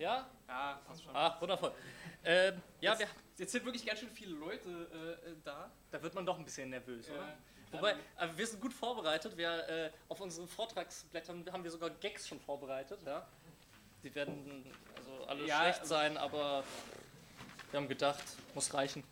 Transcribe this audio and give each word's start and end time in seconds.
Ja? 0.00 0.26
Ja, 0.48 0.80
passt 0.86 1.04
schon. 1.04 1.14
Ah, 1.14 1.36
wundervoll. 1.38 1.72
Ähm, 2.24 2.62
ja, 2.80 2.92
jetzt, 2.92 3.00
wir, 3.00 3.08
jetzt 3.36 3.52
sind 3.52 3.64
wirklich 3.66 3.84
ganz 3.84 4.00
schön 4.00 4.10
viele 4.10 4.34
Leute 4.34 5.18
äh, 5.26 5.32
da. 5.44 5.70
da 5.90 6.02
wird 6.02 6.14
man 6.14 6.24
doch 6.24 6.38
ein 6.38 6.44
bisschen 6.44 6.70
nervös, 6.70 7.08
oder? 7.10 7.28
Äh, 7.28 7.32
Wobei, 7.72 7.92
äh, 7.92 8.28
wir 8.34 8.46
sind 8.46 8.60
gut 8.60 8.72
vorbereitet. 8.72 9.36
Wir, 9.36 9.68
äh, 9.68 9.90
auf 10.08 10.20
unseren 10.20 10.48
Vortragsblättern 10.48 11.44
haben 11.52 11.62
wir 11.62 11.70
sogar 11.70 11.90
Gags 11.90 12.26
schon 12.26 12.40
vorbereitet. 12.40 12.98
Ja? 13.04 13.26
Die 14.02 14.12
werden 14.14 14.64
also 14.96 15.24
alle 15.26 15.44
Ja, 15.46 15.60
schlecht 15.60 15.80
also- 15.80 15.94
sein, 15.94 16.16
aber 16.16 16.64
wir 17.70 17.78
haben 17.78 17.88
gedacht, 17.88 18.24
muss 18.54 18.72
reichen. 18.72 19.04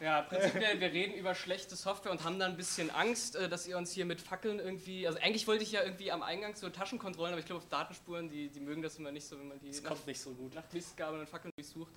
Ja, 0.00 0.22
prinzipiell, 0.22 0.80
wir 0.80 0.92
reden 0.92 1.14
über 1.14 1.34
schlechte 1.34 1.74
Software 1.74 2.12
und 2.12 2.22
haben 2.22 2.38
dann 2.38 2.52
ein 2.52 2.56
bisschen 2.56 2.90
Angst, 2.90 3.34
äh, 3.34 3.48
dass 3.48 3.66
ihr 3.66 3.76
uns 3.76 3.90
hier 3.92 4.04
mit 4.04 4.20
Fackeln 4.20 4.60
irgendwie. 4.60 5.06
Also 5.06 5.18
eigentlich 5.18 5.46
wollte 5.48 5.64
ich 5.64 5.72
ja 5.72 5.82
irgendwie 5.82 6.12
am 6.12 6.22
Eingang 6.22 6.54
so 6.54 6.68
Taschenkontrollen, 6.68 7.32
aber 7.32 7.40
ich 7.40 7.46
glaube 7.46 7.62
auf 7.62 7.68
Datenspuren, 7.68 8.28
die, 8.28 8.48
die 8.48 8.60
mögen 8.60 8.82
das 8.82 8.96
immer 8.96 9.10
nicht 9.10 9.26
so, 9.26 9.38
wenn 9.38 9.48
man 9.48 9.58
die 9.58 9.68
Das 9.68 9.82
nach, 9.82 9.90
kommt 9.90 10.06
nicht 10.06 10.20
so 10.20 10.30
gut. 10.30 10.54
nach 10.54 10.72
Mistgabeln 10.72 11.20
und 11.20 11.28
Fackeln 11.28 11.52
durchsucht. 11.56 11.90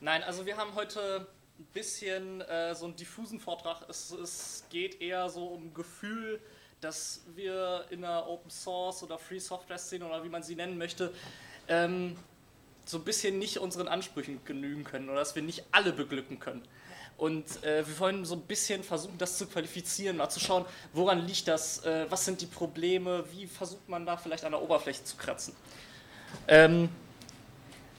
Nein, 0.00 0.22
also 0.22 0.46
wir 0.46 0.56
haben 0.56 0.74
heute 0.76 1.26
ein 1.58 1.64
bisschen 1.72 2.40
äh, 2.42 2.74
so 2.76 2.84
einen 2.84 2.94
diffusen 2.94 3.40
Vortrag. 3.40 3.82
Es, 3.88 4.12
es 4.12 4.64
geht 4.70 5.00
eher 5.00 5.28
so 5.28 5.46
um 5.46 5.74
Gefühl, 5.74 6.40
dass 6.80 7.22
wir 7.34 7.86
in 7.90 8.02
der 8.02 8.28
Open 8.28 8.50
Source 8.50 9.02
oder 9.02 9.18
Free 9.18 9.40
Software 9.40 9.78
Szene 9.78 10.06
oder 10.06 10.22
wie 10.22 10.28
man 10.28 10.44
sie 10.44 10.54
nennen 10.54 10.78
möchte, 10.78 11.12
ähm, 11.66 12.16
so 12.84 12.98
ein 12.98 13.04
bisschen 13.04 13.38
nicht 13.38 13.58
unseren 13.58 13.88
Ansprüchen 13.88 14.42
genügen 14.44 14.84
können 14.84 15.08
oder 15.08 15.18
dass 15.18 15.34
wir 15.34 15.42
nicht 15.42 15.64
alle 15.72 15.92
beglücken 15.92 16.38
können. 16.38 16.62
Und 17.18 17.62
äh, 17.64 17.86
wir 17.86 17.98
wollen 17.98 18.24
so 18.24 18.34
ein 18.36 18.42
bisschen 18.42 18.82
versuchen, 18.84 19.18
das 19.18 19.36
zu 19.38 19.46
qualifizieren, 19.46 20.16
mal 20.16 20.28
zu 20.30 20.38
schauen, 20.40 20.64
woran 20.92 21.26
liegt 21.26 21.46
das, 21.48 21.84
äh, 21.84 22.06
was 22.08 22.24
sind 22.24 22.40
die 22.40 22.46
Probleme, 22.46 23.24
wie 23.32 23.46
versucht 23.46 23.88
man 23.88 24.06
da 24.06 24.16
vielleicht 24.16 24.44
an 24.44 24.52
der 24.52 24.62
Oberfläche 24.62 25.04
zu 25.04 25.16
kratzen. 25.16 25.54
Ähm, 26.46 26.88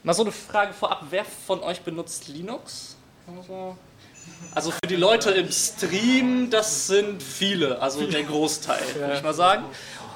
Mal 0.01 0.13
so 0.13 0.21
eine 0.21 0.31
Frage 0.31 0.71
vorab, 0.71 1.03
wer 1.09 1.25
von 1.25 1.59
euch 1.61 1.81
benutzt 1.81 2.29
Linux? 2.29 2.95
Also- 3.27 3.77
Also 4.55 4.71
für 4.71 4.87
die 4.87 4.95
Leute 4.95 5.31
im 5.31 5.51
Stream, 5.51 6.49
das 6.49 6.87
sind 6.87 7.21
viele, 7.21 7.81
also 7.81 8.05
der 8.07 8.23
Großteil, 8.23 8.81
würde 8.95 9.15
ich 9.17 9.23
mal 9.23 9.33
sagen. 9.33 9.65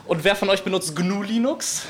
Und 0.05 0.23
wer 0.23 0.37
von 0.37 0.49
euch 0.49 0.63
benutzt 0.63 0.95
GNU 0.95 1.21
Linux? 1.23 1.81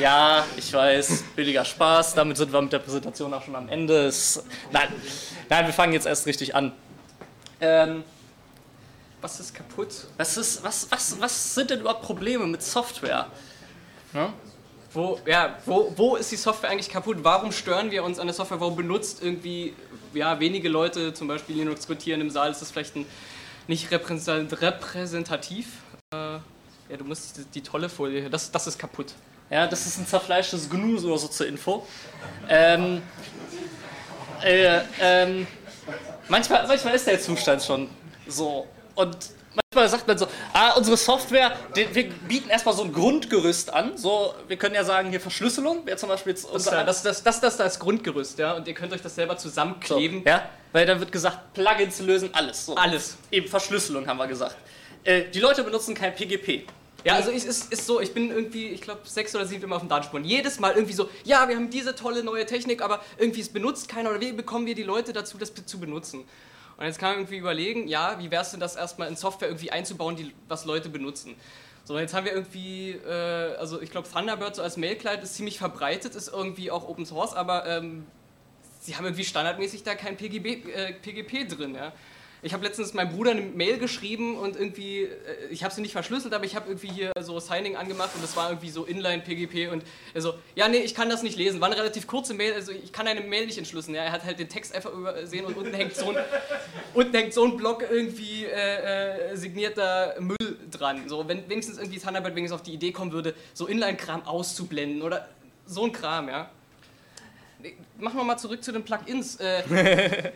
Ja, 0.00 0.44
ich 0.56 0.72
weiß, 0.72 1.24
billiger 1.36 1.64
Spaß, 1.64 2.14
damit 2.14 2.36
sind 2.36 2.52
wir 2.52 2.60
mit 2.62 2.72
der 2.72 2.78
Präsentation 2.80 3.32
auch 3.32 3.42
schon 3.42 3.54
am 3.56 3.68
Ende. 3.68 4.06
Es, 4.06 4.42
nein, 4.72 4.88
nein, 5.48 5.66
wir 5.66 5.72
fangen 5.72 5.92
jetzt 5.92 6.06
erst 6.06 6.26
richtig 6.26 6.54
an. 6.54 6.72
Ähm, 7.60 8.04
Was 9.20 9.40
ist 9.40 9.54
kaputt? 9.54 9.88
was, 10.16 10.36
ist, 10.36 10.62
was, 10.64 10.90
was, 10.90 11.20
was 11.20 11.54
sind 11.54 11.70
denn 11.70 11.80
überhaupt 11.80 12.02
Probleme 12.02 12.46
mit 12.46 12.62
Software? 12.62 13.26
Ja? 14.12 14.32
Wo, 14.92 15.18
ja, 15.26 15.58
wo, 15.66 15.92
wo 15.96 16.16
ist 16.16 16.30
die 16.30 16.36
Software 16.36 16.70
eigentlich 16.70 16.88
kaputt? 16.88 17.18
Warum 17.22 17.50
stören 17.52 17.90
wir 17.90 18.04
uns 18.04 18.18
an 18.18 18.26
der 18.26 18.34
Software? 18.34 18.60
Warum 18.60 18.76
benutzt 18.76 19.22
irgendwie 19.22 19.74
ja, 20.12 20.38
wenige 20.38 20.68
Leute 20.68 21.12
zum 21.14 21.26
Beispiel 21.28 21.56
Linux 21.56 21.80
diskutieren 21.80 22.20
im 22.20 22.30
Saal? 22.30 22.50
Ist 22.52 22.60
das 22.62 22.70
vielleicht 22.70 22.94
ein, 22.96 23.06
nicht 23.66 23.90
repräsent- 23.90 24.60
repräsentativ? 24.60 25.66
Äh, 26.12 26.16
ja, 26.90 26.96
du 26.98 27.04
musst 27.04 27.38
die, 27.38 27.44
die 27.46 27.62
tolle 27.62 27.88
Folie, 27.88 28.28
das, 28.30 28.52
das 28.52 28.66
ist 28.66 28.78
kaputt. 28.78 29.14
Ja, 29.54 29.68
das 29.68 29.86
ist 29.86 29.98
ein 29.98 30.06
zerfleischtes 30.08 30.68
GNU 30.68 30.98
so 30.98 31.16
zur 31.16 31.46
Info. 31.46 31.86
Ähm, 32.48 33.02
äh, 34.42 34.80
ähm, 35.00 35.46
manchmal, 36.26 36.66
manchmal 36.66 36.96
ist 36.96 37.06
der 37.06 37.20
Zustand 37.20 37.62
schon 37.62 37.88
so. 38.26 38.66
Und 38.96 39.16
manchmal 39.54 39.88
sagt 39.88 40.08
man 40.08 40.18
so, 40.18 40.26
ah, 40.52 40.72
unsere 40.72 40.96
Software, 40.96 41.52
wir 41.72 41.86
bieten 41.86 42.50
erstmal 42.50 42.74
so 42.74 42.82
ein 42.82 42.92
Grundgerüst 42.92 43.72
an. 43.72 43.96
So, 43.96 44.34
wir 44.48 44.56
können 44.56 44.74
ja 44.74 44.82
sagen, 44.82 45.10
hier 45.10 45.20
Verschlüsselung 45.20 45.86
wäre 45.86 45.98
zum 45.98 46.08
Beispiel 46.08 46.32
jetzt 46.32 46.46
Das, 46.46 46.50
unser 46.50 46.82
das, 46.82 47.04
das, 47.04 47.22
das, 47.22 47.38
das, 47.38 47.56
das 47.56 47.78
Grundgerüst, 47.78 48.40
ja, 48.40 48.54
und 48.54 48.66
ihr 48.66 48.74
könnt 48.74 48.92
euch 48.92 49.02
das 49.02 49.14
selber 49.14 49.36
zusammenkleben. 49.36 50.24
ja, 50.26 50.48
weil 50.72 50.84
dann 50.84 50.98
wird 50.98 51.12
gesagt, 51.12 51.54
Plugins 51.54 52.00
lösen 52.00 52.30
alles. 52.32 52.72
Alles. 52.74 53.18
Eben 53.30 53.46
Verschlüsselung 53.46 54.04
haben 54.08 54.16
wir 54.16 54.26
gesagt. 54.26 54.56
Äh, 55.04 55.30
die 55.32 55.38
Leute 55.38 55.62
benutzen 55.62 55.94
kein 55.94 56.12
PGP. 56.12 56.66
Ja, 57.04 57.16
also 57.16 57.30
es 57.30 57.44
ist, 57.44 57.70
ist 57.70 57.86
so, 57.86 58.00
ich 58.00 58.14
bin 58.14 58.30
irgendwie, 58.30 58.68
ich 58.68 58.80
glaube, 58.80 59.02
sechs 59.04 59.34
oder 59.34 59.44
sieben 59.44 59.68
Mal 59.68 59.76
auf 59.76 59.82
dem 59.82 59.90
Datenspuren. 59.90 60.24
Jedes 60.24 60.58
Mal 60.58 60.72
irgendwie 60.72 60.94
so, 60.94 61.10
ja, 61.24 61.46
wir 61.48 61.56
haben 61.56 61.68
diese 61.68 61.94
tolle 61.94 62.24
neue 62.24 62.46
Technik, 62.46 62.80
aber 62.80 63.00
irgendwie 63.18 63.42
es 63.42 63.50
benutzt 63.50 63.90
keiner 63.90 64.10
oder 64.10 64.20
wie 64.22 64.32
bekommen 64.32 64.64
wir 64.64 64.74
die 64.74 64.82
Leute 64.82 65.12
dazu, 65.12 65.36
das 65.36 65.52
zu 65.66 65.78
benutzen? 65.78 66.24
Und 66.76 66.84
jetzt 66.86 66.98
kann 66.98 67.10
man 67.10 67.18
irgendwie 67.18 67.36
überlegen, 67.36 67.88
ja, 67.88 68.18
wie 68.18 68.30
wäre 68.30 68.42
es 68.42 68.52
denn 68.52 68.60
das 68.60 68.74
erstmal 68.74 69.08
in 69.08 69.16
Software 69.16 69.48
irgendwie 69.48 69.70
einzubauen, 69.70 70.16
die, 70.16 70.32
was 70.48 70.64
Leute 70.64 70.88
benutzen? 70.88 71.36
So, 71.84 71.98
jetzt 71.98 72.14
haben 72.14 72.24
wir 72.24 72.32
irgendwie, 72.32 72.92
äh, 72.92 73.56
also 73.56 73.82
ich 73.82 73.90
glaube, 73.90 74.08
Thunderbird 74.10 74.56
so 74.56 74.62
als 74.62 74.78
Mail-Client 74.78 75.22
ist 75.22 75.34
ziemlich 75.34 75.58
verbreitet, 75.58 76.14
ist 76.14 76.28
irgendwie 76.28 76.70
auch 76.70 76.88
Open 76.88 77.04
Source, 77.04 77.34
aber 77.34 77.66
ähm, 77.66 78.06
sie 78.80 78.96
haben 78.96 79.04
irgendwie 79.04 79.24
standardmäßig 79.24 79.82
da 79.82 79.94
kein 79.94 80.16
PGB, 80.16 80.70
äh, 80.70 80.94
PGP 80.94 81.46
drin, 81.46 81.74
ja. 81.74 81.92
Ich 82.44 82.52
habe 82.52 82.62
letztens 82.62 82.92
meinem 82.92 83.10
Bruder 83.10 83.30
eine 83.30 83.40
Mail 83.40 83.78
geschrieben 83.78 84.36
und 84.36 84.54
irgendwie, 84.54 85.04
äh, 85.04 85.08
ich 85.50 85.64
habe 85.64 85.72
sie 85.72 85.80
nicht 85.80 85.92
verschlüsselt, 85.92 86.34
aber 86.34 86.44
ich 86.44 86.54
habe 86.54 86.68
irgendwie 86.68 86.88
hier 86.88 87.10
so 87.22 87.40
Signing 87.40 87.74
angemacht 87.74 88.10
und 88.14 88.22
das 88.22 88.36
war 88.36 88.50
irgendwie 88.50 88.68
so 88.68 88.84
Inline 88.84 89.22
PGP 89.22 89.72
und 89.72 89.82
er 90.12 90.20
so, 90.20 90.34
ja 90.54 90.68
nee, 90.68 90.76
ich 90.76 90.94
kann 90.94 91.08
das 91.08 91.22
nicht 91.22 91.38
lesen. 91.38 91.62
War 91.62 91.68
eine 91.68 91.78
relativ 91.78 92.06
kurze 92.06 92.34
Mail, 92.34 92.52
also 92.52 92.70
ich 92.70 92.92
kann 92.92 93.06
eine 93.06 93.22
Mail 93.22 93.46
nicht 93.46 93.56
entschlüsseln. 93.56 93.94
Ja, 93.94 94.02
er 94.02 94.12
hat 94.12 94.24
halt 94.24 94.38
den 94.38 94.50
Text 94.50 94.74
einfach 94.74 94.92
übersehen 94.92 95.46
und 95.46 95.56
unten 95.56 95.72
hängt 95.72 95.96
so 95.96 96.10
ein, 96.10 96.16
unten 96.94 97.16
hängt 97.16 97.32
so 97.32 97.44
ein 97.44 97.56
Block 97.56 97.82
irgendwie 97.82 98.44
äh, 98.44 99.30
äh, 99.30 99.36
signierter 99.36 100.14
Müll 100.20 100.58
dran. 100.70 101.08
So, 101.08 101.26
wenn 101.26 101.48
wenigstens 101.48 101.78
irgendwie 101.78 101.98
Thunderbird 101.98 102.36
wenigstens 102.36 102.60
auf 102.60 102.62
die 102.62 102.74
Idee 102.74 102.92
kommen 102.92 103.12
würde, 103.12 103.34
so 103.54 103.66
Inline-Kram 103.66 104.26
auszublenden 104.26 105.00
oder 105.00 105.28
so 105.64 105.84
ein 105.84 105.92
Kram, 105.92 106.28
ja. 106.28 106.50
Machen 107.98 108.16
wir 108.16 108.24
mal 108.24 108.36
zurück 108.36 108.62
zu 108.62 108.72
den 108.72 108.84
Plugins. 108.84 109.36
Äh, 109.36 110.32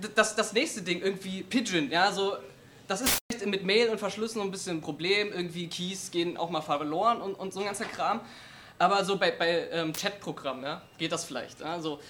das, 0.14 0.34
das 0.34 0.52
nächste 0.52 0.82
Ding, 0.82 1.00
irgendwie 1.00 1.42
Pigeon, 1.42 1.90
ja, 1.90 2.10
so, 2.12 2.36
das 2.88 3.00
ist 3.00 3.18
mit 3.46 3.64
Mail 3.64 3.88
und 3.88 3.98
Verschlüsselung 3.98 4.48
ein 4.48 4.50
bisschen 4.50 4.78
ein 4.78 4.80
Problem. 4.80 5.32
Irgendwie 5.32 5.68
Keys 5.68 6.10
gehen 6.10 6.36
auch 6.36 6.50
mal 6.50 6.60
verloren 6.60 7.20
und, 7.20 7.34
und 7.34 7.52
so 7.52 7.60
ein 7.60 7.66
ganzer 7.66 7.84
Kram. 7.84 8.20
Aber 8.78 9.04
so 9.04 9.16
bei, 9.16 9.30
bei 9.30 9.68
ähm, 9.70 9.92
Chatprogrammen, 9.92 10.64
ja, 10.64 10.82
geht 10.98 11.12
das 11.12 11.24
vielleicht. 11.24 11.60
Ja, 11.60 11.80
so, 11.80 12.00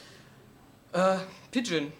äh, 0.92 1.16
Pigeon. 1.50 1.92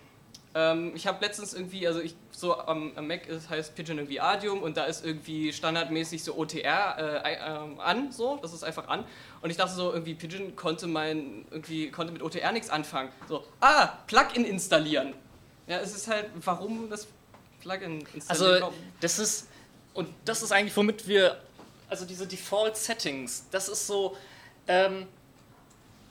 Ähm, 0.55 0.93
ich 0.95 1.07
habe 1.07 1.25
letztens 1.25 1.55
irgendwie, 1.55 1.87
also 1.87 2.01
ich 2.01 2.15
so 2.31 2.59
am, 2.59 2.93
am 2.97 3.07
Mac 3.07 3.27
ist, 3.27 3.49
heißt 3.49 3.75
Pigeon 3.75 3.99
irgendwie 3.99 4.21
Adium 4.21 4.63
und 4.63 4.77
da 4.77 4.85
ist 4.85 5.05
irgendwie 5.05 5.53
standardmäßig 5.53 6.23
so 6.23 6.37
OTR 6.37 7.23
äh, 7.25 7.37
ähm, 7.41 7.81
an, 7.81 8.13
so, 8.13 8.39
das 8.43 8.53
ist 8.53 8.63
einfach 8.63 8.89
an. 8.89 9.05
Und 9.41 9.51
ich 9.51 9.57
dachte 9.57 9.75
so, 9.75 9.93
irgendwie 9.93 10.15
Pigeon 10.15 10.55
konnte 10.55 10.87
mein, 10.87 11.47
irgendwie 11.51 11.91
konnte 11.91 12.13
mit 12.13 12.23
OTR 12.23 12.53
nichts 12.53 12.69
anfangen. 12.69 13.11
So, 13.29 13.45
ah, 13.61 13.89
Plugin 14.07 14.45
installieren. 14.45 15.15
Ja, 15.67 15.79
es 15.79 15.95
ist 15.95 16.09
halt, 16.09 16.27
warum 16.45 16.91
das 16.91 17.07
Plugin 17.61 18.05
installieren? 18.13 18.63
Also 18.65 18.75
das 19.01 19.19
ist 19.19 19.49
und 19.95 20.09
das 20.25 20.43
ist 20.43 20.53
eigentlich 20.53 20.77
womit 20.77 21.07
wir 21.07 21.41
also 21.89 22.05
diese 22.07 22.27
Default 22.27 22.77
Settings, 22.77 23.45
das 23.51 23.69
ist 23.69 23.87
so 23.87 24.17
ähm, 24.67 25.07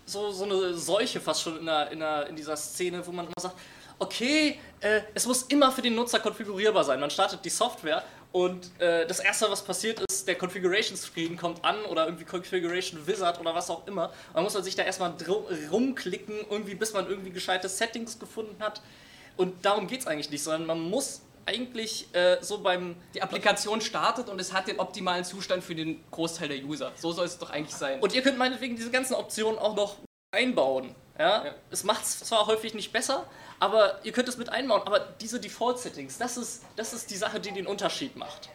so, 0.06 0.32
so 0.32 0.44
eine 0.44 0.74
Seuche 0.74 1.20
fast 1.20 1.42
schon 1.42 1.60
in, 1.60 1.66
der, 1.66 1.92
in, 1.92 2.00
der, 2.00 2.28
in 2.28 2.36
dieser 2.36 2.58
Szene, 2.58 3.06
wo 3.06 3.12
man 3.12 3.26
immer 3.26 3.34
sagt, 3.40 3.56
okay, 4.02 4.60
äh, 4.82 5.02
es 5.14 5.26
muss 5.26 5.44
immer 5.44 5.72
für 5.72 5.82
den 5.82 5.96
Nutzer 5.96 6.20
konfigurierbar 6.20 6.84
sein. 6.84 7.00
Man 7.00 7.12
startet 7.12 7.46
die 7.46 7.50
Software 7.50 8.04
und 8.32 8.72
äh, 8.80 9.06
das 9.06 9.20
erste, 9.20 9.50
was 9.50 9.62
passiert 9.62 10.00
ist, 10.10 10.28
der 10.28 10.36
Configuration 10.36 10.98
Screen 10.98 11.38
kommt 11.38 11.64
an 11.64 11.84
oder 11.86 12.06
irgendwie 12.06 12.26
Configuration 12.26 13.06
Wizard 13.06 13.40
oder 13.40 13.54
was 13.54 13.70
auch 13.70 13.86
immer. 13.88 14.12
Man 14.34 14.44
muss 14.44 14.54
sich 14.54 14.76
da 14.76 14.84
erstmal 14.84 15.14
rumklicken, 15.72 16.36
irgendwie, 16.50 16.76
bis 16.76 16.94
man 16.94 17.08
irgendwie 17.08 17.32
gescheite 17.32 17.70
Settings 17.70 18.18
gefunden 18.18 18.56
hat. 18.60 18.82
Und 19.38 19.66
darum 19.66 19.88
geht 19.88 20.02
es 20.02 20.08
eigentlich 20.08 20.30
nicht, 20.30 20.44
sondern 20.44 20.66
man 20.66 20.80
muss 20.90 21.22
eigentlich 21.46 22.08
äh, 22.14 22.38
so 22.42 22.60
beim 22.60 22.96
die 23.14 23.22
Applikation 23.22 23.82
startet 23.82 24.30
und 24.30 24.40
es 24.40 24.54
hat 24.54 24.68
den 24.68 24.80
optimalen 24.80 25.26
Zustand 25.26 25.64
für 25.64 25.76
den 25.76 26.04
Großteil 26.12 26.50
der 26.50 26.64
User. 26.64 26.92
So 26.96 27.12
soll 27.12 27.26
es 27.26 27.38
doch 27.38 27.50
eigentlich 27.50 27.76
sein. 27.76 28.00
Und 28.00 28.14
ihr 28.14 28.22
könnt 28.22 28.38
meinetwegen 28.38 28.76
diese 28.76 28.92
ganzen 28.92 29.16
Optionen 29.16 29.60
auch 29.60 29.76
noch 29.76 29.98
einbauen. 30.32 30.96
Ja? 31.18 31.46
Ja. 31.46 31.56
Es 31.70 31.84
macht 31.84 32.04
es 32.04 32.20
zwar 32.20 32.48
häufig 32.48 32.74
nicht 32.74 32.94
besser, 32.94 33.28
aber 33.62 34.00
ihr 34.04 34.12
könnt 34.12 34.28
es 34.28 34.38
mit 34.38 34.50
einbauen. 34.50 34.82
Aber 34.86 35.00
diese 35.22 35.40
Default-Settings, 35.40 36.18
das 36.18 36.36
ist, 36.36 36.64
das 36.76 36.94
ist 36.94 37.12
die 37.12 37.16
Sache, 37.16 37.40
die 37.40 37.52
den 37.52 37.68
Unterschied 37.68 38.16
macht. 38.16 38.50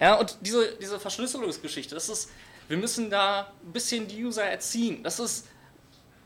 Ja, 0.00 0.14
und 0.14 0.38
diese, 0.42 0.76
diese 0.76 1.00
Verschlüsselungsgeschichte, 1.00 1.96
das 1.96 2.08
ist, 2.08 2.30
wir 2.68 2.76
müssen 2.76 3.10
da 3.10 3.52
ein 3.64 3.72
bisschen 3.72 4.06
die 4.06 4.24
User 4.24 4.44
erziehen. 4.44 5.02
Das 5.02 5.18
ist 5.18 5.48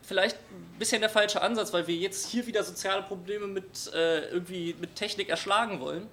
vielleicht 0.03 0.35
ein 0.35 0.77
bisschen 0.77 1.01
der 1.01 1.09
falsche 1.09 1.41
Ansatz, 1.41 1.73
weil 1.73 1.87
wir 1.87 1.95
jetzt 1.95 2.27
hier 2.27 2.45
wieder 2.45 2.63
soziale 2.63 3.01
Probleme 3.01 3.47
mit, 3.47 3.91
äh, 3.91 4.29
irgendwie 4.29 4.75
mit 4.79 4.95
Technik 4.95 5.29
erschlagen 5.29 5.79
wollen. 5.79 6.07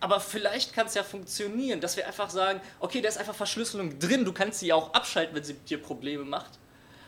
Aber 0.00 0.20
vielleicht 0.20 0.74
kann 0.74 0.86
es 0.86 0.92
ja 0.92 1.02
funktionieren, 1.02 1.80
dass 1.80 1.96
wir 1.96 2.06
einfach 2.06 2.28
sagen, 2.28 2.60
okay, 2.78 3.00
da 3.00 3.08
ist 3.08 3.16
einfach 3.16 3.34
Verschlüsselung 3.34 3.98
drin, 3.98 4.26
du 4.26 4.34
kannst 4.34 4.60
sie 4.60 4.66
ja 4.66 4.74
auch 4.74 4.92
abschalten, 4.92 5.34
wenn 5.34 5.44
sie 5.44 5.54
dir 5.54 5.80
Probleme 5.80 6.24
macht. 6.24 6.58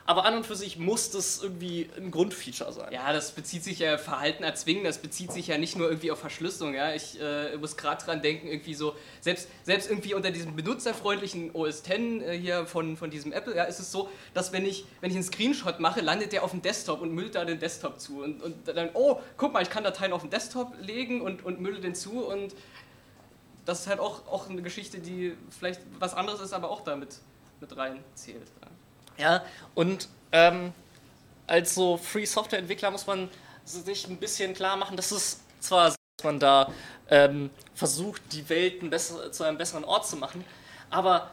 Aber 0.06 0.26
an 0.26 0.36
und 0.36 0.44
für 0.44 0.54
sich 0.54 0.78
muss 0.78 1.10
das 1.10 1.42
irgendwie 1.42 1.88
ein 1.96 2.10
Grundfeature 2.10 2.72
sein. 2.72 2.92
Ja, 2.92 3.12
das 3.12 3.32
bezieht 3.32 3.64
sich 3.64 3.78
ja 3.78 3.96
Verhalten 3.96 4.42
erzwingen, 4.42 4.84
das 4.84 4.98
bezieht 4.98 5.32
sich 5.32 5.46
ja 5.46 5.56
nicht 5.56 5.76
nur 5.76 5.88
irgendwie 5.88 6.10
auf 6.10 6.18
Verschlüsselung. 6.18 6.74
Ja? 6.74 6.92
Ich 6.92 7.18
äh, 7.20 7.56
muss 7.56 7.76
gerade 7.76 8.04
dran 8.04 8.20
denken, 8.20 8.48
irgendwie 8.48 8.74
so, 8.74 8.94
selbst, 9.22 9.48
selbst 9.62 9.88
irgendwie 9.88 10.12
unter 10.12 10.30
diesem 10.30 10.56
benutzerfreundlichen 10.56 11.54
OS 11.54 11.80
X 11.80 11.88
äh, 11.88 12.38
hier 12.38 12.66
von, 12.66 12.98
von 12.98 13.10
diesem 13.10 13.32
Apple, 13.32 13.56
ja, 13.56 13.64
ist 13.64 13.80
es 13.80 13.90
so, 13.90 14.10
dass 14.34 14.52
wenn 14.52 14.66
ich, 14.66 14.84
wenn 15.00 15.10
ich 15.10 15.16
einen 15.16 15.24
Screenshot 15.24 15.80
mache, 15.80 16.02
landet 16.02 16.32
der 16.32 16.44
auf 16.44 16.50
dem 16.50 16.60
Desktop 16.60 17.00
und 17.00 17.12
müllt 17.12 17.34
da 17.34 17.46
den 17.46 17.58
Desktop 17.58 17.98
zu. 17.98 18.22
Und, 18.22 18.42
und 18.42 18.68
dann, 18.68 18.90
oh, 18.92 19.20
guck 19.38 19.54
mal, 19.54 19.62
ich 19.62 19.70
kann 19.70 19.84
Dateien 19.84 20.12
auf 20.12 20.20
den 20.20 20.30
Desktop 20.30 20.74
legen 20.80 21.22
und, 21.22 21.44
und 21.44 21.60
mülle 21.60 21.80
den 21.80 21.94
zu 21.94 22.26
und 22.26 22.54
das 23.64 23.80
ist 23.80 23.86
halt 23.86 24.00
auch, 24.00 24.26
auch 24.26 24.50
eine 24.50 24.60
Geschichte, 24.60 24.98
die 24.98 25.34
vielleicht 25.48 25.80
was 25.98 26.12
anderes 26.12 26.40
ist, 26.40 26.52
aber 26.52 26.70
auch 26.70 26.82
damit 26.82 27.16
mit 27.60 27.74
rein 27.74 28.04
zählt. 28.14 28.50
Ja. 28.60 28.68
Ja, 29.16 29.44
und 29.74 30.08
ähm, 30.32 30.72
als 31.46 31.74
so 31.74 31.96
Free 31.96 32.24
Software 32.24 32.58
Entwickler 32.58 32.90
muss 32.90 33.06
man 33.06 33.28
sich 33.64 34.08
ein 34.08 34.16
bisschen 34.16 34.54
klar 34.54 34.76
machen, 34.76 34.96
dass 34.96 35.10
es 35.10 35.40
zwar, 35.60 35.88
dass 35.88 36.24
man 36.24 36.40
da 36.40 36.72
ähm, 37.08 37.50
versucht, 37.74 38.22
die 38.32 38.48
Welt 38.48 38.82
ein 38.82 38.90
besser, 38.90 39.30
zu 39.32 39.44
einem 39.44 39.58
besseren 39.58 39.84
Ort 39.84 40.06
zu 40.06 40.16
machen, 40.16 40.44
aber 40.90 41.30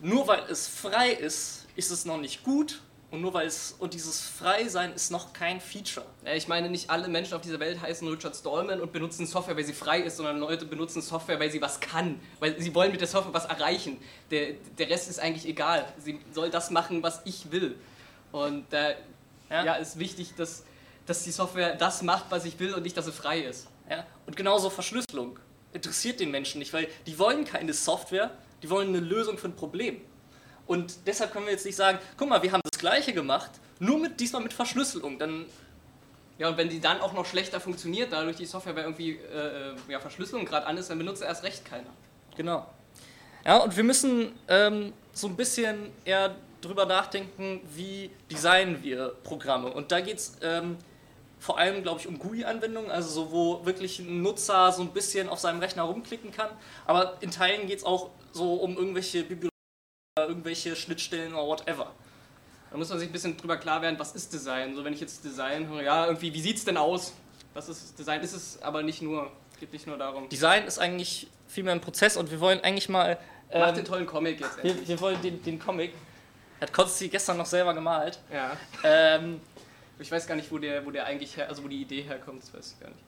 nur 0.00 0.26
weil 0.26 0.42
es 0.50 0.68
frei 0.68 1.10
ist, 1.10 1.66
ist 1.76 1.90
es 1.90 2.04
noch 2.04 2.18
nicht 2.18 2.44
gut 2.44 2.80
und 3.12 3.20
nur 3.20 3.34
weil 3.34 3.46
es 3.46 3.76
und 3.78 3.92
dieses 3.92 4.22
Freisein 4.22 4.94
ist 4.94 5.10
noch 5.10 5.34
kein 5.34 5.60
Feature. 5.60 6.06
Ich 6.34 6.48
meine, 6.48 6.70
nicht 6.70 6.88
alle 6.88 7.08
Menschen 7.08 7.34
auf 7.34 7.42
dieser 7.42 7.60
Welt 7.60 7.78
heißen 7.78 8.08
Richard 8.08 8.34
Stallman 8.34 8.80
und 8.80 8.90
benutzen 8.90 9.26
Software, 9.26 9.54
weil 9.54 9.64
sie 9.64 9.74
frei 9.74 10.00
ist, 10.00 10.16
sondern 10.16 10.38
Leute 10.38 10.64
benutzen 10.64 11.02
Software, 11.02 11.38
weil 11.38 11.50
sie 11.50 11.60
was 11.60 11.78
kann, 11.78 12.18
weil 12.40 12.58
sie 12.58 12.74
wollen 12.74 12.90
mit 12.90 13.02
der 13.02 13.08
Software 13.08 13.34
was 13.34 13.44
erreichen. 13.44 13.98
Der, 14.30 14.54
der 14.78 14.88
Rest 14.88 15.10
ist 15.10 15.20
eigentlich 15.20 15.46
egal. 15.46 15.84
Sie 15.98 16.20
soll 16.32 16.48
das 16.48 16.70
machen, 16.70 17.02
was 17.02 17.20
ich 17.26 17.52
will. 17.52 17.78
Und 18.32 18.64
da 18.70 18.92
ja. 19.50 19.64
ja, 19.66 19.74
ist 19.74 19.98
wichtig, 19.98 20.34
dass, 20.36 20.64
dass 21.04 21.22
die 21.22 21.32
Software 21.32 21.74
das 21.76 22.00
macht, 22.00 22.30
was 22.30 22.46
ich 22.46 22.58
will 22.58 22.72
und 22.72 22.82
nicht, 22.82 22.96
dass 22.96 23.04
sie 23.04 23.12
frei 23.12 23.40
ist. 23.40 23.68
Ja, 23.90 24.06
und 24.26 24.36
genauso 24.36 24.70
Verschlüsselung 24.70 25.38
interessiert 25.74 26.18
den 26.18 26.30
Menschen 26.30 26.60
nicht, 26.60 26.72
weil 26.72 26.88
die 27.06 27.18
wollen 27.18 27.44
keine 27.44 27.74
Software, 27.74 28.30
die 28.62 28.70
wollen 28.70 28.88
eine 28.88 29.00
Lösung 29.00 29.36
für 29.36 29.48
ein 29.48 29.56
Problem. 29.56 30.00
Und 30.66 31.06
deshalb 31.06 31.32
können 31.32 31.46
wir 31.46 31.52
jetzt 31.52 31.66
nicht 31.66 31.76
sagen, 31.76 31.98
guck 32.16 32.28
mal, 32.28 32.42
wir 32.42 32.52
haben 32.52 32.62
das 32.70 32.78
Gleiche 32.78 33.12
gemacht, 33.12 33.50
nur 33.78 33.98
mit, 33.98 34.20
diesmal 34.20 34.42
mit 34.42 34.52
Verschlüsselung. 34.52 35.18
Dann 35.18 35.46
ja, 36.38 36.48
und 36.48 36.56
wenn 36.56 36.68
die 36.68 36.80
dann 36.80 37.00
auch 37.00 37.12
noch 37.12 37.26
schlechter 37.26 37.60
funktioniert, 37.60 38.12
dadurch 38.12 38.36
die 38.36 38.46
Software 38.46 38.72
bei 38.72 38.82
irgendwie 38.82 39.10
äh, 39.10 39.74
ja, 39.88 40.00
Verschlüsselung 40.00 40.44
gerade 40.44 40.66
an 40.66 40.76
ist, 40.76 40.90
dann 40.90 40.98
benutzt 40.98 41.22
erst 41.22 41.44
recht 41.44 41.64
keiner. 41.64 41.90
Genau. 42.36 42.66
Ja, 43.44 43.58
und 43.58 43.76
wir 43.76 43.84
müssen 43.84 44.32
ähm, 44.48 44.92
so 45.12 45.28
ein 45.28 45.36
bisschen 45.36 45.90
eher 46.04 46.34
drüber 46.60 46.86
nachdenken, 46.86 47.60
wie 47.74 48.10
designen 48.30 48.82
wir 48.82 49.14
Programme. 49.24 49.72
Und 49.72 49.92
da 49.92 50.00
geht 50.00 50.18
es 50.18 50.36
ähm, 50.42 50.78
vor 51.38 51.58
allem, 51.58 51.82
glaube 51.82 52.00
ich, 52.00 52.06
um 52.06 52.18
GUI-Anwendungen, 52.18 52.90
also 52.90 53.08
so, 53.08 53.32
wo 53.32 53.66
wirklich 53.66 53.98
ein 53.98 54.22
Nutzer 54.22 54.72
so 54.72 54.82
ein 54.82 54.92
bisschen 54.92 55.28
auf 55.28 55.40
seinem 55.40 55.60
Rechner 55.60 55.82
rumklicken 55.82 56.32
kann. 56.32 56.50
Aber 56.86 57.18
in 57.20 57.30
Teilen 57.30 57.66
geht 57.66 57.78
es 57.78 57.84
auch 57.84 58.10
so 58.32 58.54
um 58.54 58.76
irgendwelche 58.76 59.24
Bibliotheken 59.24 59.51
irgendwelche 60.28 60.76
Schnittstellen 60.76 61.34
oder 61.34 61.46
whatever. 61.46 61.92
Da 62.70 62.78
muss 62.78 62.88
man 62.88 62.98
sich 62.98 63.08
ein 63.08 63.12
bisschen 63.12 63.36
drüber 63.36 63.56
klar 63.58 63.82
werden, 63.82 63.98
was 63.98 64.14
ist 64.14 64.32
Design. 64.32 64.74
So 64.74 64.84
wenn 64.84 64.94
ich 64.94 65.00
jetzt 65.00 65.24
Design 65.24 65.68
höre, 65.68 65.82
ja, 65.82 66.06
irgendwie, 66.06 66.32
wie 66.32 66.40
sieht 66.40 66.56
es 66.56 66.64
denn 66.64 66.76
aus? 66.76 67.12
Das 67.54 67.68
ist 67.68 67.98
Design 67.98 68.22
ist 68.22 68.32
es 68.32 68.62
aber 68.62 68.82
nicht 68.82 69.02
nur, 69.02 69.30
geht 69.60 69.72
nicht 69.72 69.86
nur 69.86 69.98
darum. 69.98 70.28
Design 70.28 70.64
ist 70.64 70.78
eigentlich 70.78 71.28
vielmehr 71.48 71.74
ein 71.74 71.80
Prozess 71.80 72.16
und 72.16 72.30
wir 72.30 72.40
wollen 72.40 72.60
eigentlich 72.60 72.88
mal. 72.88 73.18
Ähm, 73.50 73.60
Mach 73.60 73.72
den 73.72 73.84
tollen 73.84 74.06
Comic 74.06 74.40
jetzt. 74.40 74.62
Wir, 74.64 74.88
wir, 74.88 75.00
wollen 75.00 75.20
den, 75.20 75.42
den 75.42 75.58
Comic. 75.58 75.92
Hat 76.60 76.72
Konsti 76.72 77.08
gestern 77.08 77.36
noch 77.36 77.46
selber 77.46 77.74
gemalt. 77.74 78.18
Ja. 78.32 78.56
Ähm, 78.84 79.40
ich 79.98 80.10
weiß 80.10 80.26
gar 80.26 80.34
nicht, 80.34 80.50
wo 80.50 80.58
der, 80.58 80.86
wo 80.86 80.90
der 80.90 81.06
eigentlich 81.06 81.36
her, 81.36 81.48
also 81.48 81.62
wo 81.62 81.68
die 81.68 81.82
Idee 81.82 82.02
herkommt, 82.02 82.42
das 82.42 82.54
weiß 82.54 82.72
ich 82.72 82.80
gar 82.80 82.88
nicht. 82.88 83.02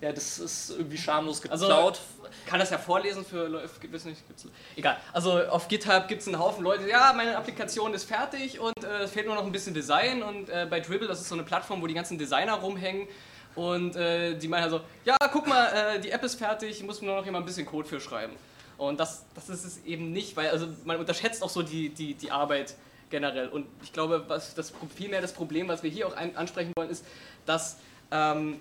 Ja, 0.00 0.12
das 0.12 0.38
ist 0.38 0.70
irgendwie 0.70 0.96
schamlos 0.96 1.42
also, 1.48 1.66
geklaut. 1.66 2.00
Also, 2.22 2.32
kann 2.46 2.60
das 2.60 2.70
ja 2.70 2.78
vorlesen 2.78 3.24
für 3.24 3.48
Leute, 3.48 3.68
nicht, 3.90 4.26
gibt's, 4.28 4.46
egal. 4.76 4.96
Also 5.12 5.40
auf 5.46 5.66
GitHub 5.66 6.06
gibt 6.06 6.22
es 6.22 6.28
einen 6.28 6.38
Haufen 6.38 6.62
Leute, 6.62 6.88
ja, 6.88 7.12
meine 7.16 7.36
Applikation 7.36 7.92
ist 7.94 8.04
fertig 8.04 8.60
und 8.60 8.84
äh, 8.84 9.02
es 9.02 9.10
fehlt 9.10 9.26
nur 9.26 9.34
noch 9.34 9.44
ein 9.44 9.50
bisschen 9.52 9.74
Design 9.74 10.22
und 10.22 10.48
äh, 10.50 10.66
bei 10.70 10.80
Dribble, 10.80 11.08
das 11.08 11.20
ist 11.20 11.28
so 11.28 11.34
eine 11.34 11.42
Plattform, 11.42 11.82
wo 11.82 11.86
die 11.86 11.94
ganzen 11.94 12.16
Designer 12.16 12.54
rumhängen 12.54 13.08
und 13.56 13.96
äh, 13.96 14.36
die 14.36 14.46
meinen 14.46 14.62
also, 14.62 14.82
ja, 15.04 15.16
guck 15.32 15.48
mal, 15.48 15.66
äh, 15.66 16.00
die 16.00 16.10
App 16.10 16.22
ist 16.22 16.36
fertig, 16.36 16.82
muss 16.84 17.02
nur 17.02 17.16
noch 17.16 17.24
jemand 17.24 17.42
ein 17.42 17.46
bisschen 17.46 17.66
Code 17.66 17.88
für 17.88 18.00
schreiben. 18.00 18.34
Und 18.76 19.00
das, 19.00 19.24
das 19.34 19.48
ist 19.48 19.64
es 19.64 19.84
eben 19.84 20.12
nicht, 20.12 20.36
weil 20.36 20.50
also 20.50 20.68
man 20.84 20.98
unterschätzt 20.98 21.42
auch 21.42 21.48
so 21.48 21.62
die, 21.62 21.88
die, 21.88 22.14
die 22.14 22.30
Arbeit 22.30 22.76
generell. 23.10 23.48
Und 23.48 23.66
ich 23.82 23.92
glaube, 23.92 24.24
was 24.28 24.54
das 24.54 24.72
vielmehr 24.94 25.20
das 25.20 25.32
Problem, 25.32 25.66
was 25.66 25.82
wir 25.82 25.90
hier 25.90 26.06
auch 26.06 26.16
ansprechen 26.16 26.72
wollen, 26.76 26.90
ist, 26.90 27.04
dass 27.44 27.78
ähm, 28.12 28.60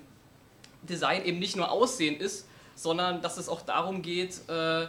Design 0.90 1.26
eben 1.26 1.40
nicht 1.40 1.56
nur 1.56 1.72
Aussehen 1.72 2.20
ist, 2.20 2.48
sondern 2.76 3.22
dass 3.22 3.38
es 3.38 3.50
auch 3.50 3.62
darum 3.62 4.02
geht, 4.02 4.40
äh, 4.50 4.88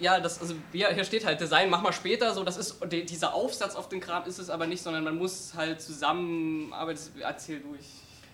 ja, 0.00 0.20
das, 0.20 0.40
also 0.40 0.54
hier, 0.72 0.92
hier 0.92 1.04
steht 1.04 1.24
halt 1.24 1.40
Design, 1.40 1.70
mach 1.70 1.80
mal 1.80 1.92
später, 1.92 2.34
so 2.34 2.42
das 2.42 2.56
ist 2.56 2.76
dieser 2.90 3.32
Aufsatz 3.32 3.74
auf 3.74 3.88
den 3.88 4.00
Kram 4.00 4.26
ist 4.26 4.38
es 4.38 4.50
aber 4.50 4.66
nicht, 4.66 4.82
sondern 4.82 5.04
man 5.04 5.16
muss 5.16 5.54
halt 5.54 5.80
zusammenarbeiten. 5.80 7.00
Erzähl 7.20 7.60
du 7.60 7.74
ich. 7.78 7.86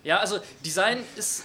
Ja, 0.03 0.19
also 0.19 0.39
Design 0.65 0.99
ist, 1.17 1.45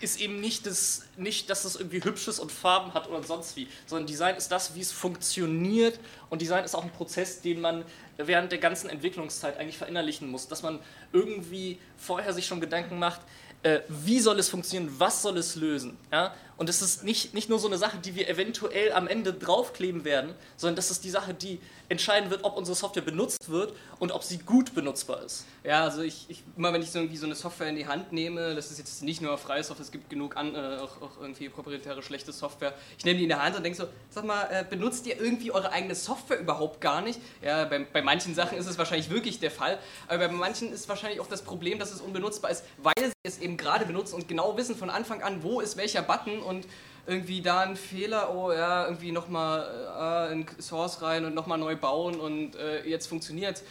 ist 0.00 0.20
eben 0.20 0.40
nicht, 0.40 0.66
das, 0.66 1.04
nicht, 1.16 1.48
dass 1.48 1.64
es 1.64 1.76
irgendwie 1.76 2.04
Hübsches 2.04 2.38
und 2.38 2.52
Farben 2.52 2.92
hat 2.92 3.08
oder 3.08 3.22
sonst 3.22 3.56
wie, 3.56 3.66
sondern 3.86 4.06
Design 4.06 4.36
ist 4.36 4.52
das, 4.52 4.74
wie 4.74 4.80
es 4.80 4.92
funktioniert 4.92 5.98
und 6.28 6.42
Design 6.42 6.64
ist 6.64 6.74
auch 6.74 6.84
ein 6.84 6.92
Prozess, 6.92 7.40
den 7.40 7.60
man 7.60 7.84
während 8.18 8.52
der 8.52 8.58
ganzen 8.58 8.90
Entwicklungszeit 8.90 9.56
eigentlich 9.56 9.78
verinnerlichen 9.78 10.30
muss, 10.30 10.46
dass 10.46 10.62
man 10.62 10.78
irgendwie 11.12 11.78
vorher 11.96 12.34
sich 12.34 12.46
schon 12.46 12.60
Gedanken 12.60 12.98
macht, 12.98 13.22
äh, 13.64 13.80
wie 13.88 14.20
soll 14.20 14.38
es 14.38 14.48
funktionieren, 14.48 14.94
was 14.98 15.22
soll 15.22 15.38
es 15.38 15.56
lösen. 15.56 15.96
Ja? 16.12 16.32
Und 16.56 16.68
es 16.68 16.82
ist 16.82 17.02
nicht, 17.02 17.34
nicht 17.34 17.48
nur 17.48 17.58
so 17.58 17.66
eine 17.66 17.78
Sache, 17.78 17.98
die 17.98 18.14
wir 18.14 18.28
eventuell 18.28 18.92
am 18.92 19.08
Ende 19.08 19.32
draufkleben 19.32 20.04
werden, 20.04 20.34
sondern 20.56 20.76
das 20.76 20.90
ist 20.90 21.04
die 21.04 21.10
Sache, 21.10 21.34
die 21.34 21.60
entscheiden 21.88 22.30
wird, 22.30 22.44
ob 22.44 22.56
unsere 22.56 22.76
Software 22.76 23.02
benutzt 23.02 23.48
wird 23.48 23.74
und 23.98 24.12
ob 24.12 24.22
sie 24.22 24.38
gut 24.38 24.74
benutzbar 24.74 25.22
ist. 25.22 25.46
Ja, 25.64 25.82
also 25.82 26.02
ich, 26.02 26.26
ich 26.28 26.42
immer 26.56 26.72
wenn 26.72 26.82
ich 26.82 26.90
so 26.90 26.98
irgendwie 26.98 27.16
so 27.16 27.26
eine 27.26 27.34
Software 27.34 27.68
in 27.68 27.76
die 27.76 27.86
Hand 27.86 28.12
nehme, 28.12 28.54
das 28.54 28.70
ist 28.70 28.78
jetzt 28.78 29.02
nicht 29.02 29.20
nur 29.20 29.36
freie 29.36 29.62
Software, 29.64 29.84
es 29.84 29.92
gibt 29.92 30.08
genug 30.08 30.36
an, 30.36 30.54
äh, 30.54 30.78
auch, 30.78 31.02
auch, 31.02 31.20
irgendwie 31.20 31.48
proprietäre 31.48 32.02
schlechte 32.02 32.32
Software. 32.32 32.74
Ich 32.98 33.04
nehme 33.04 33.18
die 33.18 33.24
in 33.24 33.28
der 33.28 33.42
Hand 33.42 33.56
und 33.56 33.62
denke 33.62 33.76
so, 33.76 33.86
sag 34.10 34.24
mal, 34.24 34.44
äh, 34.50 34.64
benutzt 34.68 35.06
ihr 35.06 35.20
irgendwie 35.20 35.50
eure 35.50 35.72
eigene 35.72 35.94
Software 35.94 36.38
überhaupt 36.38 36.80
gar 36.80 37.02
nicht? 37.02 37.20
Ja, 37.42 37.64
bei, 37.64 37.80
bei 37.80 38.02
manchen 38.02 38.34
Sachen 38.34 38.56
ist 38.58 38.66
es 38.66 38.78
wahrscheinlich 38.78 39.10
wirklich 39.10 39.40
der 39.40 39.50
Fall, 39.50 39.78
aber 40.06 40.28
bei 40.28 40.34
manchen 40.34 40.72
ist 40.72 40.88
wahrscheinlich 40.88 41.20
auch 41.20 41.28
das 41.28 41.42
Problem, 41.42 41.78
dass 41.78 41.92
es 41.92 42.00
unbenutzbar 42.00 42.50
ist, 42.50 42.64
weil 42.78 42.94
sie 42.96 43.12
es 43.24 43.38
eben 43.38 43.56
gerade 43.56 43.86
benutzen 43.86 44.14
und 44.14 44.28
genau 44.28 44.56
wissen 44.56 44.76
von 44.76 44.90
Anfang 44.90 45.22
an, 45.22 45.42
wo 45.42 45.60
ist 45.60 45.76
welcher 45.76 46.02
Button 46.02 46.43
und 46.44 46.66
irgendwie 47.06 47.42
da 47.42 47.60
ein 47.60 47.76
Fehler, 47.76 48.34
oh 48.34 48.52
ja, 48.52 48.84
irgendwie 48.84 49.12
nochmal 49.12 50.28
äh, 50.30 50.32
in 50.32 50.46
Source 50.60 51.02
rein 51.02 51.24
und 51.24 51.34
nochmal 51.34 51.58
neu 51.58 51.76
bauen 51.76 52.18
und 52.18 52.56
äh, 52.56 52.86
jetzt 52.86 53.06
funktioniert. 53.06 53.62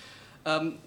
Ähm, 0.45 0.77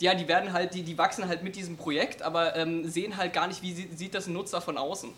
ja, 0.00 0.14
die 0.14 0.28
werden 0.28 0.52
halt, 0.52 0.74
die, 0.74 0.82
die 0.82 0.98
wachsen 0.98 1.26
halt 1.28 1.42
mit 1.42 1.56
diesem 1.56 1.76
Projekt, 1.76 2.22
aber 2.22 2.56
ähm, 2.56 2.88
sehen 2.88 3.16
halt 3.16 3.32
gar 3.32 3.46
nicht, 3.46 3.62
wie 3.62 3.72
sie, 3.72 3.88
sieht 3.94 4.14
das 4.14 4.26
ein 4.26 4.34
Nutzer 4.34 4.60
von 4.60 4.76
außen. 4.76 5.10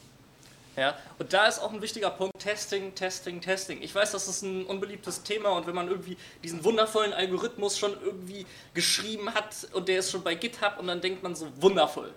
Ja, 0.76 0.94
und 1.18 1.32
da 1.32 1.46
ist 1.46 1.58
auch 1.58 1.72
ein 1.72 1.80
wichtiger 1.80 2.10
Punkt 2.10 2.38
Testing, 2.38 2.94
Testing, 2.94 3.40
Testing. 3.40 3.80
Ich 3.80 3.94
weiß, 3.94 4.12
das 4.12 4.28
ist 4.28 4.42
ein 4.42 4.66
unbeliebtes 4.66 5.22
Thema 5.22 5.48
und 5.50 5.66
wenn 5.66 5.74
man 5.74 5.88
irgendwie 5.88 6.18
diesen 6.44 6.62
wundervollen 6.64 7.14
Algorithmus 7.14 7.78
schon 7.78 7.94
irgendwie 8.04 8.44
geschrieben 8.74 9.32
hat 9.32 9.66
und 9.72 9.88
der 9.88 10.00
ist 10.00 10.10
schon 10.10 10.22
bei 10.22 10.34
GitHub 10.34 10.78
und 10.78 10.86
dann 10.86 11.00
denkt 11.00 11.22
man 11.22 11.34
so, 11.34 11.48
wundervoll. 11.62 12.12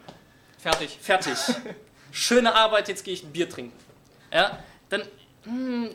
Fertig. 0.58 0.98
Fertig. 1.02 1.38
Schöne 2.12 2.56
Arbeit, 2.56 2.88
jetzt 2.88 3.04
gehe 3.04 3.14
ich 3.14 3.24
ein 3.24 3.32
Bier 3.32 3.50
trinken 3.50 3.78
ja, 4.34 4.60
dann 4.90 5.04
hm, 5.44 5.90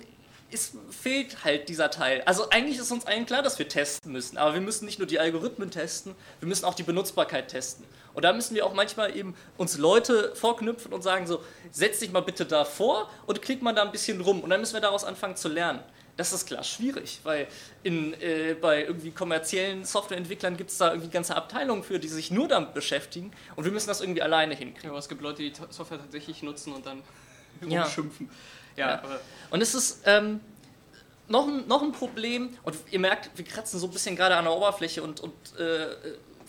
ist, 0.50 0.76
fehlt 0.90 1.44
halt 1.44 1.68
dieser 1.68 1.90
Teil. 1.90 2.22
Also 2.26 2.50
eigentlich 2.50 2.78
ist 2.78 2.90
uns 2.90 3.06
allen 3.06 3.26
klar, 3.26 3.42
dass 3.42 3.58
wir 3.58 3.68
testen 3.68 4.12
müssen, 4.12 4.38
aber 4.38 4.54
wir 4.54 4.60
müssen 4.60 4.84
nicht 4.84 4.98
nur 4.98 5.08
die 5.08 5.18
Algorithmen 5.18 5.70
testen, 5.70 6.14
wir 6.40 6.48
müssen 6.48 6.64
auch 6.64 6.74
die 6.74 6.82
Benutzbarkeit 6.82 7.48
testen. 7.48 7.84
Und 8.14 8.24
da 8.24 8.32
müssen 8.32 8.54
wir 8.54 8.64
auch 8.64 8.74
manchmal 8.74 9.16
eben 9.16 9.34
uns 9.56 9.76
Leute 9.76 10.34
vorknüpfen 10.36 10.92
und 10.92 11.02
sagen 11.02 11.26
so, 11.26 11.42
setz 11.72 11.98
dich 11.98 12.12
mal 12.12 12.20
bitte 12.20 12.46
da 12.46 12.64
vor 12.64 13.10
und 13.26 13.42
klick 13.42 13.60
mal 13.60 13.74
da 13.74 13.82
ein 13.82 13.90
bisschen 13.90 14.20
rum 14.20 14.40
und 14.40 14.50
dann 14.50 14.60
müssen 14.60 14.74
wir 14.74 14.80
daraus 14.80 15.04
anfangen 15.04 15.36
zu 15.36 15.48
lernen. 15.48 15.80
Das 16.16 16.32
ist 16.32 16.46
klar 16.46 16.62
schwierig, 16.62 17.20
weil 17.24 17.48
in, 17.82 18.14
äh, 18.20 18.54
bei 18.60 18.84
irgendwie 18.84 19.10
kommerziellen 19.10 19.84
Softwareentwicklern 19.84 20.56
gibt 20.56 20.70
es 20.70 20.78
da 20.78 20.90
irgendwie 20.92 21.10
ganze 21.10 21.34
Abteilungen 21.34 21.82
für, 21.82 21.98
die 21.98 22.06
sich 22.06 22.30
nur 22.30 22.46
damit 22.46 22.72
beschäftigen 22.72 23.32
und 23.56 23.64
wir 23.64 23.72
müssen 23.72 23.88
das 23.88 24.00
irgendwie 24.00 24.22
alleine 24.22 24.54
hinkriegen. 24.54 24.84
Ja, 24.84 24.90
aber 24.90 24.98
es 25.00 25.08
gibt 25.08 25.22
Leute, 25.22 25.42
die 25.42 25.52
Software 25.70 25.98
tatsächlich 25.98 26.42
nutzen 26.42 26.72
und 26.72 26.86
dann 26.86 27.02
ja. 27.68 27.82
rumschimpfen. 27.82 28.30
Ja, 28.76 28.88
ja. 28.90 29.02
Und 29.50 29.60
es 29.60 29.74
ist 29.74 30.02
ähm, 30.04 30.40
noch, 31.28 31.48
ein, 31.48 31.66
noch 31.66 31.82
ein 31.82 31.92
Problem, 31.92 32.56
und 32.62 32.76
ihr 32.90 33.00
merkt, 33.00 33.30
wir 33.36 33.44
kratzen 33.44 33.80
so 33.80 33.86
ein 33.86 33.92
bisschen 33.92 34.14
gerade 34.16 34.36
an 34.36 34.44
der 34.44 34.52
Oberfläche 34.52 35.02
und, 35.02 35.20
und 35.20 35.32
äh, 35.58 35.86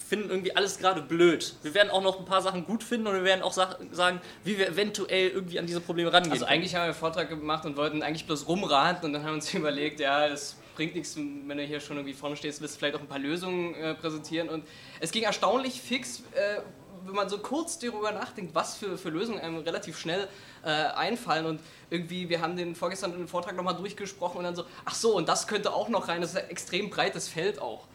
finden 0.08 0.30
irgendwie 0.30 0.56
alles 0.56 0.78
gerade 0.78 1.02
blöd. 1.02 1.56
Wir 1.64 1.74
werden 1.74 1.90
auch 1.90 2.04
noch 2.04 2.20
ein 2.20 2.26
paar 2.26 2.42
Sachen 2.42 2.66
gut 2.66 2.84
finden 2.84 3.08
und 3.08 3.16
wir 3.16 3.24
werden 3.24 3.42
auch 3.42 3.54
sagen, 3.54 4.22
wie 4.44 4.58
wir 4.58 4.70
eventuell 4.70 5.30
irgendwie 5.30 5.58
an 5.58 5.66
diese 5.66 5.82
Probleme 5.82 6.14
rangehen. 6.14 6.32
Also 6.32 6.46
eigentlich 6.46 6.76
haben 6.76 6.82
wir 6.82 6.86
einen 6.86 6.94
Vortrag 6.94 7.30
gemacht 7.30 7.66
und 7.66 7.76
wollten 7.76 8.04
eigentlich 8.04 8.26
bloß 8.26 8.48
rumraten 8.48 9.06
und 9.06 9.14
dann 9.14 9.24
haben 9.24 9.32
wir 9.32 9.36
uns 9.36 9.54
überlegt, 9.54 10.00
ja, 10.00 10.28
das 10.28 10.58
bringt 10.76 10.94
nichts, 10.94 11.16
wenn 11.16 11.58
du 11.58 11.64
hier 11.64 11.80
schon 11.80 11.98
irgendwie 11.98 12.14
vorne 12.14 12.36
stehst, 12.36 12.62
willst 12.62 12.76
du 12.76 12.80
vielleicht 12.80 12.96
auch 12.96 13.02
ein 13.02 13.08
paar 13.08 13.20
Lösungen 13.20 13.74
äh, 13.76 13.96
präsentieren. 13.96 14.50
Und 14.50 14.66
es 15.00 15.12
ging 15.12 15.24
erstaunlich 15.24 15.82
fix, 15.82 16.20
äh, 16.34 16.60
wenn 17.06 17.16
man 17.16 17.30
so 17.30 17.38
kurz 17.40 17.80
darüber 17.80 18.12
nachdenkt, 18.12 18.54
was 18.54 18.76
für, 18.76 18.98
für 18.98 19.10
Lösungen 19.10 19.40
einem 19.40 19.60
relativ 19.60 19.98
schnell 19.98 20.28
äh, 20.64 20.70
einfallen. 20.70 21.46
Und 21.46 21.62
irgendwie, 21.90 22.30
wir 22.30 22.42
haben 22.42 22.58
den 22.58 22.76
vorgestern 22.76 23.12
den 23.12 23.28
Vortrag 23.28 23.56
nochmal 23.56 23.76
durchgesprochen 23.76 24.40
und 24.40 24.44
dann 24.44 24.56
so, 24.56 24.66
ach 24.84 24.96
so, 24.96 25.16
und 25.16 25.30
das 25.30 25.48
könnte 25.48 25.74
auch 25.74 25.90
noch 25.90 26.08
rein. 26.08 26.22
Das 26.22 26.32
ist 26.32 26.38
ein 26.38 26.50
extrem 26.50 26.90
breites 26.90 27.28
Feld 27.28 27.60
auch. 27.60 27.88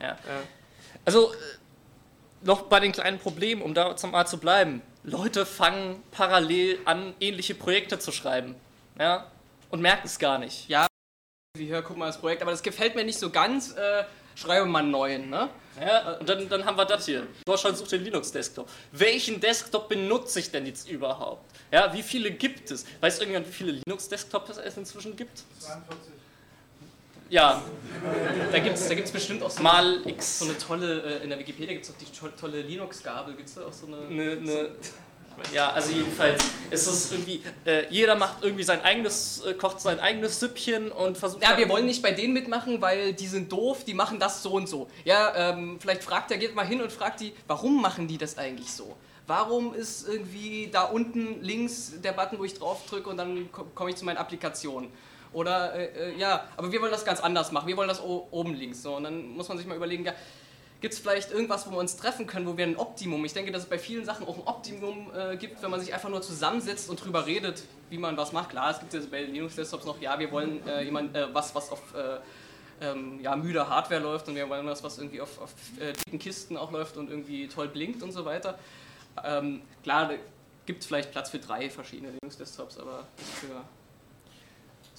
Ja. 0.00 0.16
Also, 1.04 1.32
äh, 1.32 1.36
noch 2.42 2.62
bei 2.62 2.80
den 2.80 2.92
kleinen 2.92 3.18
Problemen, 3.18 3.62
um 3.62 3.74
da 3.74 3.96
zum 3.96 4.10
Mal 4.10 4.26
zu 4.26 4.38
bleiben. 4.38 4.82
Leute 5.02 5.46
fangen 5.46 6.02
parallel 6.10 6.78
an, 6.84 7.14
ähnliche 7.20 7.54
Projekte 7.54 7.98
zu 7.98 8.12
schreiben. 8.12 8.54
Ja? 8.98 9.30
Und 9.70 9.80
merken 9.80 10.06
es 10.06 10.18
gar 10.18 10.38
nicht. 10.38 10.68
Ja, 10.68 10.86
wie 11.56 11.66
hier, 11.66 11.82
guck 11.82 11.96
mal 11.96 12.06
das 12.06 12.18
Projekt, 12.18 12.42
aber 12.42 12.50
das 12.50 12.62
gefällt 12.62 12.94
mir 12.94 13.04
nicht 13.04 13.18
so 13.18 13.30
ganz. 13.30 13.72
Äh, 13.72 14.04
schreibe 14.34 14.66
mal 14.66 14.80
einen 14.80 14.90
neuen, 14.90 15.30
ne? 15.30 15.48
Ja, 15.80 16.12
und 16.18 16.28
dann, 16.28 16.48
dann 16.48 16.64
haben 16.64 16.76
wir 16.76 16.84
das 16.84 17.06
hier. 17.06 17.26
Deutschland 17.46 17.76
sucht 17.76 17.92
den 17.92 18.02
Linux-Desktop. 18.04 18.68
Welchen 18.92 19.40
Desktop 19.40 19.88
benutze 19.88 20.40
ich 20.40 20.50
denn 20.50 20.66
jetzt 20.66 20.88
überhaupt? 20.88 21.44
Ja, 21.70 21.92
wie 21.92 22.02
viele 22.02 22.30
gibt 22.30 22.70
es? 22.70 22.84
Weißt 23.00 23.20
du 23.20 23.24
irgendwann, 23.24 23.46
wie 23.46 23.52
viele 23.52 23.80
Linux-Desktops 23.84 24.58
es 24.58 24.76
inzwischen 24.76 25.16
gibt? 25.16 25.42
42. 25.60 26.12
Ja. 27.34 27.60
Da 28.52 28.58
gibt 28.60 28.76
es 28.76 28.86
da 28.86 28.94
gibt's 28.94 29.10
bestimmt 29.10 29.42
auch 29.42 29.50
so 29.50 29.60
mal 29.60 29.98
eine, 29.98 30.08
X. 30.08 30.38
So 30.38 30.44
eine 30.44 30.56
tolle, 30.56 31.02
äh, 31.02 31.24
in 31.24 31.30
der 31.30 31.38
Wikipedia 31.38 31.72
gibt 31.72 31.84
es 31.84 31.90
auch 31.90 31.96
die 31.96 32.06
tolle 32.40 32.62
Linux-Gabel. 32.62 33.34
Gibt 33.34 33.48
es 33.48 33.56
da 33.56 33.62
auch 33.62 33.72
so 33.72 33.88
eine. 33.88 33.96
eine, 34.06 34.30
eine 34.32 34.70
ja, 35.52 35.72
also 35.72 35.90
jedenfalls 35.90 36.44
ist 36.70 36.86
es 36.86 37.10
irgendwie, 37.10 37.42
äh, 37.66 37.86
jeder 37.90 38.14
macht 38.14 38.44
irgendwie 38.44 38.62
sein 38.62 38.82
eigenes, 38.82 39.42
äh, 39.44 39.54
kocht 39.54 39.80
sein 39.80 39.98
eigenes 39.98 40.38
Süppchen 40.38 40.92
und 40.92 41.18
versucht. 41.18 41.42
Ja, 41.42 41.58
wir 41.58 41.68
wollen 41.68 41.86
nicht 41.86 42.02
bei 42.02 42.12
denen 42.12 42.34
mitmachen, 42.34 42.80
weil 42.80 43.14
die 43.14 43.26
sind 43.26 43.50
doof, 43.50 43.82
die 43.84 43.94
machen 43.94 44.20
das 44.20 44.44
so 44.44 44.52
und 44.52 44.68
so. 44.68 44.88
Ja, 45.04 45.34
ähm, 45.34 45.78
vielleicht 45.80 46.04
fragt 46.04 46.30
er, 46.30 46.36
geht 46.36 46.54
mal 46.54 46.64
hin 46.64 46.80
und 46.80 46.92
fragt 46.92 47.20
die, 47.20 47.32
warum 47.48 47.82
machen 47.82 48.06
die 48.06 48.16
das 48.16 48.38
eigentlich 48.38 48.70
so? 48.70 48.94
Warum 49.26 49.74
ist 49.74 50.06
irgendwie 50.06 50.68
da 50.70 50.84
unten 50.84 51.42
links 51.42 51.94
der 52.00 52.12
Button, 52.12 52.38
wo 52.38 52.44
ich 52.44 52.54
drauf 52.54 52.82
drücke 52.88 53.10
und 53.10 53.16
dann 53.16 53.48
komme 53.74 53.90
ich 53.90 53.96
zu 53.96 54.04
meinen 54.04 54.18
Applikationen? 54.18 54.88
Oder, 55.34 55.74
äh, 55.74 56.12
äh, 56.12 56.18
ja, 56.18 56.48
aber 56.56 56.72
wir 56.72 56.80
wollen 56.80 56.92
das 56.92 57.04
ganz 57.04 57.20
anders 57.20 57.52
machen, 57.52 57.68
wir 57.68 57.76
wollen 57.76 57.88
das 57.88 58.02
oben 58.02 58.54
links. 58.54 58.82
So. 58.82 58.96
Und 58.96 59.04
dann 59.04 59.28
muss 59.28 59.48
man 59.48 59.58
sich 59.58 59.66
mal 59.66 59.76
überlegen, 59.76 60.04
ja, 60.04 60.14
Gibt 60.84 60.92
es 60.92 61.00
vielleicht 61.00 61.32
irgendwas, 61.32 61.66
wo 61.66 61.70
wir 61.70 61.78
uns 61.78 61.96
treffen 61.96 62.26
können, 62.26 62.46
wo 62.46 62.58
wir 62.58 62.66
ein 62.66 62.76
Optimum, 62.76 63.24
ich 63.24 63.32
denke, 63.32 63.50
dass 63.50 63.62
es 63.62 63.68
bei 63.70 63.78
vielen 63.78 64.04
Sachen 64.04 64.26
auch 64.28 64.36
ein 64.36 64.42
Optimum 64.44 65.10
äh, 65.16 65.34
gibt, 65.38 65.62
wenn 65.62 65.70
man 65.70 65.80
sich 65.80 65.94
einfach 65.94 66.10
nur 66.10 66.20
zusammensetzt 66.20 66.90
und 66.90 67.02
drüber 67.02 67.24
redet, 67.24 67.62
wie 67.88 67.96
man 67.96 68.18
was 68.18 68.32
macht. 68.32 68.50
Klar, 68.50 68.70
es 68.70 68.80
gibt 68.80 68.92
jetzt 68.92 69.10
bei 69.10 69.22
Linux-Desktops 69.22 69.86
noch, 69.86 69.98
ja, 70.02 70.18
wir 70.18 70.30
wollen 70.30 70.60
äh, 70.68 70.82
jemand, 70.82 71.16
äh, 71.16 71.32
was, 71.32 71.54
was 71.54 71.70
auf 71.70 71.80
äh, 71.94 72.18
ähm, 72.84 73.18
ja, 73.22 73.34
müder 73.34 73.66
Hardware 73.70 74.02
läuft 74.02 74.28
und 74.28 74.34
wir 74.34 74.46
wollen 74.50 74.66
was, 74.66 74.84
was 74.84 74.98
irgendwie 74.98 75.22
auf, 75.22 75.40
auf 75.40 75.54
äh, 75.80 75.94
dicken 75.94 76.18
Kisten 76.18 76.58
auch 76.58 76.70
läuft 76.70 76.98
und 76.98 77.08
irgendwie 77.08 77.48
toll 77.48 77.68
blinkt 77.68 78.02
und 78.02 78.12
so 78.12 78.26
weiter. 78.26 78.58
Ähm, 79.24 79.62
klar, 79.82 80.10
gibt 80.66 80.82
es 80.82 80.86
vielleicht 80.86 81.12
Platz 81.12 81.30
für 81.30 81.38
drei 81.38 81.70
verschiedene 81.70 82.10
Linux-Desktops, 82.10 82.76
aber 82.78 83.06
für 83.16 83.64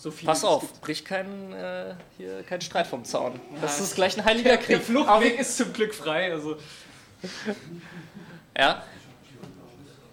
so 0.06 0.12
viel. 0.12 0.28
Pass 0.28 0.44
auf, 0.44 0.82
bricht 0.82 1.04
kein, 1.04 1.52
äh, 1.52 1.96
hier, 2.18 2.44
kein 2.44 2.62
Streit 2.62 2.86
vom 2.86 3.04
Zaun. 3.04 3.42
Ja, 3.56 3.62
das 3.62 3.80
ist 3.80 3.96
gleich 3.96 4.16
ein 4.16 4.24
heiliger 4.24 4.58
Krieg. 4.58 4.68
Der 4.68 4.82
Fluchtweg 4.82 5.40
ist 5.40 5.58
zum 5.58 5.74
Glück 5.74 5.96
frei. 5.96 6.32
Also. 6.32 6.58
ja. 8.56 8.84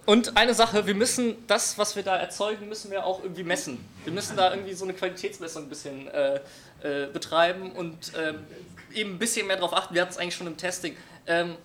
Und 0.07 0.35
eine 0.35 0.55
Sache, 0.55 0.87
wir 0.87 0.95
müssen 0.95 1.45
das, 1.45 1.77
was 1.77 1.95
wir 1.95 2.01
da 2.01 2.17
erzeugen, 2.17 2.67
müssen 2.67 2.89
wir 2.89 3.05
auch 3.05 3.21
irgendwie 3.21 3.43
messen. 3.43 3.85
Wir 4.03 4.11
müssen 4.11 4.35
da 4.35 4.51
irgendwie 4.51 4.73
so 4.73 4.83
eine 4.83 4.95
Qualitätsmessung 4.95 5.63
ein 5.63 5.69
bisschen 5.69 6.07
äh, 6.07 6.39
äh, 6.81 7.07
betreiben 7.13 7.71
und 7.71 8.13
ähm, 8.17 8.39
eben 8.95 9.11
ein 9.11 9.19
bisschen 9.19 9.45
mehr 9.45 9.57
darauf 9.57 9.73
achten. 9.73 9.93
Wir 9.93 10.01
hatten 10.01 10.11
es 10.11 10.17
eigentlich 10.17 10.35
schon 10.35 10.47
im 10.47 10.57
Testing. 10.57 10.97
Ähm, 11.27 11.55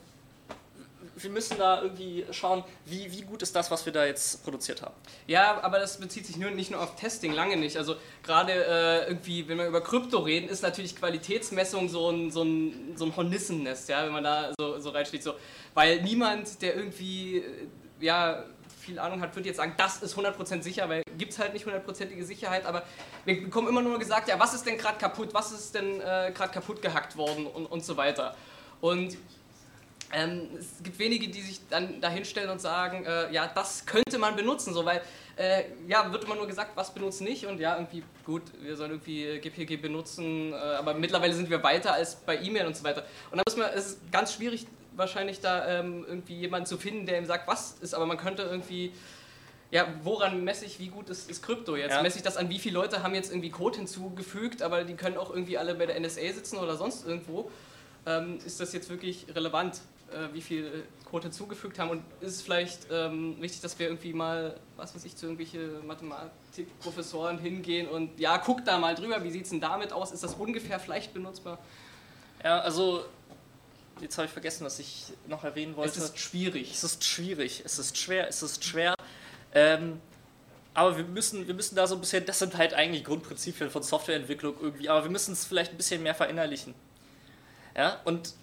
wir 1.22 1.30
müssen 1.30 1.58
da 1.58 1.82
irgendwie 1.82 2.24
schauen, 2.30 2.64
wie, 2.84 3.10
wie 3.12 3.22
gut 3.22 3.42
ist 3.42 3.54
das, 3.54 3.70
was 3.70 3.84
wir 3.86 3.92
da 3.92 4.04
jetzt 4.04 4.42
produziert 4.44 4.82
haben. 4.82 4.94
Ja, 5.26 5.62
aber 5.62 5.78
das 5.78 5.98
bezieht 5.98 6.26
sich 6.26 6.36
nur, 6.36 6.50
nicht 6.50 6.70
nur 6.70 6.80
auf 6.80 6.96
Testing, 6.96 7.32
lange 7.32 7.56
nicht. 7.56 7.76
Also 7.76 7.96
gerade 8.22 8.52
äh, 8.52 9.08
irgendwie, 9.08 9.48
wenn 9.48 9.58
wir 9.58 9.66
über 9.66 9.80
Krypto 9.80 10.18
reden, 10.18 10.48
ist 10.48 10.62
natürlich 10.62 10.96
Qualitätsmessung 10.96 11.88
so 11.88 12.10
ein, 12.10 12.30
so 12.30 12.42
ein, 12.42 12.94
so 12.96 13.04
ein 13.04 13.16
Hornissennest, 13.16 13.88
ja, 13.88 14.04
wenn 14.04 14.12
man 14.12 14.24
da 14.24 14.52
so, 14.58 14.78
so 14.78 14.90
reinsteht. 14.90 15.22
So. 15.22 15.34
Weil 15.74 16.02
niemand, 16.02 16.62
der 16.62 16.76
irgendwie, 16.76 17.38
äh, 17.38 17.44
ja, 18.00 18.44
viel 18.88 18.98
Ahnung 18.98 19.20
hat, 19.20 19.36
wird 19.36 19.44
jetzt 19.44 19.58
sagen, 19.58 19.74
das 19.76 20.02
ist 20.02 20.16
100% 20.16 20.62
sicher, 20.62 20.88
weil 20.88 21.02
gibt 21.18 21.32
es 21.32 21.38
halt 21.38 21.52
nicht 21.52 21.66
hundertprozentige 21.66 22.24
Sicherheit, 22.24 22.64
aber 22.64 22.84
wir 23.26 23.42
bekommen 23.42 23.68
immer 23.68 23.82
nur 23.82 23.98
gesagt, 23.98 24.28
ja, 24.28 24.40
was 24.40 24.54
ist 24.54 24.64
denn 24.64 24.78
gerade 24.78 24.98
kaputt, 24.98 25.28
was 25.32 25.52
ist 25.52 25.74
denn 25.74 26.00
äh, 26.00 26.32
gerade 26.34 26.52
kaputt 26.52 26.80
gehackt 26.80 27.16
worden 27.16 27.46
und, 27.46 27.66
und 27.66 27.84
so 27.84 27.96
weiter. 27.98 28.34
Und 28.80 29.18
ähm, 30.12 30.48
es 30.58 30.82
gibt 30.82 30.98
wenige, 30.98 31.28
die 31.28 31.40
sich 31.42 31.60
dann 31.68 32.00
dahinstellen 32.00 32.50
und 32.50 32.60
sagen, 32.60 33.04
äh, 33.04 33.32
ja, 33.32 33.50
das 33.54 33.84
könnte 33.86 34.18
man 34.18 34.36
benutzen, 34.36 34.72
so, 34.72 34.84
weil 34.84 35.02
äh, 35.36 35.64
ja, 35.86 36.10
wird 36.12 36.24
immer 36.24 36.34
nur 36.34 36.46
gesagt, 36.46 36.72
was 36.76 36.92
benutzen 36.92 37.24
nicht 37.24 37.46
und 37.46 37.60
ja, 37.60 37.74
irgendwie 37.74 38.02
gut, 38.24 38.42
wir 38.60 38.76
sollen 38.76 38.92
irgendwie 38.92 39.38
GPG 39.38 39.76
benutzen, 39.76 40.52
äh, 40.52 40.56
aber 40.56 40.94
mittlerweile 40.94 41.34
sind 41.34 41.50
wir 41.50 41.62
weiter 41.62 41.92
als 41.92 42.16
bei 42.16 42.40
E-Mail 42.40 42.66
und 42.66 42.76
so 42.76 42.84
weiter. 42.84 43.04
Und 43.30 43.38
da 43.38 43.42
muss 43.46 43.56
man, 43.56 43.70
es 43.74 43.86
ist 43.86 44.12
ganz 44.12 44.34
schwierig 44.34 44.66
wahrscheinlich 44.96 45.40
da 45.40 45.80
ähm, 45.80 46.04
irgendwie 46.08 46.34
jemanden 46.34 46.66
zu 46.66 46.76
finden, 46.76 47.06
der 47.06 47.18
ihm 47.18 47.26
sagt, 47.26 47.46
was 47.46 47.76
ist, 47.80 47.94
aber 47.94 48.06
man 48.06 48.16
könnte 48.16 48.42
irgendwie 48.42 48.92
ja, 49.70 49.86
woran 50.02 50.44
messe 50.44 50.64
ich, 50.64 50.78
wie 50.80 50.88
gut 50.88 51.10
ist, 51.10 51.30
ist 51.30 51.42
Krypto 51.42 51.76
jetzt? 51.76 51.92
Ja. 51.92 52.02
Messe 52.02 52.16
ich 52.16 52.22
das 52.22 52.36
an, 52.36 52.48
wie 52.48 52.58
viele 52.58 52.74
Leute 52.74 53.02
haben 53.02 53.14
jetzt 53.14 53.30
irgendwie 53.30 53.50
Code 53.50 53.76
hinzugefügt, 53.76 54.62
aber 54.62 54.84
die 54.84 54.94
können 54.94 55.18
auch 55.18 55.30
irgendwie 55.30 55.58
alle 55.58 55.74
bei 55.74 55.84
der 55.84 56.00
NSA 56.00 56.32
sitzen 56.32 56.56
oder 56.56 56.76
sonst 56.76 57.06
irgendwo? 57.06 57.50
Ähm, 58.06 58.38
ist 58.46 58.60
das 58.60 58.72
jetzt 58.72 58.88
wirklich 58.88 59.26
relevant? 59.34 59.80
Äh, 60.12 60.32
wie 60.32 60.40
viel 60.40 60.84
Code 61.04 61.24
hinzugefügt 61.24 61.78
haben 61.78 61.90
und 61.90 62.02
ist 62.20 62.34
es 62.34 62.42
vielleicht 62.42 62.86
ähm, 62.90 63.40
wichtig, 63.40 63.60
dass 63.60 63.78
wir 63.78 63.88
irgendwie 63.88 64.12
mal, 64.12 64.58
was 64.76 64.94
weiß 64.94 65.04
ich, 65.04 65.16
zu 65.16 65.26
irgendwelche 65.26 65.80
Mathematikprofessoren 65.86 67.38
hingehen 67.38 67.88
und 67.88 68.18
ja, 68.20 68.38
guck 68.38 68.64
da 68.64 68.78
mal 68.78 68.94
drüber, 68.94 69.22
wie 69.24 69.30
sieht 69.30 69.44
es 69.44 69.50
denn 69.50 69.60
damit 69.60 69.92
aus, 69.92 70.12
ist 70.12 70.22
das 70.22 70.34
ungefähr 70.34 70.78
vielleicht 70.78 71.14
benutzbar? 71.14 71.58
Ja, 72.44 72.60
also 72.60 73.04
jetzt 74.00 74.16
habe 74.18 74.26
ich 74.26 74.32
vergessen, 74.32 74.64
was 74.64 74.78
ich 74.78 75.06
noch 75.26 75.44
erwähnen 75.44 75.76
wollte. 75.76 75.98
Es 75.98 76.04
ist 76.04 76.18
schwierig. 76.18 76.72
Es 76.72 76.84
ist 76.84 77.04
schwierig, 77.04 77.62
es 77.64 77.78
ist 77.78 77.96
schwer, 77.96 78.28
es 78.28 78.42
ist 78.42 78.64
schwer. 78.64 78.94
Ähm, 79.54 80.00
aber 80.74 80.96
wir 80.96 81.04
müssen, 81.04 81.46
wir 81.46 81.54
müssen 81.54 81.74
da 81.74 81.86
so 81.86 81.96
ein 81.96 82.00
bisschen, 82.00 82.24
das 82.26 82.38
sind 82.38 82.56
halt 82.56 82.74
eigentlich 82.74 83.04
Grundprinzipien 83.04 83.70
von 83.70 83.82
Softwareentwicklung 83.82 84.54
irgendwie, 84.60 84.88
aber 84.88 85.02
wir 85.04 85.10
müssen 85.10 85.32
es 85.32 85.44
vielleicht 85.44 85.72
ein 85.72 85.76
bisschen 85.76 86.02
mehr 86.02 86.14
verinnerlichen. 86.14 86.74
Ja, 87.76 88.00
und 88.04 88.34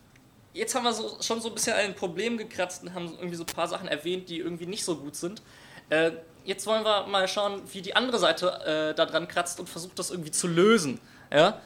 jetzt 0.56 0.74
haben 0.74 0.84
wir 0.84 0.94
so, 0.94 1.18
schon 1.22 1.42
so 1.42 1.50
ein 1.50 1.54
bisschen 1.54 1.74
ein 1.74 1.94
Problem 1.94 2.38
gekratzt 2.38 2.84
und 2.84 2.94
haben 2.94 3.14
irgendwie 3.18 3.36
so 3.36 3.44
ein 3.44 3.54
paar 3.54 3.68
Sachen 3.68 3.88
erwähnt, 3.88 4.30
die 4.30 4.40
irgendwie 4.40 4.66
nicht 4.66 4.84
so 4.84 4.96
gut 4.96 5.16
sind. 5.16 5.42
Äh, 5.90 6.12
jetzt 6.46 6.66
wollen 6.66 6.84
wir 6.84 7.06
mal 7.08 7.28
schauen, 7.28 7.62
wie 7.72 7.82
die 7.82 7.96
andere 7.96 8.18
Seite 8.18 8.48
äh, 8.66 8.96
da 8.96 9.06
dran 9.06 9.28
kratzt 9.28 9.60
und 9.60 9.70
versucht 9.70 10.00
das 10.00 10.10
irgendwie 10.10 10.32
zu 10.32 10.48
lösen. 10.48 11.00
Ja? 11.32 11.62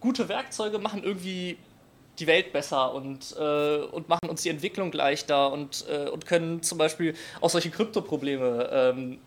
Gute 0.00 0.28
Werkzeuge 0.28 0.78
machen 0.78 1.02
irgendwie 1.02 1.56
die 2.18 2.26
Welt 2.26 2.52
besser 2.52 2.92
und, 2.92 3.34
äh, 3.38 3.78
und 3.78 4.08
machen 4.08 4.28
uns 4.28 4.42
die 4.42 4.48
Entwicklung 4.48 4.92
leichter 4.92 5.52
und, 5.52 5.84
äh, 5.88 6.08
und 6.08 6.26
können 6.26 6.62
zum 6.62 6.78
Beispiel 6.78 7.14
auch 7.40 7.50
solche 7.50 7.70
Kryptoprobleme 7.70 8.68
ähm, 8.72 9.18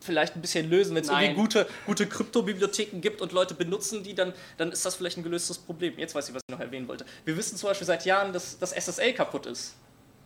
vielleicht 0.00 0.36
ein 0.36 0.40
bisschen 0.40 0.68
lösen. 0.68 0.94
Wenn 0.94 1.02
es 1.02 1.10
irgendwie 1.10 1.34
gute, 1.34 1.66
gute 1.86 2.06
Kryptobibliotheken 2.06 3.00
gibt 3.00 3.20
und 3.20 3.32
Leute 3.32 3.54
benutzen 3.54 4.02
die, 4.02 4.14
dann, 4.14 4.32
dann 4.56 4.72
ist 4.72 4.84
das 4.84 4.96
vielleicht 4.96 5.18
ein 5.18 5.22
gelöstes 5.22 5.58
Problem. 5.58 5.94
Jetzt 5.98 6.14
weiß 6.14 6.28
ich, 6.28 6.34
was 6.34 6.42
ich 6.46 6.52
noch 6.52 6.60
erwähnen 6.60 6.88
wollte. 6.88 7.04
Wir 7.24 7.36
wissen 7.36 7.56
zum 7.56 7.68
Beispiel 7.68 7.86
seit 7.86 8.04
Jahren, 8.04 8.32
dass 8.32 8.58
das 8.58 8.72
SSL 8.72 9.12
kaputt 9.12 9.46
ist. 9.46 9.74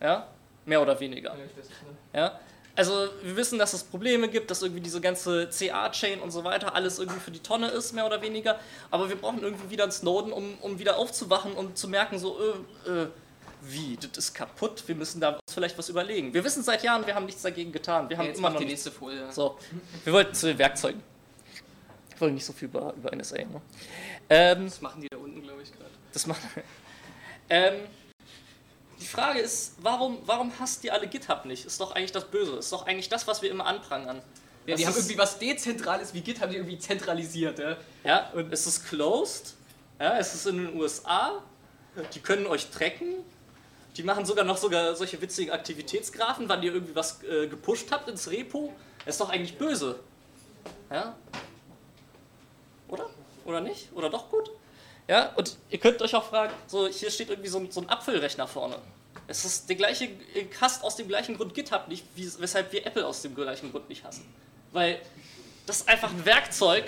Ja? 0.01 0.27
Mehr 0.65 0.81
oder 0.81 0.99
weniger. 0.99 1.35
Ja? 2.13 2.39
Also 2.75 3.09
wir 3.21 3.35
wissen, 3.35 3.59
dass 3.59 3.73
es 3.73 3.83
Probleme 3.83 4.27
gibt, 4.29 4.49
dass 4.49 4.63
irgendwie 4.63 4.81
diese 4.81 4.99
ganze 4.99 5.47
CA-Chain 5.47 6.21
und 6.21 6.31
so 6.31 6.43
weiter 6.43 6.73
alles 6.73 6.97
irgendwie 6.97 7.19
für 7.19 7.29
die 7.29 7.39
Tonne 7.39 7.67
ist, 7.67 7.93
mehr 7.93 8.05
oder 8.05 8.21
weniger. 8.21 8.59
Aber 8.89 9.09
wir 9.09 9.15
brauchen 9.15 9.43
irgendwie 9.43 9.69
wieder 9.69 9.83
einen 9.83 9.91
Snowden, 9.91 10.33
um, 10.33 10.57
um 10.61 10.79
wieder 10.79 10.97
aufzuwachen 10.97 11.53
und 11.53 11.77
zu 11.77 11.87
merken, 11.87 12.17
so, 12.17 12.35
äh, 12.39 12.89
äh, 12.89 13.07
wie, 13.65 13.97
das 13.97 14.17
ist 14.17 14.33
kaputt, 14.33 14.83
wir 14.87 14.95
müssen 14.95 15.21
da 15.21 15.39
vielleicht 15.49 15.77
was 15.77 15.89
überlegen. 15.89 16.33
Wir 16.33 16.43
wissen 16.43 16.63
seit 16.63 16.83
Jahren, 16.83 17.05
wir 17.05 17.15
haben 17.15 17.25
nichts 17.25 17.41
dagegen 17.41 17.71
getan. 17.71 18.09
Wir 18.09 18.17
haben 18.17 18.27
Jetzt 18.27 18.39
immer 18.39 18.49
noch 18.49 18.59
die 18.59 18.65
nächste 18.65 18.91
Folie. 18.91 19.31
So, 19.31 19.57
wir 20.03 20.13
wollten 20.13 20.33
zu 20.33 20.47
den 20.47 20.57
Werkzeugen. 20.57 21.01
Ich 22.13 22.21
wollte 22.21 22.35
nicht 22.35 22.45
so 22.45 22.53
viel 22.53 22.67
über, 22.67 22.93
über 22.93 23.15
NSA. 23.15 23.37
Ne? 23.37 23.61
Ähm, 24.29 24.65
das 24.65 24.81
machen 24.81 25.01
die 25.01 25.07
da 25.09 25.17
unten, 25.17 25.41
glaube 25.41 25.61
ich, 25.61 25.71
gerade. 25.71 25.91
Das 26.11 26.27
machen. 26.27 26.47
Ähm, 27.49 27.73
die 28.99 29.05
Frage 29.05 29.39
ist, 29.39 29.75
warum, 29.81 30.19
warum 30.25 30.57
hasst 30.59 30.83
ihr 30.83 30.93
alle 30.93 31.07
GitHub 31.07 31.45
nicht? 31.45 31.65
Ist 31.65 31.79
doch 31.81 31.93
eigentlich 31.93 32.13
das 32.13 32.25
Böse. 32.25 32.53
Ist 32.53 32.71
doch 32.71 32.85
eigentlich 32.85 33.09
das, 33.09 33.27
was 33.27 33.41
wir 33.41 33.51
immer 33.51 33.65
anprangern. 33.65 34.21
Ja, 34.65 34.75
die 34.75 34.87
haben 34.87 34.95
irgendwie 34.95 35.17
was 35.17 35.39
Dezentrales 35.39 36.13
wie 36.13 36.21
GitHub 36.21 36.49
die 36.49 36.55
irgendwie 36.55 36.79
zentralisiert. 36.79 37.59
Ja, 37.59 37.77
ja 38.03 38.29
und 38.31 38.53
es 38.53 38.65
ist 38.65 38.87
closed. 38.87 39.55
Ja, 39.99 40.17
es 40.17 40.33
ist 40.33 40.47
in 40.47 40.57
den 40.57 40.79
USA. 40.79 41.43
Die 42.13 42.19
können 42.19 42.47
euch 42.47 42.69
tracken. 42.69 43.15
Die 43.95 44.03
machen 44.03 44.25
sogar 44.25 44.43
noch 44.45 44.57
sogar 44.57 44.95
solche 44.95 45.21
witzigen 45.21 45.51
Aktivitätsgrafen, 45.51 46.49
wann 46.49 46.63
ihr 46.63 46.73
irgendwie 46.73 46.95
was 46.95 47.23
äh, 47.23 47.47
gepusht 47.47 47.91
habt 47.91 48.09
ins 48.09 48.29
Repo. 48.29 48.73
Das 49.05 49.15
ist 49.15 49.21
doch 49.21 49.29
eigentlich 49.29 49.57
böse. 49.57 49.99
Ja? 50.89 51.15
Oder? 52.87 53.09
oder 53.45 53.61
nicht? 53.61 53.89
Oder 53.93 54.09
doch 54.09 54.29
gut? 54.29 54.51
Ja, 55.07 55.33
und 55.35 55.57
ihr 55.69 55.79
könnt 55.79 56.01
euch 56.01 56.15
auch 56.15 56.23
fragen, 56.23 56.53
so 56.67 56.87
hier 56.87 57.11
steht 57.11 57.29
irgendwie 57.29 57.49
so 57.49 57.59
ein, 57.59 57.71
so 57.71 57.81
ein 57.81 57.89
Apfelrechner 57.89 58.47
vorne. 58.47 58.77
Es 59.27 59.45
ist 59.45 59.69
der 59.69 59.75
gleiche, 59.75 60.05
ihr 60.05 60.47
hasst 60.59 60.83
aus 60.83 60.95
dem 60.95 61.07
gleichen 61.07 61.37
Grund 61.37 61.53
GitHub 61.53 61.87
nicht, 61.87 62.05
wie, 62.15 62.29
weshalb 62.39 62.71
wir 62.71 62.85
Apple 62.85 63.05
aus 63.05 63.21
dem 63.21 63.35
gleichen 63.35 63.71
Grund 63.71 63.89
nicht 63.89 64.03
hassen. 64.03 64.25
Weil 64.71 65.01
das 65.65 65.81
ist 65.81 65.89
einfach 65.89 66.09
ein 66.09 66.25
Werkzeug. 66.25 66.85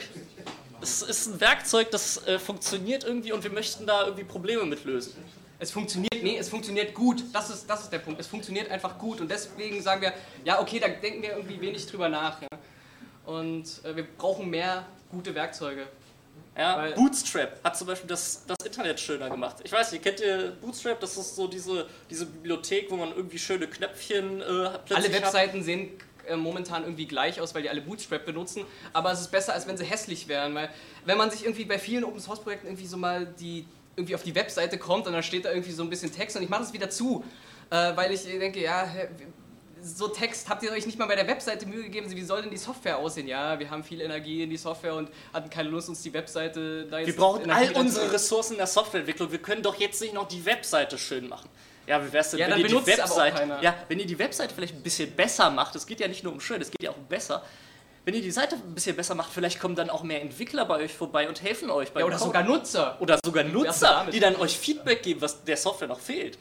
Es 0.81 1.01
ist 1.01 1.27
ein 1.27 1.39
Werkzeug, 1.39 1.91
das 1.91 2.25
äh, 2.27 2.39
funktioniert 2.39 3.03
irgendwie 3.03 3.31
und 3.31 3.43
wir 3.43 3.51
möchten 3.51 3.85
da 3.85 4.03
irgendwie 4.03 4.25
Probleme 4.25 4.65
mit 4.65 4.83
lösen. 4.83 5.15
Es 5.59 5.71
funktioniert, 5.71 6.21
nee, 6.21 6.37
es 6.37 6.49
funktioniert 6.49 6.93
gut. 6.93 7.23
Das 7.33 7.49
ist, 7.49 7.69
das 7.69 7.83
ist 7.83 7.91
der 7.91 7.99
Punkt. 7.99 8.19
Es 8.19 8.27
funktioniert 8.27 8.69
einfach 8.69 8.97
gut. 8.97 9.21
Und 9.21 9.29
deswegen 9.29 9.81
sagen 9.81 10.01
wir, 10.01 10.13
ja, 10.43 10.59
okay, 10.59 10.79
da 10.79 10.87
denken 10.87 11.21
wir 11.21 11.31
irgendwie 11.31 11.59
wenig 11.61 11.85
drüber 11.87 12.09
nach. 12.09 12.41
Ja. 12.41 12.47
Und 13.25 13.63
äh, 13.83 13.95
wir 13.95 14.03
brauchen 14.03 14.49
mehr 14.49 14.85
gute 15.09 15.33
Werkzeuge. 15.33 15.87
Ja, 16.57 16.91
Bootstrap 16.95 17.61
hat 17.63 17.77
zum 17.77 17.87
Beispiel 17.87 18.07
das, 18.07 18.45
das 18.47 18.65
Internet 18.65 18.97
schöner 18.99 19.29
gemacht. 19.29 19.57
Ich 19.63 19.71
weiß 19.71 19.91
nicht, 19.91 20.03
kennt 20.03 20.21
ihr 20.21 20.55
Bootstrap? 20.61 20.99
Das 21.01 21.17
ist 21.17 21.35
so 21.35 21.47
diese, 21.47 21.85
diese 22.09 22.25
Bibliothek, 22.25 22.89
wo 22.89 22.95
man 22.95 23.09
irgendwie 23.09 23.37
schöne 23.37 23.67
Knöpfchen 23.67 24.41
äh, 24.41 24.43
plötzlich 24.85 24.95
Alle 24.95 25.07
hat. 25.07 25.13
Webseiten 25.23 25.63
sehen 25.63 25.89
äh, 26.27 26.37
momentan 26.37 26.83
irgendwie 26.83 27.07
gleich 27.07 27.41
aus, 27.41 27.53
weil 27.53 27.63
die 27.63 27.69
alle 27.69 27.81
Bootstrap 27.81 28.25
benutzen. 28.25 28.63
Aber 28.93 29.11
es 29.11 29.19
ist 29.19 29.31
besser, 29.31 29.53
als 29.53 29.67
wenn 29.67 29.75
sie 29.75 29.83
hässlich 29.83 30.29
wären. 30.29 30.55
Weil 30.55 30.69
wenn 31.03 31.17
man 31.17 31.29
sich 31.29 31.43
irgendwie 31.43 31.65
bei 31.65 31.77
vielen 31.77 32.05
Open 32.05 32.21
Source 32.21 32.39
Projekten 32.39 32.67
irgendwie 32.67 32.87
so 32.87 32.95
mal 32.95 33.25
die 33.25 33.65
irgendwie 33.95 34.15
auf 34.15 34.23
die 34.23 34.35
Webseite 34.35 34.77
kommt 34.77 35.07
und 35.07 35.13
dann 35.13 35.23
steht 35.23 35.45
da 35.45 35.49
irgendwie 35.51 35.71
so 35.71 35.83
ein 35.83 35.89
bisschen 35.89 36.11
Text 36.11 36.35
und 36.35 36.43
ich 36.43 36.49
mache 36.49 36.61
das 36.61 36.73
wieder 36.73 36.89
zu, 36.89 37.23
äh, 37.69 37.95
weil 37.95 38.11
ich 38.11 38.23
denke, 38.23 38.61
ja, 38.61 38.87
so 39.85 40.07
Text 40.07 40.49
habt 40.49 40.63
ihr 40.63 40.71
euch 40.71 40.85
nicht 40.85 40.97
mal 40.97 41.05
bei 41.05 41.15
der 41.15 41.27
Webseite 41.27 41.65
Mühe 41.65 41.83
gegeben, 41.83 42.09
wie 42.09 42.21
soll 42.23 42.41
denn 42.41 42.51
die 42.51 42.57
Software 42.57 42.97
aussehen? 42.97 43.27
Ja, 43.27 43.59
wir 43.59 43.69
haben 43.69 43.83
viel 43.83 44.01
Energie 44.01 44.43
in 44.43 44.49
die 44.49 44.57
Software 44.57 44.95
und 44.95 45.09
hatten 45.31 45.49
keine 45.49 45.69
Lust, 45.69 45.89
uns 45.89 46.01
die 46.01 46.13
Webseite 46.13 46.85
da 46.85 46.99
jetzt 46.99 47.07
Wir 47.07 47.15
brauchen 47.15 47.43
Energie 47.43 47.75
all 47.75 47.81
unsere 47.81 48.11
Ressourcen 48.11 48.53
in 48.53 48.57
der 48.57 48.67
Softwareentwicklung. 48.67 49.31
Wir 49.31 49.39
können 49.39 49.61
doch 49.61 49.79
jetzt 49.79 50.01
nicht 50.01 50.13
noch 50.13 50.27
die 50.27 50.43
Webseite 50.45 50.97
schön 50.97 51.29
machen. 51.29 51.49
Ja, 51.87 52.03
wie 52.03 52.11
wär's 52.11 52.31
denn, 52.31 52.39
Ja, 52.39 52.49
wenn 52.49 52.59
ihr 52.59 52.67
die 52.67 52.87
Webseite, 52.87 53.57
ja, 53.61 53.75
wenn 53.87 53.99
ihr 53.99 54.07
die 54.07 54.17
Webseite 54.17 54.55
vielleicht 54.55 54.73
ein 54.73 54.81
bisschen 54.81 55.11
besser 55.11 55.51
macht, 55.51 55.75
es 55.75 55.85
geht 55.85 55.99
ja 55.99 56.07
nicht 56.07 56.23
nur 56.23 56.33
um 56.33 56.39
schön, 56.39 56.59
es 56.61 56.71
geht 56.71 56.81
ja 56.81 56.89
auch 56.89 56.97
um 56.97 57.05
besser. 57.05 57.43
Wenn 58.05 58.13
ihr 58.13 58.21
die 58.21 58.31
Seite 58.31 58.55
ein 58.55 58.73
bisschen 58.75 58.95
besser 58.95 59.15
macht, 59.15 59.31
vielleicht 59.33 59.59
kommen 59.59 59.75
dann 59.75 59.89
auch 59.89 60.03
mehr 60.03 60.21
Entwickler 60.21 60.63
bei 60.65 60.75
euch 60.77 60.93
vorbei 60.93 61.27
und 61.27 61.41
helfen 61.41 61.69
euch 61.71 61.91
bei 61.91 62.01
Ja, 62.01 62.05
oder 62.05 62.19
sogar 62.19 62.43
Nutzer. 62.43 62.97
oder 63.01 63.19
sogar 63.25 63.43
Nutzer, 63.43 64.05
die 64.13 64.19
dann 64.19 64.35
euch 64.35 64.57
Feedback 64.57 65.01
geben, 65.03 65.21
was 65.21 65.43
der 65.43 65.57
Software 65.57 65.87
noch 65.87 65.99
fehlt. 65.99 66.37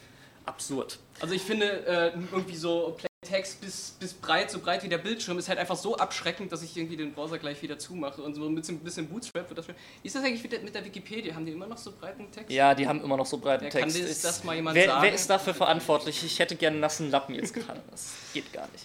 Absurd. 0.47 0.99
Also 1.21 1.35
ich 1.35 1.40
finde 1.42 1.87
äh, 1.87 2.12
irgendwie 2.30 2.54
so 2.56 2.97
Text 3.26 3.62
bis, 3.62 3.97
bis 3.99 4.12
breit, 4.12 4.50
so 4.50 4.59
breit 4.59 4.83
wie 4.83 4.88
der 4.90 4.99
Bildschirm, 4.99 5.38
ist 5.38 5.49
halt 5.49 5.59
einfach 5.59 5.76
so 5.76 5.97
abschreckend, 5.97 6.52
dass 6.52 6.61
ich 6.62 6.76
irgendwie 6.76 6.99
den 6.99 7.14
Browser 7.14 7.38
gleich 7.38 7.62
wieder 7.62 7.78
zumache. 7.78 8.21
Und 8.21 8.35
so 8.35 8.44
ein 8.47 8.54
bisschen 8.54 9.09
Bootstrap 9.09 9.49
wird 9.49 9.56
das 9.56 9.64
schön. 9.64 9.75
Wie 10.02 10.06
ist 10.09 10.14
das 10.14 10.23
eigentlich 10.23 10.42
mit 10.42 10.52
der, 10.52 10.61
mit 10.61 10.75
der 10.75 10.85
Wikipedia? 10.85 11.35
Haben 11.35 11.47
die 11.47 11.52
immer 11.52 11.66
noch 11.66 11.78
so 11.78 11.92
breiten 11.99 12.30
Text? 12.30 12.50
Ja, 12.50 12.75
die 12.75 12.87
haben 12.87 13.02
immer 13.02 13.16
noch 13.16 13.25
so 13.25 13.38
breiten 13.38 13.64
Ja, 13.64 13.71
kann 13.71 13.85
Text. 13.85 13.99
das- 14.02 14.11
Ist- 14.11 14.25
das 14.26 14.44
mal 14.44 14.54
jemand 14.54 14.76
wer, 14.76 14.88
sagen? 14.88 15.02
wer 15.02 15.14
ist 15.14 15.30
dafür 15.30 15.54
verantwortlich? 15.54 16.23
Ich 16.23 16.38
hätte 16.38 16.56
gerne 16.56 16.75
einen 16.75 16.80
nassen 16.83 17.11
Lappen 17.11 17.35
jetzt 17.35 17.54
dran. 17.54 17.80
Das 17.90 18.11
geht 18.35 18.52
gar 18.52 18.68
nicht. 18.71 18.85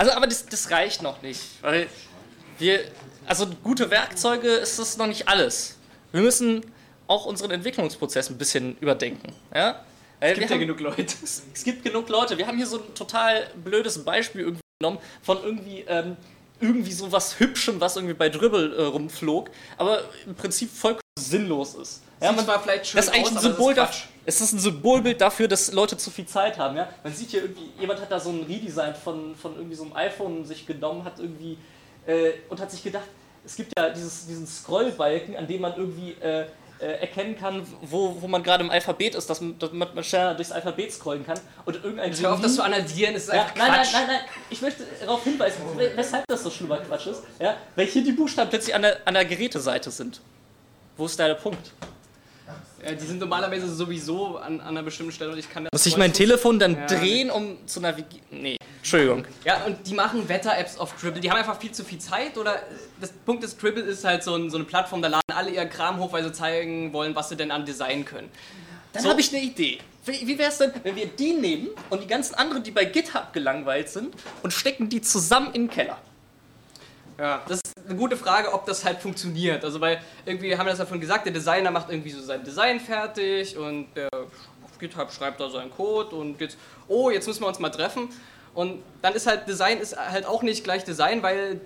Also, 0.00 0.12
aber 0.12 0.26
das, 0.26 0.46
das 0.46 0.70
reicht 0.70 1.02
noch 1.02 1.20
nicht, 1.20 1.42
weil 1.60 1.86
wir, 2.58 2.80
also 3.26 3.46
gute 3.62 3.90
Werkzeuge 3.90 4.48
ist 4.48 4.78
das 4.78 4.96
noch 4.96 5.06
nicht 5.06 5.28
alles. 5.28 5.76
Wir 6.10 6.22
müssen 6.22 6.64
auch 7.06 7.26
unseren 7.26 7.50
Entwicklungsprozess 7.50 8.30
ein 8.30 8.38
bisschen 8.38 8.78
überdenken. 8.78 9.34
Ja? 9.54 9.84
Es 10.18 10.28
gibt 10.30 10.38
wir 10.38 10.46
ja 10.46 10.50
haben- 10.54 10.60
genug 10.60 10.80
Leute. 10.80 11.02
es, 11.22 11.42
es 11.52 11.64
gibt 11.64 11.84
genug 11.84 12.08
Leute. 12.08 12.38
Wir 12.38 12.46
haben 12.46 12.56
hier 12.56 12.66
so 12.66 12.78
ein 12.78 12.94
total 12.94 13.48
blödes 13.62 14.02
Beispiel 14.02 14.40
irgendwie 14.40 14.62
genommen 14.80 15.00
von 15.22 15.36
irgendwie, 15.44 15.84
ähm, 15.86 16.16
irgendwie 16.60 16.92
so 16.92 17.12
was 17.12 17.38
Hübschem, 17.38 17.78
was 17.78 17.96
irgendwie 17.96 18.14
bei 18.14 18.30
Dribble 18.30 18.74
äh, 18.74 18.82
rumflog, 18.84 19.50
aber 19.76 20.04
im 20.24 20.34
Prinzip 20.34 20.70
vollkommen 20.70 21.00
sinnlos 21.20 21.74
ist. 21.74 22.02
Ja, 22.20 22.32
man, 22.32 22.44
zwar 22.44 22.60
vielleicht 22.60 22.86
schön 22.86 22.96
das 22.98 23.06
ist 23.06 23.12
eigentlich 23.14 23.28
aus, 23.28 23.36
ein 23.36 23.42
Symbol 23.42 23.74
dafür. 23.74 24.08
Es 24.26 24.40
ist 24.40 24.52
ein 24.52 24.58
Symbolbild 24.58 25.20
dafür, 25.20 25.48
dass 25.48 25.72
Leute 25.72 25.96
zu 25.96 26.10
viel 26.10 26.26
Zeit 26.26 26.58
haben. 26.58 26.76
Ja? 26.76 26.88
Man 27.02 27.12
sieht 27.14 27.30
hier 27.30 27.42
irgendwie, 27.42 27.70
jemand 27.80 28.00
hat 28.00 28.10
da 28.12 28.20
so 28.20 28.30
ein 28.30 28.42
Redesign 28.42 28.94
von, 28.94 29.34
von 29.34 29.56
irgendwie 29.56 29.74
so 29.76 29.84
einem 29.84 29.94
iPhone 29.96 30.44
sich 30.44 30.66
genommen, 30.66 31.04
hat 31.04 31.18
irgendwie 31.18 31.56
äh, 32.06 32.32
und 32.48 32.60
hat 32.60 32.70
sich 32.70 32.82
gedacht, 32.82 33.04
es 33.44 33.56
gibt 33.56 33.72
ja 33.78 33.88
dieses, 33.88 34.26
diesen 34.26 34.46
Scrollbalken, 34.46 35.36
an 35.36 35.46
dem 35.46 35.62
man 35.62 35.74
irgendwie 35.74 36.12
äh, 36.20 36.42
äh, 36.78 37.00
erkennen 37.00 37.36
kann, 37.38 37.66
wo, 37.80 38.14
wo 38.20 38.28
man 38.28 38.42
gerade 38.42 38.62
im 38.62 38.70
Alphabet 38.70 39.14
ist, 39.14 39.28
dass 39.30 39.40
man, 39.40 39.58
dass 39.58 39.72
man 39.72 40.04
schneller 40.04 40.34
durchs 40.34 40.52
Alphabet 40.52 40.92
scrollen 40.92 41.24
kann. 41.24 41.38
Und 41.64 41.76
irgendein 41.76 42.12
Hör 42.14 42.34
auf, 42.34 42.40
das 42.42 42.54
zu 42.56 42.62
Genie- 42.62 42.74
analysieren, 42.74 43.14
ist 43.14 43.28
ja, 43.28 43.42
einfach 43.42 43.54
nein, 43.56 43.68
nein, 43.68 43.76
Quatsch. 43.82 43.92
nein, 43.94 44.06
nein, 44.06 44.20
ich 44.50 44.60
möchte 44.62 44.84
darauf 45.00 45.24
hinweisen, 45.24 45.62
we- 45.76 45.92
weshalb 45.94 46.24
das 46.28 46.42
so 46.42 46.50
schlimmer 46.50 46.76
Quatsch 46.78 47.06
ist. 47.06 47.22
Ja? 47.40 47.56
Weil 47.76 47.86
hier 47.86 48.04
die 48.04 48.12
Buchstaben 48.12 48.50
plötzlich 48.50 48.74
an 48.74 48.82
der, 48.82 48.98
an 49.06 49.14
der 49.14 49.24
Geräteseite 49.24 49.90
sind. 49.90 50.20
Wo 51.00 51.06
ist 51.06 51.18
da 51.18 51.26
der 51.26 51.34
Punkt? 51.34 51.72
Ja, 52.84 52.92
die 52.92 53.06
sind 53.06 53.20
normalerweise 53.20 53.74
sowieso 53.74 54.36
an, 54.36 54.60
an 54.60 54.68
einer 54.68 54.82
bestimmten 54.82 55.12
Stelle 55.12 55.32
und 55.32 55.38
ich 55.38 55.50
kann 55.50 55.66
Muss 55.72 55.86
ich 55.86 55.96
mein 55.96 56.12
Telefon 56.12 56.58
dann 56.58 56.74
Ja. 56.76 56.86
drehen, 56.86 57.30
um 57.30 57.56
zu 57.66 57.80
navigieren? 57.80 58.26
Nee, 58.30 58.56
Entschuldigung. 58.76 59.24
Ja, 59.46 59.64
und 59.64 59.86
die 59.86 59.94
machen 59.94 60.28
Wetter-Apps 60.28 60.76
auf 60.76 60.94
Dribble. 61.00 61.22
Die 61.22 61.30
haben 61.30 61.38
einfach 61.38 61.58
viel 61.58 61.72
zu 61.72 61.84
viel 61.84 61.98
Zeit 61.98 62.36
oder 62.36 62.56
äh, 62.56 62.60
das 63.00 63.12
Punkt 63.12 63.42
ist, 63.44 63.62
Dribble 63.62 63.82
ist 63.82 64.04
halt 64.04 64.22
so, 64.22 64.34
ein, 64.34 64.50
so 64.50 64.58
eine 64.58 64.66
Plattform, 64.66 65.00
da 65.00 65.08
laden 65.08 65.22
alle 65.34 65.48
ihr 65.52 65.64
Kram 65.64 65.98
hoch, 65.98 66.12
weil 66.12 66.22
sie 66.22 66.32
zeigen 66.32 66.92
wollen, 66.92 67.14
was 67.16 67.30
sie 67.30 67.36
denn 67.36 67.50
an 67.50 67.64
Design 67.64 68.04
können. 68.04 68.28
Dann 68.92 69.02
So. 69.02 69.08
habe 69.08 69.22
ich 69.22 69.32
eine 69.34 69.42
Idee. 69.42 69.78
Wie, 70.04 70.36
wäre 70.36 70.50
es 70.50 70.58
denn, 70.58 70.70
wenn 70.82 70.96
wir 70.96 71.06
die 71.06 71.32
nehmen 71.32 71.68
und 71.88 72.02
die 72.02 72.06
ganzen 72.06 72.34
anderen, 72.34 72.62
die 72.62 72.72
bei 72.72 72.84
GitHub 72.84 73.32
gelangweilt 73.32 73.88
sind, 73.88 74.14
und 74.42 74.52
stecken 74.52 74.90
die 74.90 75.00
zusammen 75.00 75.46
in 75.54 75.62
den 75.62 75.70
Keller? 75.70 75.96
Ja, 77.18 77.42
das 77.48 77.60
eine 77.90 77.98
gute 77.98 78.16
Frage, 78.16 78.52
ob 78.52 78.66
das 78.66 78.84
halt 78.84 79.00
funktioniert. 79.00 79.64
Also, 79.64 79.80
weil 79.80 80.00
irgendwie 80.24 80.56
haben 80.56 80.66
wir 80.66 80.70
das 80.70 80.78
davon 80.78 81.00
gesagt, 81.00 81.26
der 81.26 81.32
Designer 81.32 81.70
macht 81.70 81.90
irgendwie 81.90 82.10
so 82.10 82.22
sein 82.22 82.42
Design 82.44 82.80
fertig 82.80 83.56
und 83.56 83.88
der 83.94 84.08
GitHub 84.78 85.12
schreibt 85.12 85.40
da 85.40 85.50
seinen 85.50 85.70
Code 85.70 86.16
und 86.16 86.40
jetzt, 86.40 86.56
oh, 86.88 87.10
jetzt 87.10 87.26
müssen 87.26 87.42
wir 87.42 87.48
uns 87.48 87.58
mal 87.58 87.70
treffen. 87.70 88.08
Und 88.54 88.82
dann 89.02 89.14
ist 89.14 89.26
halt 89.26 89.46
Design 89.46 89.78
ist 89.78 89.96
halt 89.96 90.26
auch 90.26 90.42
nicht 90.42 90.64
gleich 90.64 90.84
Design, 90.84 91.22
weil 91.22 91.60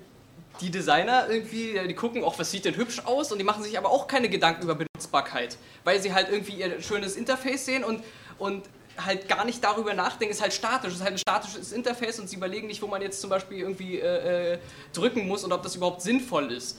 die 0.61 0.71
Designer 0.71 1.27
irgendwie, 1.29 1.81
die 1.89 1.95
gucken 1.95 2.23
auch, 2.23 2.39
was 2.39 2.51
sieht 2.51 2.65
denn 2.65 2.77
hübsch 2.77 3.03
aus 3.05 3.33
und 3.33 3.39
die 3.39 3.45
machen 3.45 3.63
sich 3.63 3.77
aber 3.79 3.91
auch 3.91 4.07
keine 4.07 4.29
Gedanken 4.29 4.63
über 4.63 4.75
Benutzbarkeit, 4.75 5.57
weil 5.83 6.01
sie 6.01 6.15
halt 6.15 6.29
irgendwie 6.31 6.53
ihr 6.53 6.81
schönes 6.81 7.17
Interface 7.17 7.65
sehen 7.65 7.85
und, 7.85 8.05
und 8.39 8.65
halt 8.99 9.29
gar 9.29 9.45
nicht 9.45 9.63
darüber 9.63 9.95
nachdenken, 9.95 10.33
ist 10.33 10.43
halt 10.43 10.53
statisch, 10.53 10.93
ist 10.93 11.03
halt 11.03 11.15
ein 11.15 11.19
statisches 11.19 11.73
Interface 11.73 12.21
und 12.21 12.29
sie 12.29 12.37
überlegen 12.37 12.67
nicht, 12.67 12.83
wo 12.83 12.87
man 12.87 13.03
jetzt 13.03 13.21
zum 13.21 13.31
Beispiel 13.31 13.59
irgendwie 13.59 13.99
äh, 13.99 14.55
äh, 14.55 14.59
drücken 14.93 15.27
muss 15.27 15.45
und 15.45 15.53
ob 15.53 15.63
das 15.63 15.77
überhaupt 15.77 16.03
sinnvoll 16.03 16.53
ist. 16.53 16.79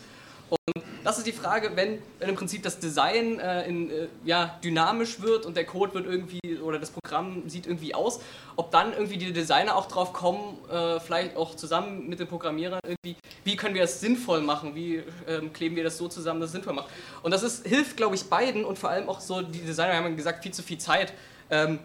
Und 0.50 0.84
das 1.04 1.18
ist 1.18 1.28
die 1.28 1.34
Frage, 1.34 1.72
wenn, 1.76 2.00
wenn 2.20 2.30
im 2.30 2.36
Prinzip 2.36 2.64
das 2.64 2.80
Design 2.80 3.40
äh, 3.40 3.68
in, 3.68 3.90
äh, 3.90 4.08
ja, 4.24 4.60
dynamisch 4.64 5.22
wird 5.22 5.46
und 5.46 5.58
der 5.58 5.66
Code 5.66 5.94
wird 5.94 6.06
irgendwie 6.06 6.60
oder 6.60 6.80
das 6.80 6.92
Programm 6.92 7.48
sieht 7.48 7.68
irgendwie 7.68 7.94
aus, 7.94 8.20
ob 8.56 8.72
dann 8.72 8.94
irgendwie 8.94 9.18
die 9.18 9.34
Designer 9.34 9.76
auch 9.76 9.88
drauf 9.88 10.14
kommen, 10.14 10.58
äh, 10.72 11.00
vielleicht 11.00 11.36
auch 11.36 11.56
zusammen 11.56 12.08
mit 12.08 12.20
den 12.20 12.28
Programmierern 12.28 12.80
irgendwie, 12.84 13.18
wie 13.44 13.56
können 13.56 13.76
wir 13.76 13.82
das 13.82 14.00
sinnvoll 14.00 14.42
machen, 14.42 14.76
wie 14.76 15.04
ähm, 15.28 15.52
kleben 15.52 15.76
wir 15.76 15.84
das 15.84 15.98
so 15.98 16.08
zusammen, 16.08 16.40
dass 16.40 16.50
es 16.50 16.54
sinnvoll 16.54 16.74
macht. 16.74 16.90
Und 17.24 17.32
das 17.32 17.44
ist, 17.44 17.66
hilft, 17.68 17.98
glaube 17.98 18.16
ich, 18.16 18.26
beiden 18.30 18.66
und 18.66 18.78
vor 18.78 18.90
allem 18.90 19.10
auch 19.10 19.20
so, 19.20 19.42
die 19.42 19.62
Designer 19.62 19.96
haben 19.96 20.16
gesagt, 20.16 20.44
viel 20.44 20.54
zu 20.54 20.64
viel 20.64 20.78
Zeit. 20.78 21.14
Ähm, 21.50 21.80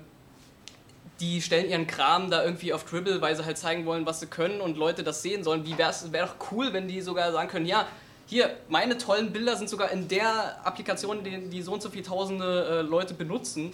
die 1.21 1.43
stellen 1.43 1.69
ihren 1.69 1.87
Kram 1.87 2.31
da 2.31 2.45
irgendwie 2.45 2.73
auf 2.73 2.85
Dribble, 2.85 3.21
weil 3.21 3.37
sie 3.37 3.45
halt 3.45 3.59
zeigen 3.59 3.85
wollen, 3.87 4.07
was 4.07 4.21
sie 4.21 4.27
können 4.27 4.61
und 4.61 4.77
Leute 4.77 5.03
das 5.03 5.23
sehen 5.23 5.45
sollen. 5.45 5.67
Wie 5.67 5.77
wäre 5.77 5.91
es 5.91 6.05
doch 6.11 6.53
cool, 6.53 6.73
wenn 6.73 6.89
die 6.89 7.01
sogar 7.01 7.31
sagen 7.33 7.49
können, 7.49 7.67
ja, 7.67 7.87
hier, 8.27 8.57
meine 8.69 8.97
tollen 8.97 9.33
Bilder 9.33 9.57
sind 9.57 9.69
sogar 9.69 9.91
in 9.91 10.07
der 10.07 10.65
Applikation, 10.65 11.25
die, 11.25 11.49
die 11.49 11.63
so 11.63 11.73
und 11.73 11.83
so 11.83 11.91
viele 11.91 12.05
tausende 12.05 12.79
äh, 12.79 12.83
Leute 12.83 13.13
benutzen. 13.13 13.73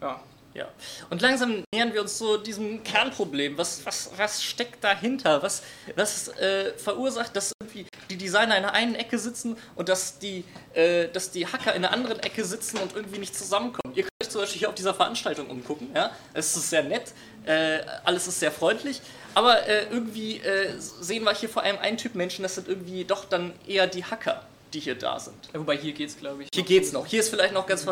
Ja. 0.00 0.20
Ja. 0.54 0.68
Und 1.10 1.22
langsam 1.22 1.64
nähern 1.72 1.94
wir 1.94 2.02
uns 2.02 2.18
so 2.18 2.36
diesem 2.36 2.82
Kernproblem. 2.82 3.56
Was, 3.56 3.84
was, 3.86 4.10
was 4.16 4.42
steckt 4.42 4.84
dahinter? 4.84 5.42
Was, 5.42 5.62
was 5.96 6.28
äh, 6.28 6.72
verursacht, 6.76 7.34
dass 7.34 7.52
irgendwie 7.60 7.86
die 8.10 8.16
Designer 8.16 8.56
in 8.56 8.62
der 8.62 8.74
einen 8.74 8.94
Ecke 8.94 9.18
sitzen 9.18 9.56
und 9.76 9.88
dass 9.88 10.18
die, 10.18 10.44
äh, 10.74 11.08
dass 11.08 11.30
die 11.30 11.46
Hacker 11.46 11.74
in 11.74 11.82
der 11.82 11.92
anderen 11.92 12.20
Ecke 12.20 12.44
sitzen 12.44 12.78
und 12.78 12.94
irgendwie 12.94 13.18
nicht 13.18 13.34
zusammenkommen? 13.34 13.94
Ihr 13.94 14.02
könnt 14.02 14.12
euch 14.22 14.28
zum 14.28 14.40
Beispiel 14.42 14.58
hier 14.60 14.68
auf 14.68 14.74
dieser 14.74 14.94
Veranstaltung 14.94 15.48
umgucken. 15.48 15.88
Ja? 15.94 16.10
Es 16.34 16.54
ist 16.54 16.68
sehr 16.68 16.82
nett, 16.82 17.12
äh, 17.46 17.78
alles 18.04 18.28
ist 18.28 18.40
sehr 18.40 18.52
freundlich, 18.52 19.00
aber 19.34 19.66
äh, 19.66 19.86
irgendwie 19.90 20.38
äh, 20.38 20.74
sehen 20.78 21.24
wir 21.24 21.34
hier 21.34 21.48
vor 21.48 21.62
allem 21.62 21.78
einen 21.78 21.96
Typ 21.96 22.14
Menschen, 22.14 22.42
das 22.42 22.56
sind 22.56 22.68
irgendwie 22.68 23.04
doch 23.04 23.24
dann 23.24 23.52
eher 23.66 23.86
die 23.86 24.04
Hacker, 24.04 24.44
die 24.74 24.80
hier 24.80 24.96
da 24.96 25.18
sind. 25.18 25.48
ja 25.52 25.60
wobei 25.60 25.76
hier 25.76 25.92
geht's, 25.92 26.18
glaube 26.18 26.42
ich. 26.42 26.48
Hier 26.54 26.64
geht's 26.64 26.92
noch. 26.92 27.06
Hier 27.06 27.20
ist 27.20 27.30
vielleicht 27.30 27.54
noch 27.54 27.66
ganz. 27.66 27.86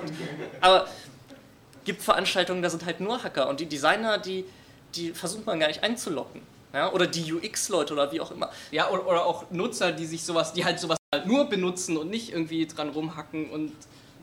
Aber 0.61 0.89
gibt 1.91 2.03
Veranstaltungen, 2.03 2.63
da 2.63 2.71
sind 2.71 2.85
halt 2.87 3.01
nur 3.01 3.21
Hacker 3.25 3.49
und 3.49 3.59
die 3.59 3.67
Designer, 3.67 4.19
die, 4.19 4.45
die 4.95 5.11
versucht 5.11 5.45
man 5.45 5.59
gar 5.59 5.67
nicht 5.67 5.83
einzulocken. 5.83 6.41
Ja? 6.73 6.93
Oder 6.93 7.09
die 7.09 7.33
UX-Leute 7.33 7.95
oder 7.95 8.13
wie 8.13 8.21
auch 8.21 8.31
immer. 8.31 8.49
Ja, 8.71 8.91
oder, 8.91 9.07
oder 9.09 9.27
auch 9.27 9.51
Nutzer, 9.51 9.91
die 9.91 10.07
sich 10.07 10.23
sowas, 10.23 10.53
die 10.53 10.65
halt 10.65 10.79
sowas 10.79 10.99
halt 11.13 11.27
nur 11.27 11.49
benutzen 11.49 11.97
und 11.97 12.09
nicht 12.09 12.31
irgendwie 12.31 12.65
dran 12.67 12.91
rumhacken 12.91 13.51
und 13.51 13.73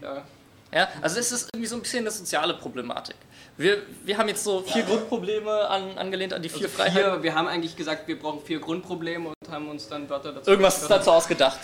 ja. 0.01 0.23
Ja? 0.71 0.87
Also 1.01 1.19
es 1.19 1.33
ist 1.33 1.49
irgendwie 1.53 1.67
so 1.67 1.75
ein 1.75 1.81
bisschen 1.81 1.99
eine 1.99 2.11
soziale 2.11 2.53
Problematik. 2.53 3.17
Wir, 3.57 3.81
wir 4.05 4.17
haben 4.17 4.29
jetzt 4.29 4.45
so 4.45 4.61
vier 4.61 4.83
Grundprobleme 4.83 5.67
an, 5.67 5.97
angelehnt 5.97 6.33
an 6.33 6.41
die 6.41 6.47
vier 6.47 6.67
Also 6.67 6.77
Freiheiten. 6.77 7.11
vier, 7.13 7.23
wir 7.23 7.35
haben 7.35 7.49
eigentlich 7.49 7.75
gesagt, 7.75 8.07
wir 8.07 8.17
brauchen 8.17 8.41
vier 8.45 8.59
Grundprobleme 8.59 9.27
und 9.29 9.51
haben 9.51 9.67
uns 9.67 9.89
dann 9.89 10.09
Wörter 10.09 10.31
dazu 10.31 10.49
Irgendwas 10.49 10.81
ist 10.81 10.89
dazu 10.89 11.11
ausgedacht. 11.11 11.59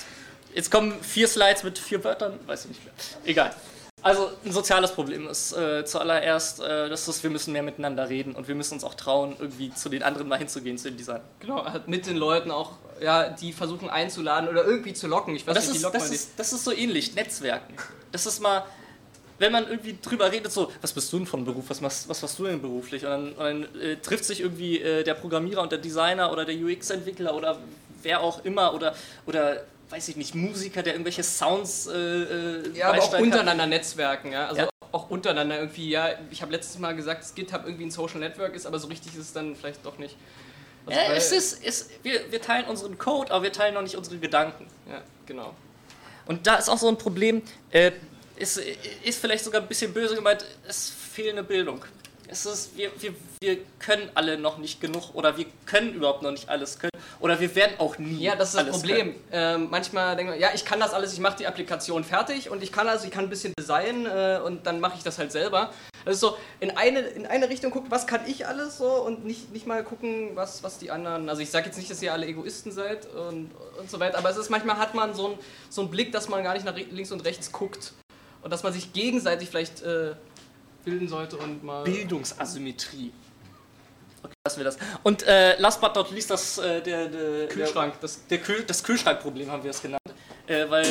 Jetzt 0.54 0.70
kommen 0.70 1.02
vier 1.02 1.30
Slides 1.30 1.64
mit 1.64 1.80
vier 1.80 2.04
Wörtern, 2.04 2.38
weiß 2.46 2.66
ich 2.66 2.72
nicht 2.72 2.84
mehr. 2.84 2.94
Egal. 3.24 3.56
Also 4.04 4.30
ein 4.44 4.52
soziales 4.52 4.92
Problem 4.92 5.30
ist 5.30 5.54
äh, 5.54 5.86
zuallererst, 5.86 6.60
äh, 6.60 6.90
dass 6.90 7.06
das, 7.06 7.24
wir 7.24 7.30
müssen 7.30 7.54
mehr 7.54 7.64
miteinander 7.64 8.10
reden 8.10 8.36
und 8.36 8.50
wir 8.50 8.56
müssen 8.56 8.74
uns 8.74 8.84
auch 8.84 8.96
trauen, 8.96 9.36
irgendwie 9.40 9.74
zu 9.74 9.88
den 9.88 10.04
anderen 10.04 10.28
mal 10.28 10.38
hinzugehen, 10.38 10.78
zu 10.78 10.90
den 10.90 10.98
Designern. 10.98 11.24
Genau, 11.40 11.64
halt 11.66 11.88
mit 11.88 12.06
den 12.06 12.18
Leuten 12.18 12.52
auch, 12.52 12.74
ja, 13.02 13.30
die 13.30 13.54
versuchen 13.54 13.90
einzuladen 13.90 14.50
oder 14.50 14.66
irgendwie 14.66 14.94
zu 14.94 15.08
locken. 15.08 15.36
Ich 15.38 15.48
weiß 15.48 15.56
Das 15.56 15.64
nicht, 15.64 15.76
die 15.76 15.78
ist, 15.78 15.84
locken 15.84 16.00
das, 16.02 16.12
ist, 16.12 16.32
das 16.36 16.52
ist 16.52 16.66
so 16.66 16.74
ähnlich, 16.74 17.16
Netzwerken. 17.16 17.76
Das 18.12 18.26
ist 18.26 18.42
mal, 18.42 18.66
wenn 19.40 19.54
man 19.54 19.68
irgendwie 19.70 19.98
drüber 20.02 20.30
redet, 20.30 20.52
so, 20.52 20.70
was 20.82 20.92
bist 20.92 21.12
du 21.14 21.20
denn 21.20 21.26
von 21.26 21.46
Beruf, 21.46 21.66
was 21.70 21.80
machst, 21.80 22.10
was 22.10 22.22
machst 22.22 22.38
du 22.38 22.44
denn 22.44 22.62
beruflich? 22.62 23.06
Und 23.06 23.10
dann, 23.10 23.28
und 23.32 23.40
dann 23.40 23.82
äh, 23.82 23.96
trifft 23.98 24.26
sich 24.26 24.42
irgendwie 24.42 24.82
äh, 24.82 25.06
der 25.06 25.14
Programmierer 25.14 25.62
und 25.62 25.72
der 25.72 25.80
Designer 25.80 26.30
oder 26.30 26.44
der 26.44 26.56
UX-Entwickler 26.56 27.34
oder 27.34 27.58
wer 28.02 28.20
auch 28.20 28.44
immer 28.44 28.74
oder, 28.74 28.96
oder 29.26 29.64
weiß 29.90 30.08
ich 30.08 30.16
nicht, 30.16 30.34
Musiker, 30.36 30.82
der 30.84 30.94
irgendwelche 30.94 31.24
Sounds 31.24 31.88
äh, 31.88 31.92
äh, 31.94 32.78
Ja, 32.78 32.88
aber 32.90 32.98
auch 32.98 33.02
beisteuern 33.02 33.12
kann. 33.12 33.24
untereinander 33.24 33.68
Netzwerken, 33.68 34.32
ja. 34.32 34.48
Also 34.48 34.62
Ja. 34.62 34.70
auch 34.92 35.10
untereinander 35.10 35.60
irgendwie, 35.60 35.90
ja, 35.90 36.10
ich 36.32 36.42
habe 36.42 36.52
letztes 36.52 36.80
Mal 36.80 36.96
gesagt, 36.96 37.22
dass 37.24 37.36
GitHub 37.36 37.64
irgendwie 37.66 37.86
ein 37.86 37.92
Social 37.92 38.20
Network 38.20 38.56
ist, 38.56 38.66
aber 38.66 38.80
so 38.80 38.88
richtig 38.88 39.14
ist 39.14 39.20
es 39.22 39.34
dann 39.34 39.56
vielleicht 39.56 39.86
doch 39.86 39.98
nicht. 39.98 40.16
Also, 40.86 41.00
Ja, 41.00 41.14
es 41.14 41.32
ist, 41.32 41.64
es, 41.66 41.90
wir, 42.04 42.32
wir 42.32 42.42
teilen 42.42 42.66
unseren 42.66 42.98
Code, 42.98 43.32
aber 43.32 43.44
wir 43.44 43.54
teilen 43.54 43.74
noch 43.76 43.82
nicht 43.84 43.96
unsere 43.96 44.18
Gedanken. 44.18 44.68
Ja, 44.90 45.02
genau. 45.26 45.54
Und 46.26 46.48
da 46.48 46.56
ist 46.56 46.70
auch 46.70 46.78
so 46.78 46.88
ein 46.88 46.98
Problem, 46.98 47.42
äh, 47.72 47.92
ist, 48.36 48.58
ist 49.04 49.20
vielleicht 49.20 49.44
sogar 49.44 49.62
ein 49.62 49.68
bisschen 49.68 49.94
böse 49.94 50.16
gemeint, 50.16 50.44
es 50.68 50.90
fehlende 50.90 51.44
Bildung. 51.44 51.84
Es 52.28 52.46
ist, 52.46 52.78
wir, 52.78 52.90
wir, 53.00 53.14
wir 53.42 53.58
können 53.80 54.10
alle 54.16 54.38
noch 54.38 54.58
nicht 54.58 54.80
genug 54.80 55.14
oder 55.14 55.38
wir 55.38 55.46
können 55.66 55.94
überhaupt 55.94 56.22
noch 56.22 56.32
nicht 56.32 56.50
alles 56.50 56.80
können 56.80 56.92
oder 57.20 57.40
wir 57.40 57.54
werden 57.56 57.80
auch 57.80 57.98
nie 57.98 58.24
Ja, 58.24 58.36
das 58.36 58.50
ist 58.50 58.68
das 58.68 58.70
Problem. 58.70 59.16
Ähm, 59.32 59.68
manchmal 59.70 60.16
denkt 60.16 60.32
man, 60.32 60.40
ja, 60.40 60.50
ich 60.54 60.66
kann 60.66 60.80
das 60.80 60.94
alles, 60.94 61.14
ich 61.14 61.20
mache 61.20 61.38
die 61.38 61.48
Applikation 61.48 62.04
fertig 62.04 62.50
und 62.50 62.64
ich 62.64 62.72
kann 62.72 62.88
also, 62.88 63.06
ich 63.06 63.12
kann 63.12 63.26
ein 63.26 63.30
bisschen 63.30 63.54
designen 63.58 64.06
äh, 64.06 64.40
und 64.44 64.66
dann 64.66 64.80
mache 64.80 64.96
ich 64.98 65.04
das 65.04 65.20
halt 65.20 65.32
selber. 65.32 65.72
Das 66.06 66.16
ist 66.16 66.22
so, 66.22 66.38
in 66.60 66.72
eine, 66.78 67.00
in 67.00 67.26
eine 67.26 67.50
Richtung 67.50 67.72
gucken, 67.72 67.92
was 67.92 68.08
kann 68.08 68.22
ich 68.28 68.48
alles 68.48 68.78
so 68.78 68.88
und 68.88 69.26
nicht, 69.26 69.52
nicht 69.52 69.68
mal 69.68 69.84
gucken, 69.84 70.32
was, 70.36 70.64
was 70.64 70.78
die 70.78 70.92
anderen. 70.92 71.30
Also 71.30 71.42
ich 71.42 71.50
sage 71.50 71.68
jetzt 71.68 71.78
nicht, 71.78 71.90
dass 71.90 72.02
ihr 72.02 72.14
alle 72.14 72.26
Egoisten 72.26 72.72
seid 72.72 73.06
und, 73.14 73.52
und 73.80 73.90
so 73.90 74.00
weiter, 74.00 74.18
aber 74.18 74.30
es 74.30 74.38
ist 74.38 74.50
manchmal 74.50 74.78
hat 74.78 74.96
man 74.96 75.14
so 75.14 75.28
einen 75.28 75.40
so 75.70 75.82
einen 75.82 75.92
Blick, 75.92 76.12
dass 76.12 76.30
man 76.30 76.44
gar 76.44 76.54
nicht 76.54 76.66
nach 76.66 76.76
links 76.76 77.12
und 77.12 77.24
rechts 77.26 77.52
guckt 77.52 77.94
und 78.42 78.52
dass 78.52 78.64
man 78.64 78.74
sich 78.74 78.94
gegenseitig 78.94 79.50
vielleicht 79.50 79.82
äh, 79.84 80.14
bilden 80.84 81.08
sollte 81.08 81.38
und 81.38 81.64
mal. 81.64 81.84
Bildungsasymmetrie. 81.84 83.12
Okay, 84.24 84.34
lassen 84.46 84.58
wir 84.60 84.66
das. 84.66 84.78
Und 85.04 85.24
äh, 85.24 85.60
last 85.60 85.82
but 85.82 85.96
not 85.96 86.12
least, 86.12 86.30
das, 86.30 86.58
äh, 86.58 86.82
der, 86.82 87.08
der, 87.08 87.48
Kühlschrank, 87.48 87.96
das 88.02 88.26
Der 88.28 88.38
Kühl 88.40 88.64
das 88.64 88.84
Kühlschrankproblem 88.84 89.52
haben 89.52 89.64
wir 89.64 89.72
es 89.72 89.82
genannt. 89.82 90.02
Äh, 90.48 90.70
weil 90.70 90.86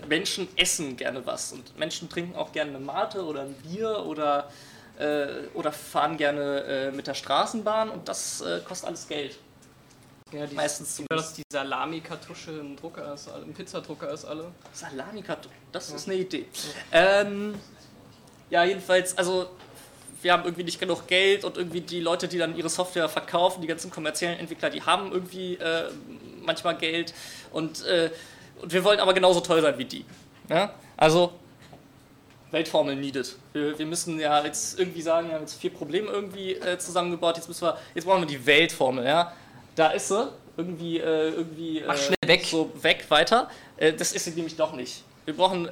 äh, 0.00 0.06
Menschen 0.06 0.48
essen 0.56 0.96
gerne 0.96 1.24
was 1.26 1.52
und 1.52 1.78
Menschen 1.78 2.08
trinken 2.08 2.34
auch 2.34 2.50
gerne 2.52 2.70
eine 2.70 2.78
Mate 2.80 3.22
oder 3.24 3.42
ein 3.42 3.52
Bier 3.54 4.04
oder, 4.06 4.50
äh, 4.98 5.26
oder 5.52 5.70
fahren 5.70 6.16
gerne 6.16 6.62
äh, 6.64 6.90
mit 6.92 7.06
der 7.06 7.12
Straßenbahn 7.12 7.90
und 7.90 8.08
das 8.08 8.40
äh, 8.40 8.60
kostet 8.66 8.88
alles 8.88 9.06
Geld. 9.06 9.38
ja, 10.32 10.46
die, 10.46 10.54
Meistens 10.54 10.96
die, 10.96 11.04
dass 11.10 11.34
die 11.34 11.42
Salami-Kartusche 11.52 12.52
im 12.52 12.74
Drucker 12.74 13.12
ist, 13.12 13.28
alle- 13.28 13.44
im 13.44 13.52
Pizzadrucker 13.52 14.10
ist 14.10 14.24
alle. 14.24 14.50
salami 14.72 15.22
das 15.72 15.90
ist 15.90 16.08
eine 16.08 16.16
Idee. 16.16 16.46
Ähm, 16.90 17.54
ja, 18.50 18.64
jedenfalls, 18.64 19.16
also 19.16 19.46
wir 20.22 20.32
haben 20.32 20.44
irgendwie 20.44 20.64
nicht 20.64 20.80
genug 20.80 21.06
Geld 21.06 21.44
und 21.44 21.56
irgendwie 21.56 21.80
die 21.80 22.00
Leute, 22.00 22.28
die 22.28 22.38
dann 22.38 22.56
ihre 22.56 22.68
Software 22.68 23.08
verkaufen, 23.08 23.60
die 23.60 23.66
ganzen 23.66 23.90
kommerziellen 23.90 24.38
Entwickler, 24.38 24.70
die 24.70 24.82
haben 24.82 25.12
irgendwie 25.12 25.54
äh, 25.54 25.90
manchmal 26.44 26.76
Geld 26.76 27.14
und, 27.52 27.84
äh, 27.84 28.10
und 28.60 28.72
wir 28.72 28.82
wollen 28.84 29.00
aber 29.00 29.14
genauso 29.14 29.40
toll 29.40 29.60
sein 29.62 29.76
wie 29.78 29.84
die. 29.84 30.04
Ja? 30.48 30.72
Also 30.96 31.32
Weltformel 32.50 32.96
needed. 32.96 33.36
Wir, 33.52 33.78
wir 33.78 33.86
müssen 33.86 34.18
ja 34.18 34.44
jetzt 34.44 34.78
irgendwie 34.78 35.02
sagen, 35.02 35.28
wir 35.28 35.34
haben 35.34 35.42
jetzt 35.42 35.60
vier 35.60 35.70
Probleme 35.70 36.10
irgendwie 36.10 36.54
äh, 36.54 36.78
zusammengebaut, 36.78 37.36
jetzt 37.36 37.48
müssen 37.48 37.66
wir, 37.66 37.78
jetzt 37.94 38.04
brauchen 38.04 38.22
wir 38.22 38.26
die 38.26 38.44
Weltformel, 38.46 39.04
ja. 39.04 39.32
Da 39.74 39.90
ist 39.90 40.08
sie, 40.08 40.32
irgendwie, 40.56 40.98
äh, 40.98 41.30
irgendwie 41.30 41.82
Mach 41.86 41.94
äh, 41.94 41.98
schnell 41.98 42.16
weg. 42.26 42.44
so 42.44 42.72
weg 42.80 43.04
weiter. 43.08 43.50
Äh, 43.76 43.92
das 43.92 44.12
ist 44.12 44.24
sie 44.24 44.30
nämlich 44.30 44.56
doch 44.56 44.72
nicht. 44.72 45.02
Wir 45.24 45.36
brauchen 45.36 45.68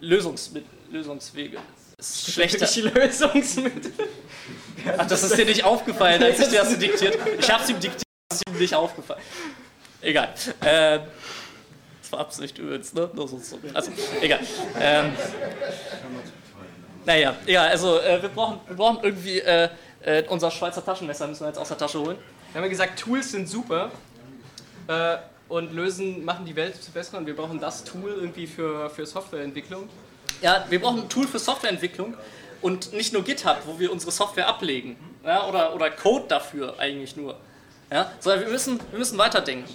Lösungsmi 0.00 0.62
Lösungswege. 0.90 1.58
Ist 1.98 2.30
schlechter. 2.30 2.66
Lösungsmittel. 2.94 3.92
Ach, 4.98 5.06
das 5.06 5.22
ist 5.22 5.36
dir 5.36 5.46
nicht 5.46 5.64
aufgefallen, 5.64 6.22
als 6.22 6.38
ich 6.38 6.48
dir 6.48 6.60
das 6.60 6.78
diktiert 6.78 7.18
Ich 7.38 7.50
hab's 7.50 7.68
ihm 7.68 7.80
diktiert, 7.80 8.02
das 8.28 8.40
ist 8.40 8.48
ihm 8.48 8.58
nicht 8.58 8.74
aufgefallen. 8.74 9.22
Egal. 10.00 10.32
Ähm, 10.62 11.00
das 12.02 12.12
war 12.12 12.20
Absicht 12.20 12.58
übrigens, 12.58 12.92
ne? 12.92 13.10
Also, 13.74 13.90
egal. 14.20 14.40
Ähm, 14.78 15.12
naja, 17.04 17.36
ja, 17.46 17.62
also 17.64 17.98
äh, 17.98 18.20
wir, 18.22 18.28
brauchen, 18.28 18.60
wir 18.68 18.76
brauchen 18.76 18.98
irgendwie 19.02 19.40
äh, 19.40 19.68
äh, 20.02 20.22
unser 20.28 20.50
Schweizer 20.50 20.84
Taschenmesser 20.84 21.26
müssen 21.26 21.40
wir 21.40 21.48
jetzt 21.48 21.58
aus 21.58 21.68
der 21.68 21.78
Tasche 21.78 21.98
holen. 21.98 22.18
Wir 22.52 22.58
haben 22.58 22.64
ja 22.64 22.70
gesagt, 22.70 22.98
Tools 22.98 23.32
sind 23.32 23.48
super 23.48 23.90
äh, 24.86 25.16
und 25.48 25.72
lösen, 25.72 26.24
machen 26.24 26.44
die 26.44 26.54
Welt 26.54 26.80
zu 26.80 26.92
besser 26.92 27.18
und 27.18 27.26
wir 27.26 27.34
brauchen 27.34 27.58
das 27.58 27.82
Tool 27.84 28.10
irgendwie 28.10 28.46
für, 28.46 28.90
für 28.90 29.06
Softwareentwicklung. 29.06 29.88
Ja, 30.42 30.66
wir 30.68 30.80
brauchen 30.80 31.02
ein 31.02 31.08
Tool 31.08 31.26
für 31.26 31.38
Softwareentwicklung 31.38 32.14
und 32.60 32.92
nicht 32.92 33.12
nur 33.12 33.24
GitHub, 33.24 33.62
wo 33.66 33.78
wir 33.78 33.92
unsere 33.92 34.12
Software 34.12 34.48
ablegen. 34.48 34.96
Ja, 35.24 35.48
oder, 35.48 35.74
oder 35.74 35.90
Code 35.90 36.26
dafür 36.28 36.78
eigentlich 36.78 37.16
nur. 37.16 37.36
Ja, 37.90 38.12
sondern 38.20 38.42
wir 38.42 38.48
müssen, 38.48 38.80
wir 38.90 38.98
müssen 38.98 39.18
weiterdenken. 39.18 39.72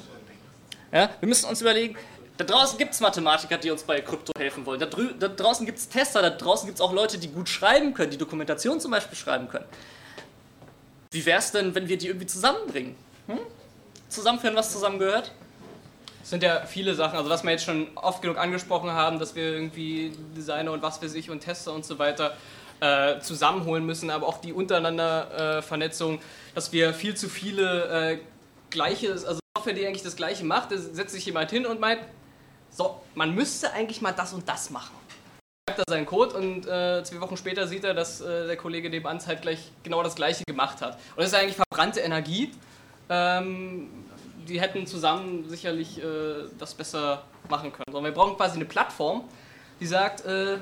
Ja, 0.92 1.10
wir 1.20 1.28
müssen 1.28 1.48
uns 1.48 1.62
überlegen, 1.62 1.96
da 2.38 2.44
draußen 2.44 2.78
gibt 2.78 2.94
es 2.94 3.00
Mathematiker, 3.00 3.58
die 3.58 3.72
uns 3.72 3.84
bei 3.84 4.02
Krypto 4.02 4.34
helfen 4.38 4.66
wollen. 4.66 4.80
Da, 4.80 4.88
da 4.88 5.28
draußen 5.28 5.66
gibt 5.66 5.78
es 5.78 5.88
Tester, 5.88 6.22
da 6.22 6.32
draußen 6.32 6.66
gibt 6.66 6.80
es 6.80 6.82
auch 6.82 6.92
Leute, 6.92 7.18
die 7.18 7.28
gut 7.28 7.48
schreiben 7.48 7.94
können, 7.94 8.12
die 8.12 8.18
Dokumentation 8.18 8.80
zum 8.80 8.92
Beispiel 8.92 9.18
schreiben 9.18 9.48
können. 9.48 9.66
Wie 11.12 11.26
wäre 11.26 11.40
es 11.40 11.52
denn, 11.52 11.76
wenn 11.76 11.88
wir 11.88 11.98
die 11.98 12.08
irgendwie 12.08 12.26
zusammenbringen? 12.26 12.96
Hm? 13.28 13.40
Zusammenführen, 14.10 14.56
was 14.56 14.72
zusammengehört? 14.72 15.32
Es 16.24 16.30
sind 16.30 16.44
ja 16.44 16.66
viele 16.66 16.94
Sachen, 16.94 17.18
also 17.18 17.30
was 17.30 17.44
wir 17.44 17.52
jetzt 17.52 17.66
schon 17.66 17.88
oft 17.96 18.22
genug 18.22 18.38
angesprochen 18.38 18.92
haben, 18.92 19.20
dass 19.20 19.36
wir 19.36 19.44
irgendwie 19.44 20.12
Designer 20.36 20.72
und 20.72 20.82
was 20.82 21.02
weiß 21.02 21.14
ich 21.16 21.30
und 21.30 21.40
Tester 21.40 21.74
und 21.74 21.86
so 21.86 21.98
weiter 22.00 22.38
äh, 22.80 23.20
zusammenholen 23.20 23.86
müssen, 23.86 24.10
aber 24.10 24.28
auch 24.28 24.40
die 24.40 24.54
untereinander 24.54 25.58
äh, 25.58 25.62
Vernetzung, 25.62 26.20
dass 26.56 26.72
wir 26.72 26.94
viel 26.94 27.16
zu 27.16 27.30
viele 27.30 28.14
äh, 28.14 28.20
gleiche, 28.70 29.12
also 29.12 29.40
Software, 29.56 29.74
die 29.74 29.86
eigentlich 29.86 30.04
das 30.04 30.16
gleiche 30.16 30.46
macht, 30.46 30.72
da 30.72 30.78
setzt 30.78 31.14
sich 31.14 31.26
jemand 31.26 31.52
hin 31.52 31.66
und 31.66 31.80
meint, 31.80 32.02
so, 32.70 33.02
man 33.16 33.36
müsste 33.36 33.72
eigentlich 33.74 34.02
mal 34.02 34.14
das 34.14 34.34
und 34.34 34.48
das 34.48 34.70
machen. 34.70 34.96
Schreibt 35.70 35.80
er 35.80 35.94
seinen 35.94 36.06
Code 36.06 36.36
und 36.36 36.66
äh, 36.66 37.04
zwei 37.04 37.22
Wochen 37.22 37.38
später 37.38 37.68
sieht 37.68 37.84
er, 37.84 37.94
dass 37.94 38.22
äh, 38.22 38.48
der 38.48 38.58
Kollege 38.58 38.90
nebenan 38.90 39.20
halt 39.26 39.42
gleich 39.42 39.72
genau 39.84 40.02
das 40.04 40.16
gleiche 40.16 40.44
gemacht 40.46 40.82
hat. 40.82 40.96
Und 41.16 41.20
das 41.20 41.28
ist 41.28 41.36
eigentlich 41.36 41.58
verbrannte 41.58 42.00
Energie. 42.00 42.52
Ähm, 43.10 43.90
die 44.48 44.60
hätten 44.60 44.88
zusammen 44.88 45.50
sicherlich 45.50 45.98
äh, 45.98 46.48
das 46.58 46.74
besser 46.74 47.24
machen 47.50 47.72
können. 47.72 47.86
Sondern 47.88 48.06
wir 48.06 48.12
brauchen 48.12 48.36
quasi 48.36 48.56
eine 48.56 48.66
Plattform, 48.66 49.24
die 49.80 49.86
sagt, 49.86 50.26
äh, 50.26 50.58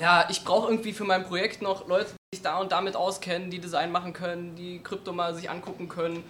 ja, 0.00 0.26
ich 0.28 0.44
brauche 0.44 0.68
irgendwie 0.68 0.92
für 0.92 1.04
mein 1.04 1.24
Projekt 1.24 1.62
noch 1.62 1.88
Leute, 1.88 2.10
die 2.10 2.36
sich 2.36 2.42
da 2.42 2.58
und 2.58 2.72
damit 2.72 2.96
auskennen, 2.96 3.50
die 3.50 3.58
Design 3.58 3.92
machen 3.92 4.12
können, 4.12 4.54
die 4.56 4.80
Krypto 4.82 5.12
mal 5.12 5.34
sich 5.34 5.48
angucken 5.48 5.88
können. 5.88 6.22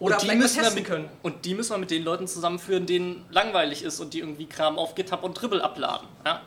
Oder 0.00 0.16
und 0.16 0.22
die, 0.22 0.36
müssen 0.36 0.56
wir 0.56 0.62
testen 0.62 0.74
mit, 0.74 0.84
können. 0.84 1.08
und 1.22 1.44
die 1.44 1.54
müssen 1.54 1.72
wir 1.72 1.78
mit 1.78 1.90
den 1.90 2.04
Leuten 2.04 2.28
zusammenführen, 2.28 2.86
denen 2.86 3.24
langweilig 3.30 3.82
ist 3.82 3.98
und 4.00 4.14
die 4.14 4.20
irgendwie 4.20 4.46
Kram 4.46 4.78
auf 4.78 4.94
GitHub 4.94 5.24
und 5.24 5.34
Dribble 5.34 5.62
abladen. 5.62 6.06
Ja? 6.24 6.42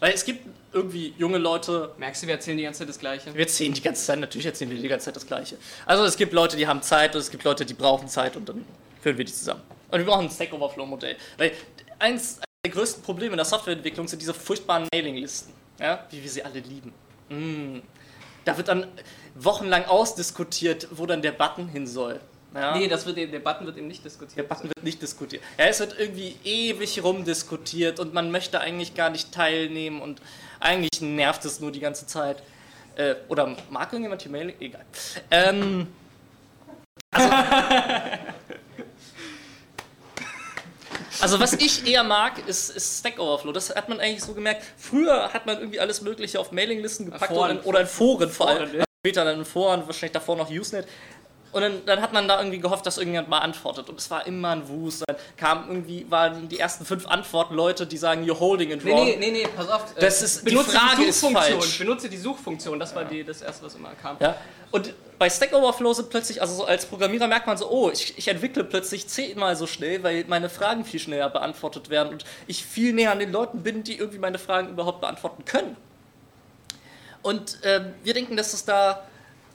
Weil 0.00 0.12
es 0.12 0.24
gibt 0.24 0.46
irgendwie 0.76 1.14
junge 1.16 1.38
Leute, 1.38 1.94
Merkst 1.98 2.22
du, 2.22 2.26
wir 2.26 2.34
erzählen 2.34 2.58
die 2.58 2.64
ganze 2.64 2.80
Zeit 2.80 2.88
das 2.88 2.98
Gleiche. 2.98 3.34
wir 3.34 3.40
erzählen 3.40 3.72
die 3.72 3.82
ganze 3.82 4.04
Zeit, 4.04 4.20
natürlich 4.20 4.46
erzählen 4.46 4.70
wir 4.70 4.78
die 4.78 4.88
ganze 4.88 5.06
Zeit 5.06 5.16
das 5.16 5.26
Gleiche. 5.26 5.56
Also 5.86 6.04
es 6.04 6.16
gibt 6.16 6.32
Leute, 6.32 6.56
die 6.56 6.66
haben 6.66 6.82
Zeit 6.82 7.14
und 7.14 7.20
es 7.20 7.30
gibt 7.30 7.44
Leute, 7.44 7.64
die 7.64 7.74
brauchen 7.74 8.08
Zeit 8.08 8.36
und 8.36 8.48
dann 8.48 8.64
führen 9.00 9.16
wir 9.16 9.24
die 9.24 9.32
zusammen. 9.32 9.62
Und 9.90 9.98
wir 9.98 10.06
brauchen 10.06 10.26
ein 10.26 10.30
Stack 10.30 10.52
Overflow-Modell. 10.52 11.16
Weil 11.38 11.52
eins 11.98 12.40
der 12.64 12.72
größten 12.72 13.02
Probleme 13.02 13.32
in 13.32 13.36
der 13.38 13.46
Softwareentwicklung 13.46 14.06
sind 14.06 14.20
diese 14.20 14.34
furchtbaren 14.34 14.86
Mailinglisten, 14.92 15.52
ja? 15.80 16.04
wie 16.10 16.22
wir 16.22 16.30
sie 16.30 16.44
alle 16.44 16.60
lieben. 16.60 16.92
Mm. 17.28 17.80
Da 18.44 18.56
wird 18.56 18.68
dann 18.68 18.86
wochenlang 19.34 19.86
ausdiskutiert, 19.86 20.88
wo 20.92 21.06
dann 21.06 21.22
der 21.22 21.32
Button 21.32 21.68
hin 21.68 21.86
soll. 21.86 22.20
Ja? 22.56 22.76
Nee, 22.76 22.88
das 22.88 23.06
wird 23.06 23.18
eben, 23.18 23.30
der 23.32 23.40
Button 23.40 23.66
wird 23.66 23.76
eben 23.76 23.86
nicht 23.88 24.02
Der 24.04 24.10
diskutiert. 24.10 24.48
Button 24.48 24.68
wird 24.68 24.82
nicht 24.82 25.02
diskutiert. 25.02 25.42
Ja, 25.58 25.66
es 25.66 25.80
wird 25.80 25.98
irgendwie 25.98 26.36
ewig 26.44 27.02
rumdiskutiert 27.02 28.00
und 28.00 28.14
man 28.14 28.30
möchte 28.30 28.60
eigentlich 28.60 28.94
gar 28.94 29.10
nicht 29.10 29.32
teilnehmen 29.32 30.00
und 30.00 30.20
eigentlich 30.58 31.00
nervt 31.00 31.44
es 31.44 31.60
nur 31.60 31.70
die 31.70 31.80
ganze 31.80 32.06
Zeit. 32.06 32.42
Äh, 32.96 33.16
oder 33.28 33.54
mag 33.70 33.92
irgendjemand 33.92 34.24
die 34.24 34.30
Mail? 34.30 34.54
Egal. 34.58 34.84
Ähm, 35.30 35.88
also, 37.10 37.30
also 41.20 41.40
was 41.40 41.52
ich 41.54 41.86
eher 41.86 42.04
mag, 42.04 42.46
ist, 42.46 42.70
ist 42.70 43.00
Stack 43.00 43.18
Overflow. 43.18 43.52
Das 43.52 43.74
hat 43.74 43.88
man 43.88 44.00
eigentlich 44.00 44.22
so 44.24 44.32
gemerkt. 44.32 44.64
Früher 44.78 45.32
hat 45.32 45.44
man 45.46 45.58
irgendwie 45.58 45.80
alles 45.80 46.00
Mögliche 46.00 46.40
auf 46.40 46.52
Mailinglisten 46.52 47.06
gepackt 47.06 47.32
Foren. 47.32 47.60
oder 47.60 47.80
in, 47.80 47.86
Foren 47.86 48.30
vor 48.30 48.48
allem. 48.48 48.82
Später 49.00 49.24
dann 49.24 49.38
in 49.38 49.44
Foren, 49.44 49.86
wahrscheinlich 49.86 50.12
davor 50.12 50.36
noch 50.36 50.50
Usenet. 50.50 50.88
Und 51.52 51.62
dann, 51.62 51.86
dann, 51.86 52.02
hat 52.02 52.12
man 52.12 52.28
da 52.28 52.38
irgendwie 52.38 52.58
gehofft, 52.58 52.84
dass 52.84 52.98
irgendjemand 52.98 53.28
mal 53.28 53.38
antwortet. 53.38 53.88
Und 53.88 53.98
es 53.98 54.10
war 54.10 54.26
immer 54.26 54.50
ein 54.50 54.68
Wust. 54.68 55.04
Dann 55.06 55.16
kamen 55.36 55.68
irgendwie, 55.68 56.06
waren 56.10 56.48
die 56.48 56.58
ersten 56.58 56.84
fünf 56.84 57.06
Antworten 57.06 57.54
Leute, 57.54 57.86
die 57.86 57.96
sagen, 57.96 58.24
you're 58.24 58.38
holding 58.38 58.70
it 58.70 58.84
wrong. 58.84 59.04
Nee, 59.04 59.16
nee, 59.18 59.30
nee, 59.30 59.48
pass 59.56 59.68
auf. 59.68 59.94
Das 59.94 60.22
ist, 60.22 60.44
benutze 60.44 60.72
die 60.72 60.76
Frage 60.76 61.04
die 61.06 61.12
Suchfunktion. 61.12 61.60
Ist 61.60 61.78
benutze 61.78 62.08
die 62.10 62.16
Suchfunktion. 62.18 62.78
Das 62.78 62.94
war 62.94 63.04
die, 63.04 63.24
das 63.24 63.40
erste, 63.42 63.64
was 63.64 63.74
immer 63.74 63.92
kam. 64.00 64.16
Ja. 64.20 64.36
Und 64.70 64.92
bei 65.18 65.30
Stack 65.30 65.54
Overflow 65.54 65.94
sind 65.94 66.10
plötzlich, 66.10 66.42
also 66.42 66.54
so 66.54 66.64
als 66.64 66.84
Programmierer 66.86 67.26
merkt 67.26 67.46
man 67.46 67.56
so, 67.56 67.70
oh, 67.70 67.90
ich, 67.90 68.18
ich 68.18 68.28
entwickle 68.28 68.64
plötzlich 68.64 69.08
zehnmal 69.08 69.56
so 69.56 69.66
schnell, 69.66 70.02
weil 70.02 70.24
meine 70.28 70.50
Fragen 70.50 70.84
viel 70.84 71.00
schneller 71.00 71.30
beantwortet 71.30 71.88
werden 71.88 72.12
und 72.12 72.24
ich 72.46 72.64
viel 72.64 72.92
näher 72.92 73.12
an 73.12 73.18
den 73.18 73.32
Leuten 73.32 73.62
bin, 73.62 73.82
die 73.82 73.96
irgendwie 73.96 74.18
meine 74.18 74.38
Fragen 74.38 74.68
überhaupt 74.68 75.00
beantworten 75.00 75.44
können. 75.44 75.76
Und 77.22 77.62
äh, 77.64 77.80
wir 78.04 78.14
denken, 78.14 78.36
dass 78.36 78.52
es 78.52 78.64
da, 78.64 79.04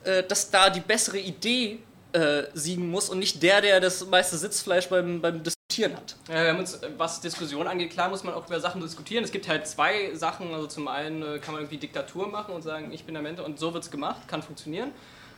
äh, 0.03 0.23
dass 0.23 0.49
da 0.49 0.69
die 0.69 0.79
bessere 0.79 1.19
Idee 1.19 1.79
äh, 2.13 2.43
siegen 2.53 2.89
muss 2.89 3.09
und 3.09 3.19
nicht 3.19 3.41
der, 3.41 3.61
der 3.61 3.79
das 3.79 4.05
meiste 4.05 4.37
Sitzfleisch 4.37 4.87
beim, 4.89 5.21
beim 5.21 5.41
Diskutieren 5.43 5.95
hat. 5.95 6.15
Ja, 6.27 6.43
wir 6.43 6.49
haben 6.49 6.59
uns, 6.59 6.79
was 6.97 7.21
Diskussion 7.21 7.67
angeht, 7.67 7.91
klar 7.91 8.09
muss 8.09 8.23
man 8.23 8.33
auch 8.33 8.45
über 8.47 8.59
Sachen 8.59 8.81
diskutieren. 8.81 9.23
Es 9.23 9.31
gibt 9.31 9.47
halt 9.47 9.67
zwei 9.67 10.13
Sachen. 10.13 10.53
Also 10.53 10.67
zum 10.67 10.87
einen 10.87 11.21
äh, 11.21 11.39
kann 11.39 11.53
man 11.53 11.63
irgendwie 11.63 11.77
Diktatur 11.77 12.27
machen 12.27 12.53
und 12.53 12.61
sagen, 12.61 12.91
ich 12.91 13.05
bin 13.05 13.13
der 13.13 13.23
Mentor 13.23 13.45
und 13.45 13.59
so 13.59 13.73
wird 13.73 13.83
es 13.83 13.91
gemacht, 13.91 14.27
kann 14.27 14.41
funktionieren. 14.41 14.91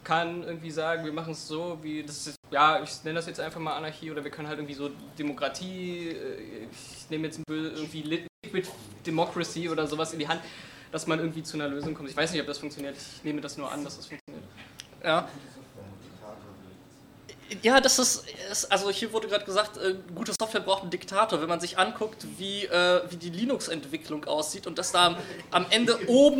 Kann 0.03 0.43
irgendwie 0.43 0.71
sagen, 0.71 1.05
wir 1.05 1.13
machen 1.13 1.31
es 1.31 1.47
so, 1.47 1.77
wie 1.81 2.03
das 2.03 2.27
ist, 2.27 2.35
ja, 2.51 2.81
ich 2.83 3.03
nenne 3.03 3.15
das 3.15 3.27
jetzt 3.27 3.39
einfach 3.39 3.61
mal 3.61 3.77
Anarchie 3.77 4.11
oder 4.11 4.23
wir 4.23 4.31
können 4.31 4.49
halt 4.49 4.59
irgendwie 4.59 4.73
so 4.73 4.89
Demokratie, 5.17 6.09
äh, 6.09 6.67
ich 6.71 7.09
nehme 7.09 7.27
jetzt 7.27 7.39
irgendwie 7.47 8.01
Liquid 8.01 8.67
Democracy 9.05 9.69
oder 9.69 9.87
sowas 9.87 10.11
in 10.11 10.19
die 10.19 10.27
Hand, 10.27 10.41
dass 10.91 11.07
man 11.07 11.19
irgendwie 11.19 11.43
zu 11.43 11.55
einer 11.57 11.67
Lösung 11.67 11.93
kommt. 11.93 12.09
Ich 12.09 12.17
weiß 12.17 12.31
nicht, 12.31 12.41
ob 12.41 12.47
das 12.47 12.57
funktioniert. 12.57 12.95
Ich 12.97 13.23
nehme 13.23 13.39
das 13.39 13.57
nur 13.57 13.71
an, 13.71 13.83
dass 13.83 13.97
das 13.97 14.07
funktioniert. 14.07 14.42
Ja, 15.03 15.27
ja, 17.61 17.79
das 17.79 17.99
ist, 17.99 18.25
also 18.71 18.89
hier 18.89 19.13
wurde 19.13 19.27
gerade 19.27 19.45
gesagt, 19.45 19.77
äh, 19.77 19.95
gute 20.15 20.33
Software 20.39 20.61
braucht 20.61 20.81
einen 20.81 20.91
Diktator. 20.91 21.41
Wenn 21.41 21.49
man 21.49 21.59
sich 21.59 21.77
anguckt, 21.77 22.25
wie, 22.37 22.65
äh, 22.65 23.01
wie 23.09 23.17
die 23.17 23.29
Linux-Entwicklung 23.29 24.25
aussieht 24.25 24.65
und 24.65 24.79
dass 24.79 24.91
da 24.91 25.17
am 25.51 25.65
Ende 25.69 26.07
oben 26.07 26.39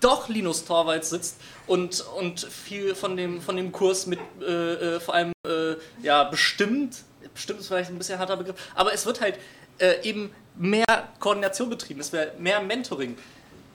doch 0.00 0.28
Linus 0.28 0.64
Torvalds 0.64 1.10
sitzt 1.10 1.36
und, 1.66 2.00
und 2.16 2.40
viel 2.40 2.94
von 2.94 3.16
dem, 3.16 3.40
von 3.40 3.56
dem 3.56 3.72
Kurs 3.72 4.06
mit 4.06 4.20
äh, 4.40 4.96
äh 4.96 5.00
vor 5.00 5.14
allem 5.14 5.32
äh, 5.46 5.74
ja, 6.02 6.24
bestimmt, 6.24 6.98
bestimmt 7.34 7.60
ist 7.60 7.68
vielleicht 7.68 7.90
ein 7.90 7.98
bisschen 7.98 8.18
harter 8.18 8.36
Begriff, 8.36 8.56
aber 8.76 8.92
es 8.92 9.06
wird 9.06 9.20
halt 9.20 9.38
äh, 9.78 10.00
eben 10.02 10.32
mehr 10.54 10.86
Koordination 11.18 11.68
betrieben, 11.68 12.00
es 12.00 12.12
wäre 12.12 12.32
mehr 12.38 12.60
Mentoring. 12.60 13.16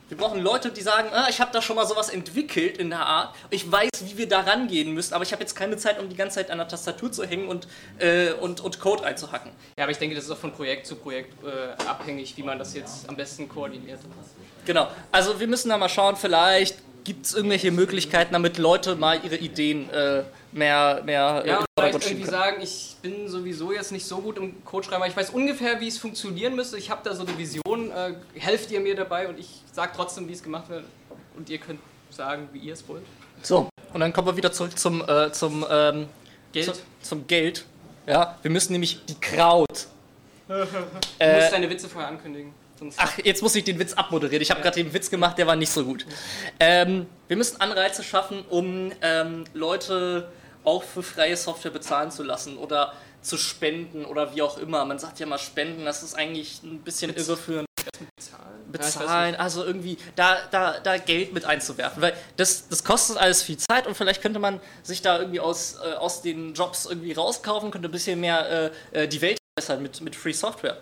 Wir 0.09 0.17
brauchen 0.17 0.41
Leute, 0.41 0.69
die 0.69 0.81
sagen, 0.81 1.09
ah, 1.13 1.27
ich 1.29 1.39
habe 1.39 1.51
da 1.51 1.61
schon 1.61 1.75
mal 1.75 1.87
sowas 1.87 2.09
entwickelt 2.09 2.77
in 2.77 2.89
der 2.89 3.05
Art. 3.05 3.35
Ich 3.49 3.71
weiß, 3.71 3.89
wie 4.01 4.17
wir 4.17 4.27
da 4.27 4.41
rangehen 4.41 4.93
müssen, 4.93 5.13
aber 5.13 5.23
ich 5.23 5.31
habe 5.31 5.41
jetzt 5.41 5.55
keine 5.55 5.77
Zeit, 5.77 5.99
um 5.99 6.09
die 6.09 6.15
ganze 6.15 6.35
Zeit 6.35 6.51
an 6.51 6.57
der 6.57 6.67
Tastatur 6.67 7.11
zu 7.11 7.23
hängen 7.25 7.47
und, 7.47 7.67
äh, 7.99 8.33
und, 8.33 8.61
und 8.61 8.79
Code 8.79 9.05
einzuhacken. 9.05 9.51
Ja, 9.77 9.85
aber 9.85 9.91
ich 9.91 9.97
denke, 9.97 10.15
das 10.15 10.25
ist 10.25 10.31
auch 10.31 10.37
von 10.37 10.51
Projekt 10.51 10.85
zu 10.85 10.95
Projekt 10.95 11.33
äh, 11.43 11.81
abhängig, 11.83 12.35
wie 12.37 12.43
man 12.43 12.59
das 12.59 12.73
jetzt 12.73 13.07
am 13.07 13.15
besten 13.15 13.47
koordiniert. 13.47 13.99
Genau. 14.65 14.87
Also 15.11 15.39
wir 15.39 15.47
müssen 15.47 15.69
da 15.69 15.77
mal 15.77 15.89
schauen, 15.89 16.15
vielleicht 16.15 16.75
gibt 17.03 17.25
es 17.25 17.33
irgendwelche 17.33 17.71
Möglichkeiten, 17.71 18.33
damit 18.33 18.57
Leute 18.57 18.95
mal 18.95 19.19
ihre 19.23 19.35
Ideen 19.35 19.89
äh, 19.89 20.23
mehr, 20.51 21.01
mehr 21.05 21.43
äh, 21.45 21.49
ja, 21.49 21.65
vielleicht 21.77 22.05
irgendwie 22.05 22.29
sagen, 22.29 22.61
ich 22.61 22.95
bin 23.01 23.27
sowieso 23.27 23.71
jetzt 23.71 23.91
nicht 23.91 24.05
so 24.05 24.19
gut 24.19 24.37
im 24.37 24.63
Codeschreiben, 24.63 25.07
ich 25.07 25.15
weiß 25.15 25.31
ungefähr, 25.31 25.79
wie 25.79 25.87
es 25.87 25.97
funktionieren 25.97 26.55
müsste. 26.55 26.77
Ich 26.77 26.89
habe 26.89 27.01
da 27.03 27.15
so 27.15 27.25
eine 27.25 27.37
Vision, 27.37 27.91
äh, 27.91 28.13
helft 28.35 28.71
ihr 28.71 28.79
mir 28.79 28.95
dabei 28.95 29.27
und 29.27 29.39
ich 29.39 29.47
sage 29.71 29.91
trotzdem, 29.95 30.27
wie 30.27 30.33
es 30.33 30.43
gemacht 30.43 30.69
wird 30.69 30.85
und 31.35 31.49
ihr 31.49 31.57
könnt 31.57 31.79
sagen, 32.09 32.49
wie 32.53 32.59
ihr 32.59 32.73
es 32.73 32.87
wollt. 32.87 33.03
So, 33.41 33.69
und 33.93 33.99
dann 33.99 34.13
kommen 34.13 34.27
wir 34.27 34.37
wieder 34.37 34.51
zurück 34.51 34.77
zum, 34.77 35.01
äh, 35.07 35.31
zum, 35.31 35.65
ähm, 35.69 36.07
Geld. 36.51 36.65
Zu, 36.65 36.81
zum 37.01 37.27
Geld. 37.27 37.65
Ja, 38.05 38.37
wir 38.41 38.51
müssen 38.51 38.73
nämlich 38.73 39.03
die 39.05 39.19
Kraut. 39.19 39.87
du 40.47 40.53
musst 40.55 40.73
äh, 41.19 41.51
deine 41.51 41.69
Witze 41.69 41.89
vorher 41.89 42.09
ankündigen. 42.09 42.53
Ach, 42.97 43.17
jetzt 43.23 43.41
muss 43.41 43.55
ich 43.55 43.63
den 43.63 43.79
Witz 43.79 43.93
abmoderieren. 43.93 44.41
Ich 44.41 44.49
habe 44.49 44.59
ja. 44.59 44.63
gerade 44.63 44.83
den 44.83 44.93
Witz 44.93 45.09
gemacht, 45.09 45.37
der 45.37 45.47
war 45.47 45.55
nicht 45.55 45.71
so 45.71 45.85
gut. 45.85 46.05
Ähm, 46.59 47.07
wir 47.27 47.37
müssen 47.37 47.61
Anreize 47.61 48.03
schaffen, 48.03 48.43
um 48.49 48.91
ähm, 49.01 49.45
Leute 49.53 50.31
auch 50.63 50.83
für 50.83 51.03
freie 51.03 51.37
Software 51.37 51.71
bezahlen 51.71 52.11
zu 52.11 52.23
lassen 52.23 52.57
oder 52.57 52.93
zu 53.21 53.37
spenden 53.37 54.05
oder 54.05 54.35
wie 54.35 54.41
auch 54.41 54.57
immer. 54.57 54.85
Man 54.85 54.99
sagt 54.99 55.19
ja 55.19 55.25
mal 55.25 55.37
spenden, 55.37 55.85
das 55.85 56.03
ist 56.03 56.13
eigentlich 56.13 56.61
ein 56.63 56.79
bisschen 56.79 57.13
Bez 57.13 57.27
irreführend. 57.27 57.67
Bezahlen, 58.15 58.71
bezahlen 58.71 59.35
also 59.35 59.63
irgendwie 59.63 59.97
da, 60.15 60.37
da, 60.51 60.79
da 60.79 60.97
Geld 60.97 61.33
mit 61.33 61.45
einzuwerfen, 61.45 62.01
weil 62.01 62.13
das, 62.37 62.69
das 62.69 62.83
kostet 62.83 63.17
alles 63.17 63.43
viel 63.43 63.57
Zeit 63.57 63.87
und 63.87 63.95
vielleicht 63.95 64.21
könnte 64.21 64.39
man 64.39 64.61
sich 64.83 65.01
da 65.01 65.19
irgendwie 65.19 65.41
aus, 65.41 65.77
äh, 65.83 65.93
aus 65.93 66.21
den 66.21 66.53
Jobs 66.53 66.85
irgendwie 66.85 67.11
rauskaufen, 67.11 67.71
könnte 67.71 67.89
ein 67.89 67.91
bisschen 67.91 68.19
mehr 68.19 68.71
äh, 68.93 69.03
äh 69.03 69.07
die 69.07 69.21
Welt 69.21 69.37
verbessern 69.53 69.83
mit, 69.83 70.01
mit 70.01 70.15
Free 70.15 70.33
Software. 70.33 70.77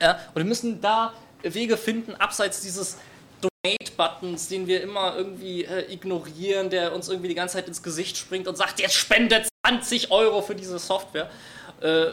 Ja, 0.00 0.18
und 0.28 0.36
wir 0.36 0.44
müssen 0.44 0.80
da 0.80 1.12
Wege 1.42 1.76
finden, 1.76 2.14
abseits 2.14 2.60
dieses 2.60 2.96
Donate-Buttons, 3.40 4.48
den 4.48 4.66
wir 4.66 4.82
immer 4.82 5.16
irgendwie 5.16 5.64
äh, 5.64 5.92
ignorieren, 5.92 6.70
der 6.70 6.94
uns 6.94 7.08
irgendwie 7.08 7.28
die 7.28 7.34
ganze 7.34 7.54
Zeit 7.54 7.68
ins 7.68 7.82
Gesicht 7.82 8.16
springt 8.16 8.48
und 8.48 8.56
sagt, 8.56 8.80
jetzt 8.80 8.94
spendet 8.94 9.48
20 9.66 10.10
Euro 10.10 10.42
für 10.42 10.54
diese 10.54 10.78
Software. 10.78 11.30
Äh, 11.80 12.06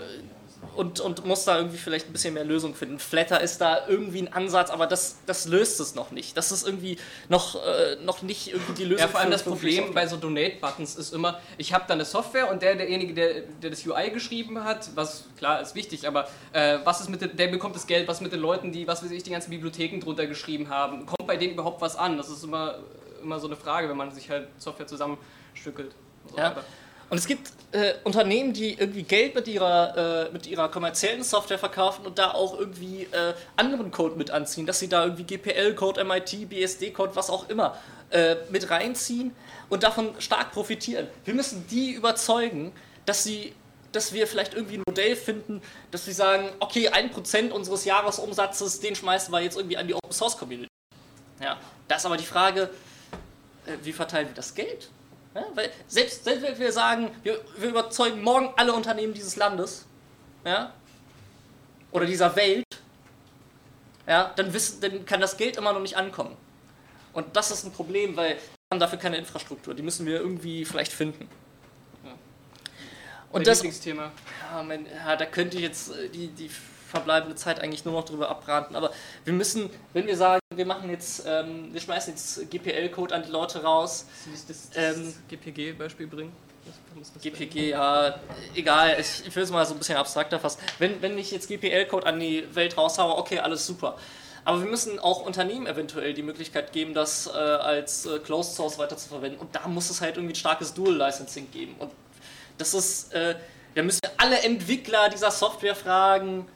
und, 0.75 0.99
und 0.99 1.25
muss 1.25 1.43
da 1.43 1.57
irgendwie 1.57 1.77
vielleicht 1.77 2.07
ein 2.07 2.13
bisschen 2.13 2.33
mehr 2.33 2.43
Lösung 2.43 2.75
finden. 2.75 2.99
Flatter 2.99 3.41
ist 3.41 3.59
da 3.59 3.87
irgendwie 3.87 4.21
ein 4.21 4.31
Ansatz, 4.31 4.69
aber 4.69 4.85
das, 4.85 5.17
das 5.25 5.47
löst 5.47 5.79
es 5.79 5.95
noch 5.95 6.11
nicht. 6.11 6.37
Das 6.37 6.51
ist 6.51 6.65
irgendwie 6.65 6.97
noch, 7.29 7.55
äh, 7.55 7.97
noch 8.03 8.21
nicht 8.21 8.53
irgendwie 8.53 8.73
die 8.73 8.83
Lösung. 8.83 8.99
Ja, 8.99 9.07
vor 9.07 9.19
allem 9.19 9.31
das 9.31 9.43
Problem 9.43 9.93
bei 9.93 10.07
so 10.07 10.17
Donate-Buttons 10.17 10.95
ist 10.95 11.13
immer, 11.13 11.39
ich 11.57 11.73
habe 11.73 11.85
da 11.87 11.95
eine 11.95 12.05
Software 12.05 12.51
und 12.51 12.61
der, 12.61 12.75
derjenige, 12.75 13.13
der, 13.13 13.41
der 13.61 13.71
das 13.71 13.85
UI 13.85 14.11
geschrieben 14.11 14.63
hat, 14.63 14.89
was 14.95 15.25
klar 15.37 15.61
ist 15.61 15.73
wichtig, 15.73 16.07
aber 16.07 16.27
äh, 16.53 16.79
was 16.83 17.01
ist 17.01 17.09
mit 17.09 17.21
den, 17.21 17.35
der 17.35 17.47
bekommt 17.47 17.75
das 17.75 17.87
Geld, 17.87 18.07
was 18.07 18.21
mit 18.21 18.31
den 18.31 18.39
Leuten, 18.39 18.71
die, 18.71 18.87
was 18.87 19.03
weiß 19.03 19.11
ich, 19.11 19.23
die 19.23 19.31
ganzen 19.31 19.49
Bibliotheken 19.49 19.99
drunter 19.99 20.27
geschrieben 20.27 20.69
haben, 20.69 21.05
kommt 21.05 21.27
bei 21.27 21.37
denen 21.37 21.53
überhaupt 21.53 21.81
was 21.81 21.95
an? 21.95 22.17
Das 22.17 22.29
ist 22.29 22.43
immer, 22.43 22.75
immer 23.23 23.39
so 23.39 23.47
eine 23.47 23.55
Frage, 23.55 23.89
wenn 23.89 23.97
man 23.97 24.11
sich 24.11 24.29
halt 24.29 24.47
Software 24.59 24.87
zusammenstückelt. 24.87 25.95
So 26.29 26.37
ja. 26.37 26.55
Und 27.09 27.17
es 27.17 27.27
gibt 27.27 27.51
äh, 27.71 27.93
Unternehmen, 28.03 28.53
die 28.53 28.73
irgendwie 28.73 29.03
Geld 29.03 29.35
mit 29.35 29.47
ihrer, 29.47 30.27
äh, 30.27 30.31
mit 30.31 30.47
ihrer 30.47 30.69
kommerziellen 30.69 31.23
Software 31.23 31.59
verkaufen 31.59 32.05
und 32.05 32.17
da 32.17 32.31
auch 32.31 32.57
irgendwie 32.57 33.03
äh, 33.03 33.33
anderen 33.55 33.91
Code 33.91 34.15
mit 34.15 34.31
anziehen, 34.31 34.65
dass 34.65 34.79
sie 34.79 34.89
da 34.89 35.03
irgendwie 35.03 35.23
GPL-Code, 35.23 36.03
MIT, 36.03 36.49
BSD-Code, 36.49 37.15
was 37.15 37.29
auch 37.29 37.49
immer 37.49 37.77
äh, 38.09 38.35
mit 38.49 38.69
reinziehen 38.69 39.35
und 39.69 39.83
davon 39.83 40.15
stark 40.19 40.51
profitieren. 40.51 41.07
Wir 41.25 41.33
müssen 41.33 41.65
die 41.67 41.91
überzeugen, 41.91 42.71
dass 43.05 43.23
sie 43.23 43.53
dass 43.93 44.13
wir 44.13 44.27
vielleicht 44.27 44.53
irgendwie 44.53 44.77
ein 44.77 44.83
Modell 44.85 45.15
finden, 45.15 45.61
dass 45.91 46.05
sie 46.05 46.11
sagen, 46.11 46.49
okay, 46.59 46.89
ein 46.89 47.09
Prozent 47.09 47.51
unseres 47.51 47.85
Jahresumsatzes, 47.85 48.81
den 48.81 48.95
schmeißen 48.95 49.33
wir 49.33 49.39
jetzt 49.41 49.57
irgendwie 49.57 49.77
an 49.77 49.87
die 49.87 49.93
Open 49.93 50.11
Source 50.11 50.37
Community. 50.37 50.67
Ja, 51.41 51.57
da 51.87 51.95
ist 51.95 52.05
aber 52.05 52.17
die 52.17 52.25
Frage, 52.25 52.69
äh, 53.65 53.71
wie 53.83 53.93
verteilen 53.93 54.27
wir 54.27 54.35
das 54.35 54.53
Geld? 54.53 54.89
Ja, 55.37 55.45
weil 55.53 55.69
selbst, 55.85 56.23
selbst 56.23 56.41
wenn 56.41 56.57
wir 56.57 56.71
sagen, 56.71 57.11
wir, 57.21 57.39
wir, 57.57 57.69
überzeugen 57.69 58.23
morgen 58.23 58.51
alle 58.57 58.73
Unternehmen 58.73 59.13
dieses 59.13 59.35
Landes 59.35 59.85
ja, 60.43 60.73
oder 61.91 62.07
dieser 62.07 62.35
Welt, 62.35 62.65
ja, 64.07 64.33
dann, 64.35 64.51
wissen, 64.51 64.81
dann 64.81 65.05
kann 65.05 65.21
das 65.21 65.37
Geld 65.37 65.57
immer 65.57 65.73
noch 65.73 65.79
nicht 65.79 65.95
ankommen. 65.95 66.35
Und 67.13 67.35
das 67.35 67.51
ist 67.51 67.65
ein 67.65 67.71
Problem, 67.71 68.17
weil 68.17 68.37
wir 68.37 68.39
haben 68.71 68.79
dafür 68.79 68.97
keine 68.97 69.17
Infrastruktur. 69.17 69.75
Die 69.75 69.83
müssen 69.83 70.07
wir 70.07 70.19
irgendwie 70.19 70.65
vielleicht 70.65 70.91
finden. 70.91 71.29
Ja. 72.03 72.13
Und 73.31 73.45
das 73.45 73.59
Lieblingsthema. 73.59 74.11
Ja, 74.51 74.63
mein, 74.63 74.87
ja, 74.87 75.15
da 75.15 75.25
könnte 75.25 75.57
ich 75.57 75.63
jetzt 75.63 75.91
äh, 75.91 76.09
die, 76.09 76.29
die 76.29 76.49
verbleibende 76.49 77.35
Zeit 77.35 77.59
eigentlich 77.59 77.85
nur 77.85 77.93
noch 77.93 78.05
drüber 78.05 78.29
abbraten. 78.29 78.75
Aber 78.75 78.91
wir 79.23 79.33
müssen, 79.33 79.69
wenn 79.93 80.07
wir 80.07 80.17
sagen, 80.17 80.41
wir 80.57 80.65
machen 80.65 80.89
jetzt, 80.89 81.23
ähm, 81.25 81.73
wir 81.73 81.79
schmeißen 81.79 82.13
jetzt 82.13 82.49
GPL-Code 82.49 83.15
an 83.15 83.23
die 83.23 83.31
Leute 83.31 83.63
raus. 83.63 84.05
Das, 84.31 84.45
das, 84.45 84.69
das 84.69 84.97
ähm, 84.97 85.13
GPG-Beispiel 85.29 86.07
bringen? 86.07 86.33
GPG, 87.21 87.69
ja, 87.69 88.19
egal, 88.55 88.97
ich, 88.99 89.25
ich 89.25 89.35
will 89.35 89.43
es 89.43 89.51
mal 89.51 89.65
so 89.65 89.73
ein 89.73 89.77
bisschen 89.77 89.97
abstrakter 89.97 90.39
fassen. 90.39 90.59
Wenn, 90.79 91.01
wenn 91.01 91.17
ich 91.17 91.31
jetzt 91.31 91.47
GPL-Code 91.47 92.05
an 92.05 92.19
die 92.19 92.43
Welt 92.53 92.77
raushaue, 92.77 93.17
okay, 93.17 93.39
alles 93.39 93.65
super. 93.65 93.97
Aber 94.43 94.61
wir 94.61 94.69
müssen 94.69 94.97
auch 94.99 95.25
Unternehmen 95.25 95.67
eventuell 95.67 96.13
die 96.13 96.23
Möglichkeit 96.23 96.71
geben, 96.71 96.93
das 96.93 97.27
äh, 97.27 97.31
als 97.31 98.05
äh, 98.05 98.19
Closed 98.19 98.55
Source 98.55 98.77
weiterzuverwenden. 98.77 99.39
Und 99.39 99.53
da 99.55 99.67
muss 99.67 99.89
es 99.89 100.01
halt 100.01 100.15
irgendwie 100.15 100.33
ein 100.33 100.37
starkes 100.37 100.73
Dual-Licensing 100.73 101.51
geben. 101.51 101.75
Und 101.79 101.91
das 102.57 102.73
ist, 102.73 103.13
äh, 103.13 103.35
da 103.75 103.83
müssen 103.83 103.99
alle 104.17 104.39
Entwickler 104.39 105.09
dieser 105.09 105.31
Software 105.31 105.75
fragen, 105.75 106.47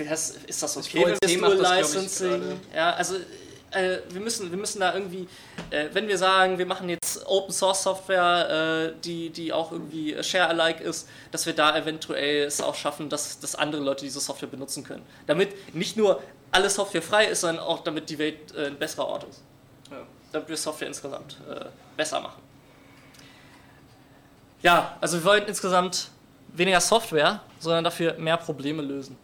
ist 0.00 0.62
das 0.62 0.76
okay, 0.76 1.16
wenn 1.20 1.42
wir 1.42 1.56
Dual 1.56 1.78
Licensing? 1.78 2.60
Ja, 2.74 2.94
also 2.94 3.16
äh, 3.72 3.98
wir, 4.10 4.20
müssen, 4.20 4.50
wir 4.50 4.58
müssen 4.58 4.80
da 4.80 4.94
irgendwie, 4.94 5.28
äh, 5.70 5.88
wenn 5.92 6.08
wir 6.08 6.18
sagen, 6.18 6.58
wir 6.58 6.66
machen 6.66 6.88
jetzt 6.88 7.26
Open 7.26 7.52
Source 7.52 7.82
Software, 7.82 8.92
äh, 8.94 9.00
die, 9.02 9.30
die 9.30 9.52
auch 9.52 9.72
irgendwie 9.72 10.22
Share-alike 10.22 10.82
ist, 10.82 11.08
dass 11.30 11.46
wir 11.46 11.54
da 11.54 11.76
eventuell 11.76 12.44
es 12.44 12.60
auch 12.60 12.74
schaffen, 12.74 13.08
dass, 13.08 13.40
dass 13.40 13.54
andere 13.54 13.82
Leute 13.82 14.04
diese 14.04 14.20
Software 14.20 14.48
benutzen 14.48 14.84
können. 14.84 15.04
Damit 15.26 15.74
nicht 15.74 15.96
nur 15.96 16.22
alle 16.50 16.68
Software 16.68 17.02
frei 17.02 17.26
ist, 17.26 17.40
sondern 17.40 17.64
auch 17.64 17.82
damit 17.82 18.10
die 18.10 18.18
Welt 18.18 18.54
äh, 18.54 18.66
ein 18.66 18.78
besserer 18.78 19.06
Ort 19.06 19.24
ist. 19.24 19.42
Ja. 19.90 19.98
Damit 20.32 20.48
wir 20.48 20.56
Software 20.56 20.88
insgesamt 20.88 21.38
äh, 21.48 21.64
besser 21.96 22.20
machen. 22.20 22.42
Ja, 24.62 24.96
also 25.00 25.18
wir 25.18 25.24
wollen 25.24 25.46
insgesamt 25.46 26.10
weniger 26.48 26.80
Software, 26.80 27.40
sondern 27.58 27.84
dafür 27.84 28.14
mehr 28.14 28.36
Probleme 28.36 28.82
lösen. 28.82 29.16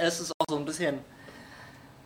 Es 0.00 0.20
ist 0.20 0.32
auch 0.32 0.44
so 0.48 0.56
ein 0.56 0.64
bisschen 0.64 0.98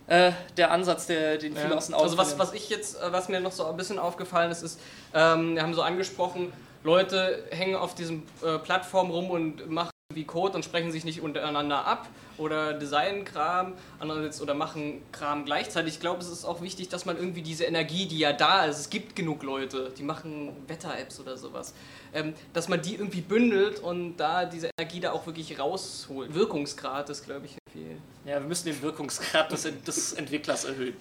äh, 0.06 0.32
der 0.56 0.70
Ansatz, 0.72 1.06
der, 1.06 1.38
den 1.38 1.54
viele 1.54 1.70
Ja. 1.70 1.76
aus 1.76 1.86
den 1.86 1.94
Also 1.94 2.18
was, 2.18 2.30
Augen 2.32 2.38
was 2.40 2.52
ich 2.52 2.68
jetzt, 2.68 3.00
äh, 3.00 3.12
was 3.12 3.28
mir 3.28 3.40
noch 3.40 3.52
so 3.52 3.66
ein 3.66 3.76
bisschen 3.76 3.98
aufgefallen 3.98 4.50
ist, 4.50 4.62
ist, 4.62 4.80
ähm, 5.14 5.54
wir 5.54 5.62
haben 5.62 5.74
so 5.74 5.82
angesprochen, 5.82 6.52
Leute 6.82 7.44
hängen 7.50 7.76
auf 7.76 7.94
diesen 7.94 8.22
äh, 8.42 8.58
Plattformen 8.58 9.10
rum 9.10 9.30
und 9.30 9.70
machen 9.70 9.89
wie 10.14 10.24
Code 10.24 10.54
und 10.54 10.64
sprechen 10.64 10.90
sich 10.90 11.04
nicht 11.04 11.20
untereinander 11.20 11.86
ab 11.86 12.08
oder 12.36 12.72
Designkram, 12.72 13.74
andererseits 13.98 14.40
oder 14.40 14.54
machen 14.54 15.02
Kram 15.12 15.44
gleichzeitig. 15.44 15.94
Ich 15.94 16.00
glaube, 16.00 16.20
es 16.20 16.28
ist 16.28 16.44
auch 16.44 16.60
wichtig, 16.62 16.88
dass 16.88 17.04
man 17.04 17.16
irgendwie 17.16 17.42
diese 17.42 17.64
Energie, 17.64 18.06
die 18.06 18.18
ja 18.18 18.32
da 18.32 18.64
ist, 18.64 18.78
es 18.78 18.90
gibt 18.90 19.14
genug 19.14 19.42
Leute, 19.42 19.92
die 19.96 20.02
machen 20.02 20.52
Wetter-Apps 20.66 21.20
oder 21.20 21.36
sowas, 21.36 21.74
ähm, 22.12 22.34
dass 22.52 22.68
man 22.68 22.82
die 22.82 22.94
irgendwie 22.94 23.20
bündelt 23.20 23.78
und 23.80 24.16
da 24.16 24.44
diese 24.46 24.70
Energie 24.78 25.00
da 25.00 25.12
auch 25.12 25.26
wirklich 25.26 25.58
rausholt. 25.58 26.34
Wirkungsgrad 26.34 27.08
ist, 27.10 27.24
glaube 27.24 27.46
ich, 27.46 27.56
viel. 27.72 27.96
Ja, 28.24 28.40
wir 28.40 28.48
müssen 28.48 28.66
den 28.66 28.82
Wirkungsgrad 28.82 29.52
des, 29.52 29.68
des 29.86 30.12
Entwicklers 30.14 30.64
erhöhen. 30.64 30.94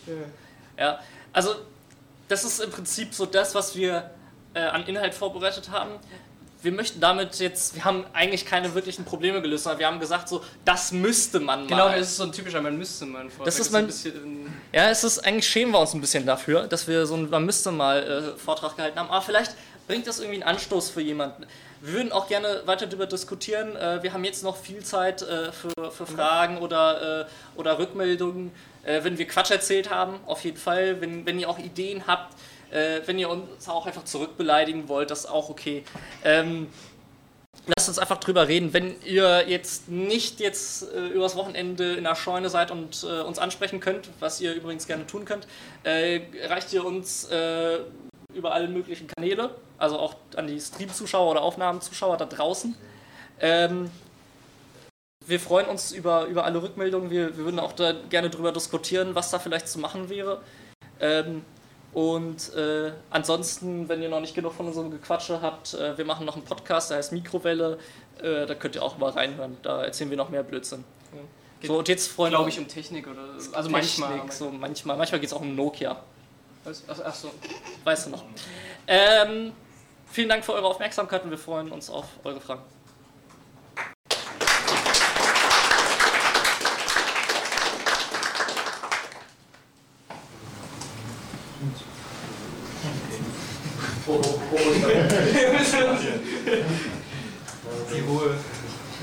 Ja, 0.77 0.99
also 1.33 1.55
das 2.27 2.43
ist 2.43 2.59
im 2.59 2.69
Prinzip 2.69 3.13
so 3.13 3.25
das, 3.25 3.55
was 3.55 3.75
wir 3.75 4.11
äh, 4.53 4.59
an 4.59 4.85
Inhalt 4.85 5.13
vorbereitet 5.13 5.69
haben. 5.71 5.91
Wir 6.61 6.73
möchten 6.73 6.99
damit 6.99 7.39
jetzt, 7.39 7.75
wir 7.75 7.85
haben 7.85 8.03
eigentlich 8.11 8.45
keine 8.45 8.73
wirklichen 8.75 9.05
Probleme 9.05 9.41
gelöst, 9.41 9.63
sondern 9.63 9.79
wir 9.79 9.87
haben 9.87 9.99
gesagt, 9.99 10.27
so, 10.27 10.43
das 10.65 10.91
müsste 10.91 11.39
man 11.39 11.67
Genau, 11.67 11.87
mal. 11.87 11.97
das 11.97 12.09
ist 12.09 12.17
so 12.17 12.23
ein 12.23 12.33
typischer, 12.33 12.61
man 12.61 12.77
müsste 12.77 13.05
man 13.05 13.29
Vortrag. 13.29 13.45
Das 13.45 13.59
ist 13.59 13.73
ein 13.73 13.87
bisschen, 13.87 14.53
Ja, 14.73 14.89
es 14.89 15.03
ist 15.05 15.19
eigentlich 15.19 15.47
schämen 15.47 15.71
wir 15.73 15.79
uns 15.79 15.93
ein 15.93 16.01
bisschen 16.01 16.25
dafür, 16.25 16.67
dass 16.67 16.85
wir 16.87 17.05
so 17.05 17.13
einen 17.15 17.29
Man 17.29 17.45
müsste 17.45 17.71
mal 17.71 18.03
äh, 18.35 18.37
Vortrag 18.37 18.75
gehalten 18.75 18.99
haben. 18.99 19.09
Aber 19.09 19.21
vielleicht 19.21 19.53
bringt 19.87 20.05
das 20.05 20.19
irgendwie 20.19 20.43
einen 20.43 20.55
Anstoß 20.55 20.89
für 20.89 21.01
jemanden. 21.01 21.45
Wir 21.81 21.93
würden 21.93 22.11
auch 22.11 22.27
gerne 22.27 22.61
weiter 22.65 22.87
darüber 22.87 23.05
diskutieren. 23.05 23.77
Äh, 23.77 24.03
wir 24.03 24.11
haben 24.11 24.25
jetzt 24.25 24.43
noch 24.43 24.57
viel 24.57 24.83
Zeit 24.83 25.21
äh, 25.21 25.53
für, 25.53 25.91
für 25.91 26.05
Fragen 26.05 26.57
oder, 26.57 27.21
äh, 27.21 27.25
oder 27.57 27.79
Rückmeldungen. 27.79 28.51
Äh, 28.83 29.01
wenn 29.05 29.17
wir 29.17 29.25
Quatsch 29.27 29.51
erzählt 29.51 29.89
haben, 29.89 30.19
auf 30.25 30.43
jeden 30.43 30.57
Fall. 30.57 30.99
Wenn, 30.99 31.25
wenn 31.25 31.39
ihr 31.39 31.49
auch 31.49 31.57
Ideen 31.57 32.05
habt, 32.05 32.35
äh, 32.71 33.01
wenn 33.05 33.19
ihr 33.19 33.29
uns 33.29 33.67
auch 33.67 33.85
einfach 33.85 34.05
zurückbeleidigen 34.05 34.87
wollt, 34.87 35.11
das 35.11 35.21
ist 35.21 35.25
auch 35.27 35.49
okay. 35.49 35.83
Ähm, 36.23 36.67
Lasst 37.65 37.89
uns 37.89 37.99
einfach 37.99 38.17
drüber 38.17 38.47
reden. 38.47 38.73
Wenn 38.73 38.95
ihr 39.03 39.47
jetzt 39.47 39.89
nicht 39.89 40.39
jetzt 40.39 40.91
äh, 40.93 41.07
übers 41.07 41.35
Wochenende 41.35 41.93
in 41.95 42.03
der 42.03 42.15
Scheune 42.15 42.49
seid 42.49 42.71
und 42.71 43.03
äh, 43.03 43.21
uns 43.21 43.37
ansprechen 43.37 43.79
könnt, 43.79 44.09
was 44.19 44.41
ihr 44.41 44.53
übrigens 44.53 44.87
gerne 44.87 45.05
tun 45.05 45.25
könnt, 45.25 45.47
äh, 45.83 46.21
erreicht 46.39 46.73
ihr 46.73 46.85
uns 46.85 47.25
äh, 47.25 47.79
über 48.33 48.53
alle 48.53 48.67
möglichen 48.67 49.07
Kanäle, 49.07 49.55
also 49.77 49.99
auch 49.99 50.15
an 50.35 50.47
die 50.47 50.59
Stream-Zuschauer 50.59 51.31
oder 51.31 51.41
Aufnahmenzuschauer 51.41 52.17
da 52.17 52.25
draußen. 52.25 52.75
Ähm, 53.39 53.91
wir 55.25 55.39
freuen 55.39 55.67
uns 55.67 55.91
über, 55.91 56.25
über 56.25 56.45
alle 56.45 56.61
Rückmeldungen. 56.61 57.11
Wir, 57.11 57.37
wir 57.37 57.45
würden 57.45 57.59
auch 57.59 57.73
da 57.73 57.93
gerne 58.09 58.29
drüber 58.29 58.51
diskutieren, 58.51 59.15
was 59.15 59.31
da 59.31 59.39
vielleicht 59.39 59.67
zu 59.67 59.79
machen 59.79 60.09
wäre. 60.09 60.41
Ähm, 60.99 61.43
und 61.93 62.53
äh, 62.53 62.91
ansonsten, 63.09 63.89
wenn 63.89 64.01
ihr 64.01 64.09
noch 64.09 64.21
nicht 64.21 64.35
genug 64.35 64.53
von 64.53 64.67
unserem 64.67 64.91
Gequatsche 64.91 65.41
habt, 65.41 65.73
äh, 65.73 65.97
wir 65.97 66.05
machen 66.05 66.25
noch 66.25 66.35
einen 66.35 66.45
Podcast, 66.45 66.91
der 66.91 66.97
heißt 66.97 67.11
Mikrowelle. 67.11 67.79
Äh, 68.21 68.45
da 68.45 68.53
könnt 68.53 68.75
ihr 68.75 68.83
auch 68.83 68.97
mal 68.97 69.09
reinhören. 69.09 69.57
Da 69.63 69.83
erzählen 69.83 70.09
wir 70.09 70.17
noch 70.17 70.29
mehr 70.29 70.43
Blödsinn. 70.43 70.83
Geht, 71.59 71.67
So, 71.67 71.79
und 71.79 71.87
jetzt 71.87 72.07
freuen 72.07 72.31
glaube 72.31 72.49
ich, 72.49 72.59
um 72.59 72.67
Technik 72.67 73.07
oder. 73.07 73.21
Also 73.33 73.51
Technik, 73.51 73.71
manchmal. 73.71 74.31
So 74.31 74.49
manchmal 74.49 74.97
manchmal 74.97 75.19
geht 75.19 75.29
es 75.29 75.33
auch 75.33 75.41
um 75.41 75.55
Nokia. 75.55 76.01
Was? 76.63 76.83
Ach, 76.87 76.99
ach 77.05 77.15
so. 77.15 77.31
Weißt 77.83 78.05
du 78.05 78.11
noch. 78.11 78.23
Ähm, 78.87 79.51
vielen 80.07 80.29
Dank 80.29 80.45
für 80.45 80.53
eure 80.53 80.67
Aufmerksamkeit 80.67 81.23
und 81.23 81.31
wir 81.31 81.37
freuen 81.37 81.71
uns 81.71 81.89
auf 81.89 82.05
eure 82.23 82.39
Fragen. 82.39 82.61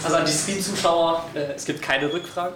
Also 0.06 0.18
an 0.18 0.24
die 0.24 0.32
Stream-Zuschauer, 0.32 1.24
äh, 1.34 1.54
es 1.56 1.64
gibt 1.64 1.82
keine 1.82 2.12
Rückfragen. 2.12 2.54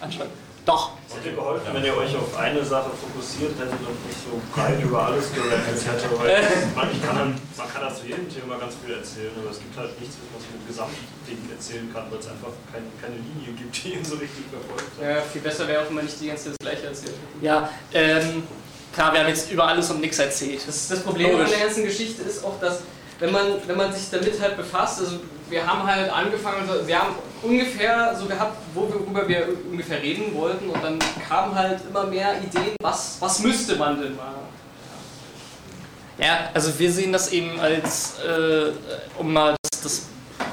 Anscheinend. 0.00 0.32
Doch. 0.66 0.92
Es 1.08 1.16
hätte 1.16 1.34
geholfen, 1.34 1.66
wenn 1.72 1.84
ihr 1.84 1.96
euch 1.96 2.14
auf 2.14 2.36
eine 2.36 2.62
Sache 2.62 2.90
fokussiert 2.94 3.58
hättet 3.58 3.80
und 3.80 3.98
nicht 4.06 4.20
so 4.20 4.38
breit 4.54 4.80
über 4.80 5.06
alles 5.06 5.32
gerannt 5.32 5.64
hätte. 5.66 6.06
Weil 6.20 6.42
man, 6.76 6.92
ich 6.92 7.02
kann 7.02 7.16
man 7.56 7.72
kann 7.72 7.82
da 7.82 7.94
zu 7.94 8.06
jedem 8.06 8.28
Thema 8.28 8.58
ganz 8.58 8.74
viel 8.76 8.94
erzählen, 8.94 9.32
aber 9.40 9.50
es 9.50 9.58
gibt 9.58 9.76
halt 9.76 9.98
nichts, 9.98 10.16
was 10.36 10.44
man 10.44 10.60
im 10.60 10.66
Gesamtding 10.68 11.40
erzählen 11.50 11.90
kann, 11.92 12.04
weil 12.10 12.18
es 12.20 12.28
einfach 12.28 12.52
kein, 12.70 12.84
keine 13.00 13.16
Linie 13.16 13.56
gibt, 13.56 13.72
die 13.82 13.94
ihn 13.94 14.04
so 14.04 14.16
richtig 14.16 14.44
verfolgt. 14.52 14.92
Ja, 15.00 15.22
viel 15.22 15.40
besser 15.40 15.66
wäre 15.66 15.82
auch, 15.82 15.88
wenn 15.88 15.96
man 15.96 16.04
nicht 16.04 16.20
die 16.20 16.28
ganze 16.28 16.44
Zeit 16.44 16.56
das 16.60 16.68
Gleiche 16.68 16.86
erzählt 16.86 17.16
hätte. 17.16 17.44
Ja, 17.44 17.68
ähm, 17.92 18.42
klar, 18.92 19.12
wir 19.12 19.20
haben 19.20 19.28
jetzt 19.28 19.50
über 19.50 19.66
alles 19.66 19.90
und 19.90 20.00
nichts 20.00 20.18
erzählt. 20.20 20.60
Das, 20.64 20.88
das 20.88 21.00
Problem 21.00 21.40
an 21.40 21.48
der 21.48 21.58
ganzen 21.58 21.84
Geschichte 21.84 22.22
ist 22.22 22.44
auch, 22.44 22.60
dass, 22.60 22.82
wenn 23.22 23.30
man, 23.30 23.46
wenn 23.68 23.76
man 23.76 23.92
sich 23.92 24.10
damit 24.10 24.40
halt 24.40 24.56
befasst, 24.56 24.98
also 24.98 25.20
wir 25.48 25.64
haben 25.64 25.86
halt 25.86 26.12
angefangen, 26.12 26.68
also 26.68 26.84
wir 26.84 26.98
haben 26.98 27.14
ungefähr 27.40 28.16
so 28.18 28.26
gehabt, 28.26 28.56
worüber 28.74 29.28
wir 29.28 29.46
ungefähr 29.70 30.02
reden 30.02 30.34
wollten 30.34 30.68
und 30.68 30.82
dann 30.82 30.98
kamen 31.28 31.54
halt 31.54 31.78
immer 31.88 32.04
mehr 32.06 32.34
Ideen, 32.38 32.74
was, 32.82 33.18
was 33.20 33.38
müsste 33.38 33.76
man 33.76 34.02
denn 34.02 34.16
mal. 34.16 34.34
Ja, 36.18 36.50
also 36.52 36.76
wir 36.76 36.90
sehen 36.90 37.12
das 37.12 37.30
eben 37.30 37.60
als, 37.60 38.18
äh, 38.18 38.72
um 39.16 39.32
mal 39.32 39.54
das, 39.70 39.82
das 39.82 40.02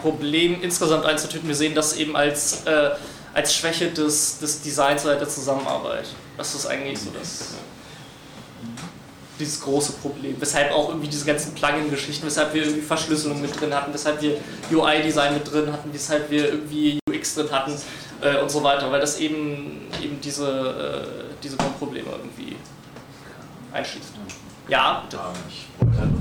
Problem 0.04 0.62
insgesamt 0.62 1.06
einzutüten, 1.06 1.48
wir 1.48 1.56
sehen 1.56 1.74
das 1.74 1.96
eben 1.96 2.16
als, 2.16 2.66
äh, 2.68 2.92
als 3.34 3.56
Schwäche 3.56 3.90
des, 3.90 4.38
des 4.38 4.62
Designs 4.62 5.04
oder 5.06 5.16
der 5.16 5.28
Zusammenarbeit. 5.28 6.06
Das 6.38 6.54
ist 6.54 6.68
eigentlich 6.68 7.00
so 7.00 7.10
das, 7.18 7.56
dieses 9.40 9.62
große 9.62 9.94
Problem. 9.94 10.36
Weshalb 10.40 10.72
auch 10.72 10.90
irgendwie 10.90 11.08
diese 11.08 11.26
ganzen 11.26 11.54
Plugin-Geschichten, 11.56 12.26
weshalb 12.26 12.54
wir 12.54 12.64
irgendwie 12.64 12.82
Verschlüsselung 12.82 13.42
mit 13.42 13.60
drin 13.60 13.74
hatten, 13.74 13.94
weshalb 13.94 14.22
wir 14.22 14.38
UI-Design 14.72 15.34
mit 15.34 15.52
drin 15.52 15.72
hatten, 15.72 15.90
weshalb 15.94 16.30
wir 16.30 16.50
irgendwie 16.50 17.00
UX 17.10 17.36
drin 17.36 17.52
hatten 17.52 17.74
äh, 18.22 18.42
und 18.42 18.52
so 18.52 18.64
weiter, 18.64 18.92
weil 18.92 19.00
das 19.00 19.20
eben, 19.20 19.88
eben 20.02 20.20
diese, 20.22 21.32
äh, 21.32 21.34
diese 21.42 21.58
Grundprobleme 21.58 22.10
irgendwie 22.12 22.58
einschließt. 23.72 24.14
Ja, 24.68 25.04
bitte. 25.10 25.22
Ähm, 25.24 25.44
ich 25.48 25.68
wollte 25.80 26.00
halt 26.00 26.12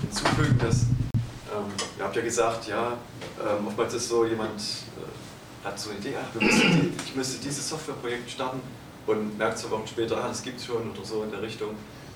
hinzufügen, 0.00 0.58
dass 0.58 0.82
ähm, 0.82 1.72
ihr 1.98 2.04
habt 2.04 2.16
ja 2.16 2.22
gesagt, 2.22 2.68
ja, 2.68 2.92
ähm, 3.40 3.66
oftmals 3.66 3.94
ist 3.94 4.08
so, 4.08 4.24
jemand 4.24 4.60
äh, 4.60 5.66
hat 5.66 5.78
so 5.78 5.90
eine 5.90 5.98
Idee, 5.98 6.14
ach, 6.20 6.40
müssen 6.40 6.94
ich 7.04 7.14
müsste 7.14 7.42
dieses 7.42 7.68
Softwareprojekt 7.68 8.30
starten 8.30 8.60
und 9.06 9.36
merkt 9.36 9.58
zwei 9.58 9.70
Wochen 9.70 9.86
später, 9.86 10.16
ah, 10.16 10.28
das 10.28 10.42
gibt 10.42 10.60
es 10.60 10.66
schon 10.66 10.90
oder 10.90 11.04
so 11.04 11.24
in 11.24 11.30
der 11.30 11.42
Richtung. 11.42 11.70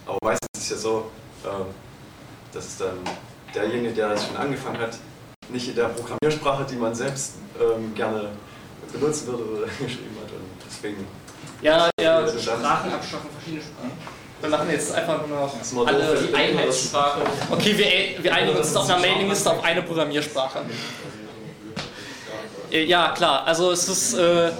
Aber 0.08 0.18
meistens 0.22 0.48
ist 0.56 0.62
es 0.64 0.70
ja 0.70 0.76
so, 0.78 1.10
ähm, 1.44 1.66
dass 2.52 2.64
es 2.64 2.78
dann 2.78 2.98
derjenige, 3.54 3.92
der 3.92 4.08
das 4.08 4.26
schon 4.26 4.36
angefangen 4.36 4.78
hat, 4.78 4.96
nicht 5.50 5.68
in 5.68 5.76
der 5.76 5.88
Programmiersprache, 5.90 6.64
die 6.64 6.76
man 6.76 6.94
selbst 6.94 7.34
ähm, 7.60 7.94
gerne 7.94 8.30
benutzen 8.92 9.26
würde 9.28 9.44
oder 9.44 9.66
geschrieben 9.78 10.16
hat. 10.22 10.32
Und 10.32 10.48
deswegen 10.66 11.06
Ja, 11.60 11.90
ja, 12.00 12.26
Sprachen 12.26 12.92
abschaffen, 12.92 13.28
verschiedene 13.34 13.62
Sprachen. 13.62 13.92
wir 14.40 14.48
machen 14.48 14.70
jetzt 14.70 14.94
einfach 14.94 15.26
nur 15.26 15.38
noch 15.38 15.86
alle. 15.86 16.22
Die 16.26 16.34
Einheitssprache. 16.34 17.20
Okay, 17.50 17.76
wir, 17.76 18.24
wir 18.24 18.34
einigen 18.34 18.56
uns 18.56 18.74
auf 18.74 18.88
einer 18.88 18.98
Mailingliste 19.00 19.50
auf 19.50 19.62
eine 19.62 19.82
Programmiersprache. 19.82 20.60
Äh, 22.70 22.84
Ja, 22.84 23.12
klar, 23.12 23.44
also 23.46 23.72
es 23.72 23.86
ist. 23.88 24.14
Äh, 24.14 24.52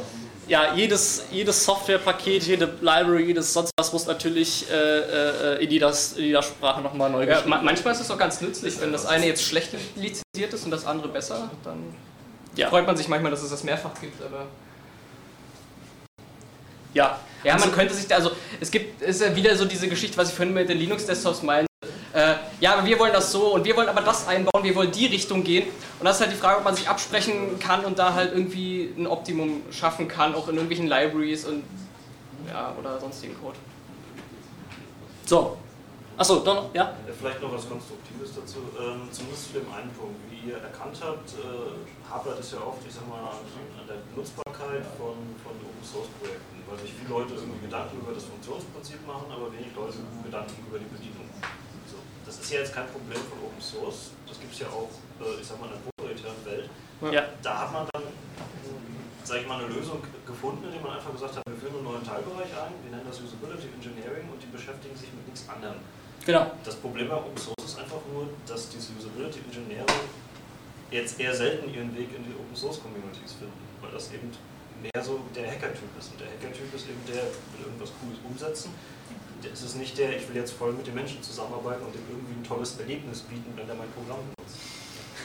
ja, 0.49 0.75
jedes, 0.75 1.25
jedes 1.31 1.65
Softwarepaket, 1.65 2.43
jede 2.45 2.67
Library, 2.81 3.25
jedes 3.27 3.53
sonst 3.53 3.71
was 3.79 3.93
muss 3.93 4.07
natürlich 4.07 4.67
äh, 4.71 4.75
äh, 5.57 5.65
in, 5.65 5.71
jeder, 5.71 5.93
in 6.17 6.25
jeder 6.25 6.43
Sprache 6.43 6.81
nochmal 6.81 7.11
neu 7.11 7.25
Ja, 7.25 7.43
ma 7.47 7.61
manchmal 7.63 7.93
ist 7.95 8.01
es 8.01 8.11
auch 8.11 8.19
ganz 8.19 8.41
nützlich, 8.41 8.81
wenn 8.81 8.91
das 8.93 9.07
eine 9.07 9.27
jetzt 9.27 9.43
schlecht 9.45 9.71
lizenziert 9.97 10.53
ist 10.53 10.65
und 10.65 10.71
das 10.71 10.87
andere 10.87 11.09
besser, 11.09 11.51
dann 11.65 11.95
Ja. 12.57 12.69
freut 12.71 12.87
man 12.87 12.97
sich 12.97 13.09
manchmal, 13.09 13.31
dass 13.31 13.43
es 13.43 13.51
das 13.51 13.63
mehrfach 13.63 13.93
gibt, 14.01 14.21
aber. 14.23 14.47
Ja, 16.95 17.21
Ja, 17.45 17.57
man 17.59 17.71
könnte 17.71 17.95
sich 17.95 18.07
da, 18.09 18.17
also 18.17 18.33
es 18.61 18.71
gibt, 18.71 19.01
ist 19.03 19.21
ja 19.21 19.37
wieder 19.37 19.55
so 19.55 19.65
diese 19.65 19.87
Geschichte, 19.87 20.17
was 20.17 20.31
ich 20.31 20.35
vorhin 20.35 20.55
mit 20.55 20.69
den 20.69 20.79
Linux-Desktops 20.79 21.42
meinte. 21.42 21.67
Äh, 22.61 22.65
ja, 22.65 22.75
aber 22.75 22.87
wir 22.87 22.98
wollen 22.98 23.13
das 23.13 23.33
so 23.33 23.54
und 23.54 23.65
wir 23.65 23.77
wollen 23.77 23.88
aber 23.88 24.00
das 24.00 24.27
einbauen, 24.27 24.63
wir 24.65 24.75
wollen 24.75 24.92
die 24.92 25.06
Richtung 25.06 25.44
gehen. 25.44 25.69
Und 25.98 26.04
das 26.04 26.17
ist 26.17 26.23
halt 26.23 26.33
die 26.33 26.37
Frage, 26.40 26.59
ob 26.59 26.65
man 26.65 26.75
sich 26.75 26.88
absprechen 26.88 27.59
kann 27.59 27.85
und 27.85 27.98
da 27.98 28.15
halt 28.15 28.33
irgendwie 28.33 28.92
ein 28.96 29.06
Optimum 29.06 29.63
schaffen 29.71 30.09
kann, 30.09 30.35
auch 30.35 30.48
in 30.48 30.54
irgendwelchen 30.54 30.88
Libraries 30.88 31.44
und 31.44 31.65
ja, 32.48 32.75
oder 32.79 32.98
sonstigen 32.98 33.35
Code. 33.40 33.56
so. 35.25 35.56
Achso, 36.19 36.42
doch 36.42 36.67
noch, 36.67 36.75
ja? 36.75 36.98
Ja, 37.06 37.15
Vielleicht 37.15 37.40
noch 37.40 37.54
was 37.54 37.63
Konstruktives 37.71 38.35
dazu, 38.35 38.59
ähm, 38.75 39.06
zumindest 39.15 39.54
zu 39.54 39.63
dem 39.63 39.71
einen 39.71 39.87
Punkt. 39.94 40.19
Wie 40.27 40.50
ihr 40.50 40.59
erkannt 40.59 40.98
habt, 40.98 41.31
äh, 41.38 41.79
hapert 42.11 42.42
es 42.42 42.50
ja 42.50 42.59
oft, 42.59 42.83
ich 42.83 42.90
sag 42.90 43.06
mal, 43.06 43.23
an 43.23 43.38
an 43.38 43.87
der 43.87 44.02
Nutzbarkeit 44.19 44.83
von, 44.98 45.15
von 45.46 45.54
Open 45.63 45.85
Source 45.87 46.11
Projekten, 46.19 46.59
weil 46.67 46.75
sich 46.83 46.90
viele 46.90 47.23
Leute 47.23 47.38
irgendwie 47.38 47.63
Gedanken 47.63 48.02
über 48.02 48.11
das 48.11 48.27
Funktionsprinzip 48.27 48.98
machen, 49.06 49.31
aber 49.31 49.46
wenig 49.54 49.71
Leute 49.79 50.02
Gedanken 50.27 50.59
über 50.67 50.83
die 50.83 50.90
Bedienung. 50.90 51.31
Das 52.29 52.37
ist 52.37 52.52
ja 52.52 52.60
jetzt 52.60 52.74
kein 52.76 52.85
Problem 52.92 53.16
von 53.24 53.40
Open 53.40 53.56
Source. 53.56 54.12
Das 54.29 54.37
gibt 54.37 54.52
es 54.52 54.60
ja 54.60 54.68
auch, 54.68 54.92
äh, 55.16 55.40
ich 55.40 55.48
sag 55.48 55.56
mal, 55.56 55.72
in 55.72 55.81
der 55.81 55.85
proprietären 55.88 56.37
Welt. 56.44 56.68
Ja. 57.08 57.24
Da 57.40 57.64
hat 57.64 57.72
man 57.72 57.88
dann, 57.88 58.04
sag 59.24 59.40
ich 59.40 59.48
mal, 59.48 59.64
eine 59.64 59.72
Lösung 59.72 60.04
gefunden, 60.29 60.68
indem 60.68 60.85
man 60.85 61.00
einfach 61.00 61.08
gesagt 61.16 61.40
hat, 61.40 61.42
wir 61.48 61.56
führen 61.56 61.81
einen 61.81 61.88
neuen 61.88 62.04
Teilbereich 62.04 62.52
ein, 62.52 62.76
wir 62.85 62.92
nennen 62.92 63.08
das 63.08 63.16
Usability 63.24 63.72
Engineering 63.81 64.29
und 64.29 64.37
die 64.44 64.52
beschäftigen 64.52 64.92
sich 64.92 65.08
mit 65.16 65.24
nichts 65.24 65.48
anderem. 65.48 65.81
Genau. 66.29 66.52
Das 66.68 66.76
Problem 66.76 67.08
bei 67.08 67.16
Open 67.16 67.40
Source 67.40 67.64
ist 67.64 67.81
einfach 67.81 68.04
nur, 68.12 68.29
dass 68.44 68.68
diese 68.68 68.92
Usability 68.92 69.40
Engineering 69.48 69.88
jetzt 70.92 71.16
eher 71.16 71.33
selten 71.33 71.72
ihren 71.72 71.96
Weg 71.96 72.12
in 72.12 72.29
die 72.29 72.37
Open 72.37 72.52
Source 72.52 72.76
Communities 72.85 73.40
finden, 73.40 73.56
weil 73.81 73.92
das 73.96 74.12
eben 74.12 74.29
mehr 74.85 75.00
so 75.00 75.24
der 75.33 75.48
Hacker-Typ 75.48 75.88
ist. 75.96 76.12
Und 76.12 76.20
der 76.20 76.29
Hacker-Typ 76.29 76.68
ist 76.76 76.92
eben 76.92 77.00
der, 77.08 77.24
will 77.56 77.72
irgendwas 77.72 77.88
Cooles 77.96 78.20
umsetzen. 78.20 78.76
Es 79.53 79.63
ist 79.63 79.77
nicht 79.77 79.97
der, 79.99 80.17
ich 80.17 80.29
will 80.29 80.37
jetzt 80.37 80.53
voll 80.53 80.73
mit 80.73 80.87
den 80.87 80.95
Menschen 80.95 81.23
zusammenarbeiten 81.23 81.85
und 81.85 81.95
dem 81.95 82.03
irgendwie 82.11 82.41
ein 82.41 82.45
tolles 82.45 82.79
Erlebnis 82.79 83.21
bieten, 83.21 83.53
wenn 83.57 83.67
der 83.67 83.77
mein 83.77 83.91
Programm 83.93 84.19
benutzt. 84.35 84.59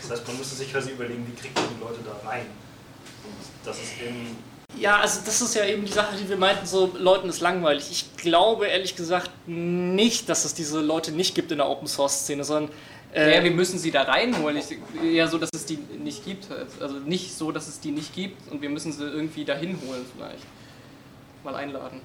Das 0.02 0.12
heißt, 0.12 0.28
man 0.28 0.38
müsste 0.38 0.56
sich 0.56 0.72
quasi 0.72 0.92
überlegen, 0.92 1.26
wie 1.28 1.40
kriegt 1.40 1.56
man 1.56 1.66
die 1.76 1.82
Leute 1.82 2.00
da 2.06 2.28
rein? 2.28 2.46
Und 3.24 3.34
das 3.66 3.78
ist 3.78 4.02
eben 4.02 4.38
Ja, 4.78 4.98
also 4.98 5.22
das 5.26 5.42
ist 5.42 5.56
ja 5.56 5.66
eben 5.66 5.86
die 5.86 5.92
Sache, 5.92 6.16
die 6.18 6.28
wir 6.28 6.38
meinten, 6.38 6.66
so 6.66 6.92
Leuten 6.98 7.30
ist 7.30 7.42
langweilig. 7.42 7.90
Ich 7.90 8.18
glaube 8.18 8.68
ehrlich 8.68 8.96
gesagt 8.96 9.32
nicht, 9.48 10.30
dass 10.30 10.46
es 10.46 10.54
diese 10.54 10.82
Leute 10.82 11.12
nicht 11.12 11.36
gibt 11.36 11.52
in 11.52 11.58
der 11.58 11.70
Open 11.70 11.88
Source 11.88 12.22
Szene, 12.22 12.44
sondern 12.44 12.72
äh, 13.14 13.36
ja, 13.36 13.44
wir 13.44 13.52
müssen 13.52 13.78
sie 13.80 13.92
da 13.92 14.04
reinholen. 14.04 14.58
Ich, 14.58 14.78
eher 15.04 15.28
so, 15.28 15.38
dass 15.38 15.50
es 15.54 15.66
die 15.66 15.78
nicht 15.78 16.26
gibt. 16.26 16.48
Also 16.80 16.96
nicht 16.96 17.34
so, 17.36 17.52
dass 17.52 17.68
es 17.68 17.80
die 17.80 17.92
nicht 17.92 18.14
gibt 18.14 18.52
und 18.52 18.62
wir 18.62 18.70
müssen 18.70 18.92
sie 18.92 19.04
irgendwie 19.04 19.46
dahin 19.46 19.80
holen 19.88 20.06
vielleicht. 20.16 20.46
Mal 21.44 21.56
einladen. 21.56 22.02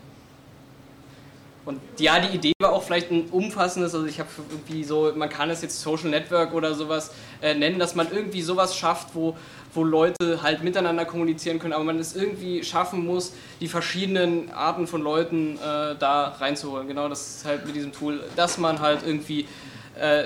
Und 1.69 1.83
ja, 1.99 2.19
die 2.19 2.35
Idee 2.35 2.53
war 2.63 2.73
auch 2.73 2.83
vielleicht 2.83 3.11
ein 3.11 3.29
umfassendes, 3.31 3.95
also 3.95 4.07
ich 4.07 4.19
habe 4.19 4.31
irgendwie 4.51 4.85
so, 4.85 5.13
man 5.15 5.29
kann 5.29 5.51
es 5.51 5.61
jetzt 5.61 5.83
Social 5.83 6.09
Network 6.09 6.55
oder 6.55 6.73
sowas 6.73 7.13
äh, 7.43 7.55
nennen, 7.55 7.79
dass 7.79 7.95
man 7.95 8.11
irgendwie 8.11 8.41
sowas 8.41 8.75
schafft, 8.75 9.09
wo, 9.15 9.37
wo 9.75 9.85
Leute 9.85 10.43
halt 10.43 10.65
miteinander 10.65 11.05
kommunizieren 11.05 11.59
können, 11.59 11.75
aber 11.75 11.85
man 11.85 11.99
es 11.99 12.17
irgendwie 12.17 12.65
schaffen 12.65 13.05
muss, 13.05 13.35
die 13.61 13.69
verschiedenen 13.69 14.51
Arten 14.51 14.87
von 14.87 15.03
Leuten 15.03 15.57
äh, 15.57 15.95
da 15.99 16.37
reinzuholen. 16.41 16.89
Genau 16.89 17.07
das 17.11 17.37
ist 17.37 17.45
halt 17.45 17.67
mit 17.67 17.77
diesem 17.77 17.93
Tool, 17.93 18.25
dass 18.35 18.57
man 18.57 18.81
halt 18.81 19.01
irgendwie 19.05 19.47
äh, 20.01 20.25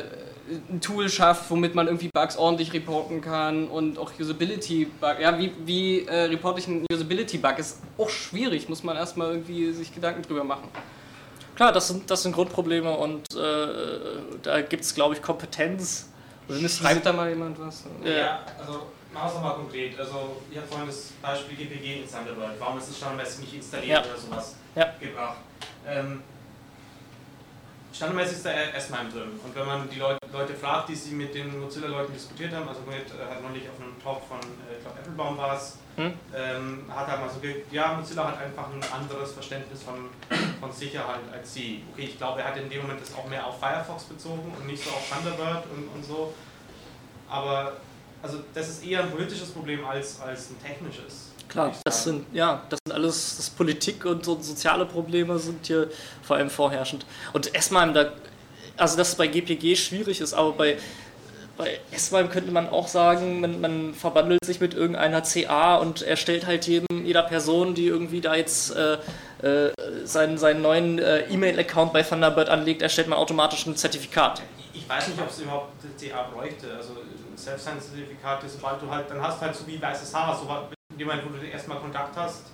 ein 0.71 0.81
Tool 0.81 1.09
schafft, 1.09 1.51
womit 1.51 1.75
man 1.75 1.89
irgendwie 1.89 2.09
Bugs 2.15 2.37
ordentlich 2.37 2.73
reporten 2.73 3.21
kann 3.21 3.67
und 3.67 3.99
auch 3.99 4.13
Usability-Bug. 4.17 5.17
Ja, 5.21 5.37
wie, 5.41 5.51
wie 5.67 6.07
äh, 6.07 6.27
reporte 6.27 6.61
ich 6.61 6.69
einen 6.69 6.87
Usability-Bug? 6.93 7.59
Ist 7.59 7.81
auch 7.99 8.11
schwierig, 8.11 8.69
muss 8.69 8.85
man 8.85 8.97
erstmal 8.97 9.33
irgendwie 9.33 9.73
sich 9.73 9.93
Gedanken 9.93 10.23
drüber 10.23 10.45
machen. 10.45 10.69
Klar, 11.57 11.73
das 11.73 11.89
sind, 11.89 12.11
das 12.11 12.23
sind 12.23 12.33
Grundprobleme 12.33 12.91
und 12.91 13.35
äh, 13.35 13.67
da 14.43 14.61
gibt 14.63 14.85
es, 14.85 14.95
glaube 14.95 15.15
ich, 15.15 15.23
Kompetenz. 15.23 16.09
Schreibt 16.69 17.07
da 17.07 17.13
mal 17.13 17.29
jemand 17.31 17.59
was? 17.61 17.85
Ja. 18.05 18.11
Ja, 18.11 18.41
also 18.59 18.73
machen 19.13 19.25
wir 19.25 19.27
es 19.27 19.35
nochmal 19.35 19.55
konkret. 19.55 19.99
Also 19.99 20.37
ich 20.51 20.57
habe 20.59 20.67
vorhin 20.67 20.87
das 20.89 21.13
Beispiel 21.23 21.57
GPG 21.57 22.03
in 22.03 22.09
Thunderbird. 22.11 22.59
Warum 22.59 22.79
ist 22.79 22.89
es 22.91 22.97
standardmäßig 22.99 23.41
nicht 23.41 23.55
installiert 23.55 24.05
Ja. 24.05 24.11
oder 24.11 24.19
sowas 24.21 24.57
Ja. 24.75 24.93
gebracht? 25.01 25.37
Ähm, 25.87 26.23
standardmäßig 27.93 28.37
ist 28.39 28.47
da 28.47 28.51
S-MIME 28.51 29.11
drin. 29.11 29.41
Und 29.45 29.55
wenn 29.55 29.67
man 29.67 29.89
die 29.89 29.99
Leute, 29.99 30.19
Leute 30.33 30.55
fragt, 30.55 30.89
die 30.89 30.95
sie 30.95 31.15
mit 31.15 31.35
den 31.35 31.61
Mozilla-Leuten 31.61 32.13
diskutiert 32.13 32.53
haben, 32.53 32.69
also 32.69 32.81
mit, 32.83 32.97
äh, 32.97 33.25
hat 33.31 33.43
neulich 33.43 33.69
auf 33.69 33.81
einem 33.81 34.01
Talk 34.03 34.23
von, 34.29 34.39
äh, 34.39 34.77
ich 34.77 34.83
glaube, 34.83 34.99
Applebaum 34.99 35.37
war 35.39 35.57
es, 35.57 35.79
Hm? 35.97 36.13
ähm, 36.35 36.85
hat 36.89 37.09
er 37.09 37.19
mal 37.19 37.29
so 37.29 37.39
gesagt, 37.39 37.71
ja, 37.71 37.93
Mozilla 37.93 38.29
hat 38.29 38.39
einfach 38.41 38.69
ein 38.73 38.83
anderes 38.93 39.33
Verständnis 39.33 39.83
von, 39.83 40.09
von 40.59 40.73
Sicherheit 40.73 41.21
als 41.31 41.53
sie. 41.53 41.83
Okay, 41.93 42.05
ich 42.05 42.17
glaube, 42.17 42.41
er 42.41 42.49
hat 42.49 42.57
in 42.57 42.71
dem 42.71 42.83
Moment 42.83 43.01
das 43.01 43.15
auch 43.15 43.29
mehr 43.29 43.47
auf 43.47 43.61
Firefox 43.61 44.05
bezogen 44.05 44.55
und 44.59 44.67
nicht 44.67 44.83
so 44.83 44.91
auf 44.91 45.07
Thunderbird 45.11 45.65
und, 45.77 45.89
und 45.95 46.05
so. 46.05 46.33
Aber 47.29 47.75
also 48.23 48.39
das 48.55 48.69
ist 48.69 48.85
eher 48.85 49.03
ein 49.03 49.11
politisches 49.11 49.51
Problem 49.51 49.85
als, 49.85 50.21
als 50.21 50.51
ein 50.51 50.63
technisches. 50.63 51.33
Klar, 51.49 51.75
das 51.85 52.05
sind, 52.05 52.25
ja, 52.33 52.63
das 52.71 52.79
sind 52.87 52.95
alles, 52.95 53.37
das 53.37 53.51
Politik 53.51 54.05
und 54.07 54.25
so 54.25 54.41
soziale 54.41 54.87
Probleme 54.87 55.39
sind 55.39 55.67
hier 55.67 55.91
vor 56.23 56.37
allem 56.37 56.49
vorherrschend. 56.49 57.05
Und 57.33 57.51
da, 57.55 58.13
also 58.77 58.97
dass 58.97 59.09
es 59.11 59.15
bei 59.17 59.27
GPG 59.27 59.77
schwierig 59.77 60.21
ist, 60.21 60.33
aber 60.33 60.53
bei, 60.53 60.79
bei 61.57 61.79
S-MIME 61.91 62.29
könnte 62.29 62.51
man 62.51 62.69
auch 62.69 62.89
sagen, 62.89 63.41
man, 63.41 63.61
man 63.61 63.95
verbandelt 63.95 64.45
sich 64.45 64.61
mit 64.61 64.75
irgendeiner 64.75 65.23
CA 65.23 65.77
und 65.77 66.03
erstellt 66.03 66.47
halt 66.47 66.67
jedem, 66.67 67.05
jeder 67.05 67.23
Person, 67.23 67.75
die 67.75 67.87
irgendwie 67.87 68.21
da 68.21 68.35
jetzt 68.35 68.75
äh, 68.75 68.95
äh, 69.43 69.73
seinen, 70.05 70.39
seinen 70.39 70.63
neuen 70.63 70.99
äh, 70.99 71.21
E-Mail-Account 71.31 71.93
bei 71.93 72.03
Thunderbird 72.03 72.49
anlegt, 72.49 72.83
erstellt 72.83 73.09
man 73.09 73.19
automatisch 73.19 73.67
ein 73.67 73.77
Zertifikat. 73.77 74.43
Ich 74.73 74.89
weiß 74.89 75.09
nicht, 75.09 75.21
ob 75.21 75.29
es 75.29 75.41
überhaupt 75.41 75.73
CA 76.01 76.23
bräuchte. 76.33 76.75
Also 76.77 76.95
ein 76.95 77.37
Self-Sign-Zertifikat, 77.37 78.43
sobald 78.49 78.81
du 78.83 78.91
halt, 78.91 79.11
dann 79.11 79.21
hast 79.23 79.41
du 79.41 79.47
halt 79.47 79.55
so 79.55 79.67
wie 79.67 79.77
bei 79.77 79.91
SSH, 79.93 80.15
so 80.41 80.49
in 80.91 80.99
dem 80.99 81.07
Moment, 81.07 81.25
wo 81.27 81.37
du 81.37 81.47
erstmal 81.47 81.79
Kontakt 81.79 82.17
hast, 82.17 82.45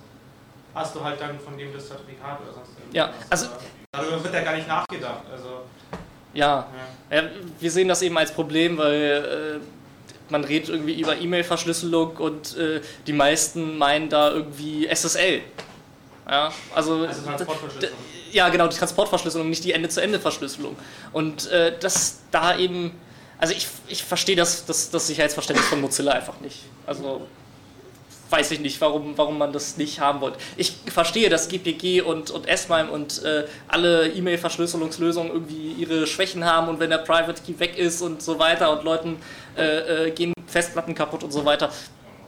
hast 0.75 0.95
du 0.95 1.03
halt 1.03 1.19
dann 1.19 1.39
von 1.39 1.57
dem 1.57 1.73
das 1.73 1.87
Zertifikat 1.87 2.39
oder 2.41 2.53
sonst 2.53 2.69
irgendwas. 2.77 2.93
Ja, 2.93 3.09
also- 3.29 3.47
Darüber 3.91 4.23
wird 4.23 4.33
ja 4.35 4.41
gar 4.41 4.55
nicht 4.55 4.67
nachgedacht. 4.67 5.23
Also, 5.31 5.63
Ja, 6.33 6.67
ja. 7.11 7.21
Ja, 7.21 7.29
wir 7.59 7.71
sehen 7.71 7.87
das 7.87 8.01
eben 8.01 8.17
als 8.17 8.31
Problem, 8.31 8.77
weil 8.77 9.59
äh, 9.61 10.31
man 10.31 10.43
redet 10.43 10.69
irgendwie 10.69 10.99
über 10.99 11.17
E-Mail-Verschlüsselung 11.17 12.17
und 12.17 12.55
äh, 12.57 12.81
die 13.07 13.13
meisten 13.13 13.77
meinen 13.77 14.09
da 14.09 14.31
irgendwie 14.31 14.87
SSL. 14.87 15.41
Ja, 16.29 16.53
also, 16.75 17.05
Also 17.07 17.23
Transportverschlüsselung. 17.23 17.95
ja, 18.31 18.49
genau, 18.49 18.67
die 18.67 18.77
Transportverschlüsselung, 18.77 19.49
nicht 19.49 19.63
die 19.63 19.71
Ende-zu-Ende-Verschlüsselung. 19.73 20.75
Und 21.13 21.47
äh, 21.49 21.73
das 21.79 22.19
da 22.29 22.55
eben, 22.57 22.91
also 23.39 23.53
ich, 23.55 23.67
ich 23.87 24.03
verstehe 24.03 24.35
das, 24.35 24.65
das, 24.67 24.91
das 24.91 25.07
Sicherheitsverständnis 25.07 25.67
von 25.67 25.81
Mozilla 25.81 26.11
einfach 26.11 26.39
nicht. 26.41 26.59
Also 26.85 27.25
weiß 28.29 28.51
ich 28.51 28.59
nicht, 28.59 28.79
warum, 28.81 29.17
warum 29.17 29.37
man 29.37 29.51
das 29.51 29.77
nicht 29.77 29.99
haben 29.99 30.21
wollte. 30.21 30.37
Ich 30.57 30.77
verstehe, 30.87 31.29
dass 31.29 31.49
GPG 31.49 32.01
und, 32.01 32.29
und 32.31 32.47
S-MIME 32.47 32.91
und 32.91 33.23
äh, 33.23 33.45
alle 33.67 34.09
E-Mail-Verschlüsselungslösungen 34.09 35.31
irgendwie 35.31 35.73
ihre 35.73 36.05
Schwächen 36.07 36.45
haben 36.45 36.67
und 36.67 36.79
wenn 36.79 36.89
der 36.89 36.99
Private 36.99 37.41
Key 37.41 37.59
weg 37.59 37.77
ist 37.77 38.01
und 38.01 38.21
so 38.21 38.39
weiter 38.39 38.71
und 38.71 38.83
Leuten 38.83 39.17
äh, 39.57 40.07
äh, 40.07 40.11
gehen 40.11 40.33
Festplatten 40.47 40.95
kaputt 40.95 41.23
und 41.23 41.31
so 41.31 41.45
weiter. 41.45 41.69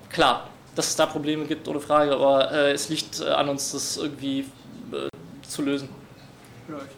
Klar, 0.09 0.49
dass 0.75 0.89
es 0.89 0.95
da 0.95 1.05
Probleme 1.05 1.45
gibt, 1.45 1.67
ohne 1.67 1.79
Frage, 1.79 2.13
aber 2.13 2.51
äh, 2.51 2.71
es 2.71 2.89
liegt 2.89 3.19
äh, 3.19 3.29
an 3.29 3.49
uns, 3.49 3.71
das 3.71 3.97
irgendwie 3.97 4.39
äh, 4.91 5.09
zu 5.47 5.61
lösen. 5.61 5.89
Vielleicht, 6.67 6.91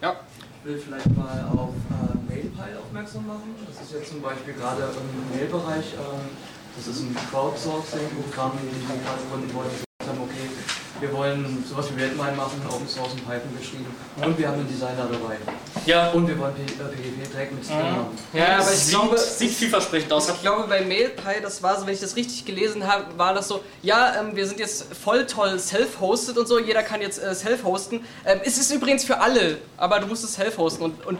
ja. 0.00 0.16
Ich 0.64 0.68
will 0.68 0.78
vielleicht 0.78 1.16
mal 1.16 1.44
auf 1.56 1.70
äh, 1.70 2.32
MailPile 2.32 2.78
aufmerksam 2.78 3.26
machen. 3.26 3.54
Das 3.66 3.84
ist 3.84 3.92
jetzt 3.92 4.10
zum 4.10 4.22
Beispiel 4.22 4.54
gerade 4.54 4.82
im 4.82 5.36
Mailbereich, 5.36 5.94
ähm, 5.94 6.28
das 6.76 6.86
ist 6.86 7.00
ein 7.02 7.16
Crowdsourcing-Programm, 7.30 8.52
die 8.62 8.88
wir 8.88 8.96
gerade 9.04 9.22
gründen 9.30 9.54
wollen. 9.54 9.70
Wir 9.70 9.84
gesagt 9.98 10.18
haben, 10.18 10.20
okay, 10.28 10.48
wir 11.00 11.12
wollen 11.12 11.64
sowas 11.68 11.86
wie 11.94 12.00
Redmine 12.02 12.32
machen, 12.36 12.60
Open 12.68 12.86
Source 12.88 13.12
und 13.12 13.26
Python 13.26 13.50
geschrieben 13.58 13.86
und 14.24 14.38
wir 14.38 14.46
haben 14.48 14.58
einen 14.60 14.68
Designer 14.68 15.08
dabei. 15.10 15.36
Ja, 15.84 16.10
Und 16.12 16.28
wir 16.28 16.38
wollen 16.38 16.54
PGP-Tag 16.54 17.52
mit 17.52 17.64
String 17.64 17.78
Mhm. 17.78 17.96
haben. 17.96 18.18
Ja, 18.32 18.58
aber 18.58 18.72
ich 18.72 18.78
sieht, 18.78 18.90
glaube, 18.94 19.18
sieht 19.18 19.50
vielversprechend 19.50 20.12
aus. 20.12 20.28
Ich 20.28 20.40
glaube, 20.42 20.68
bei 20.68 20.82
MailPie, 20.82 21.42
das 21.42 21.60
war 21.62 21.78
so, 21.80 21.86
wenn 21.86 21.94
ich 21.94 22.00
das 22.00 22.14
richtig 22.14 22.44
gelesen 22.44 22.86
habe, 22.86 23.06
war 23.18 23.34
das 23.34 23.48
so, 23.48 23.62
ja, 23.82 24.20
ähm, 24.20 24.36
wir 24.36 24.46
sind 24.46 24.60
jetzt 24.60 24.94
voll 24.94 25.26
toll 25.26 25.58
self-hosted 25.58 26.38
und 26.38 26.46
so, 26.46 26.58
jeder 26.60 26.82
kann 26.84 27.00
jetzt 27.00 27.20
äh, 27.20 27.34
self-hosten. 27.34 28.04
Ähm, 28.24 28.40
es 28.44 28.58
ist 28.58 28.70
übrigens 28.72 29.04
für 29.04 29.20
alle, 29.20 29.58
aber 29.76 29.98
du 29.98 30.06
musst 30.06 30.22
es 30.22 30.34
self-hosten 30.34 30.84
und, 30.84 31.04
und 31.04 31.18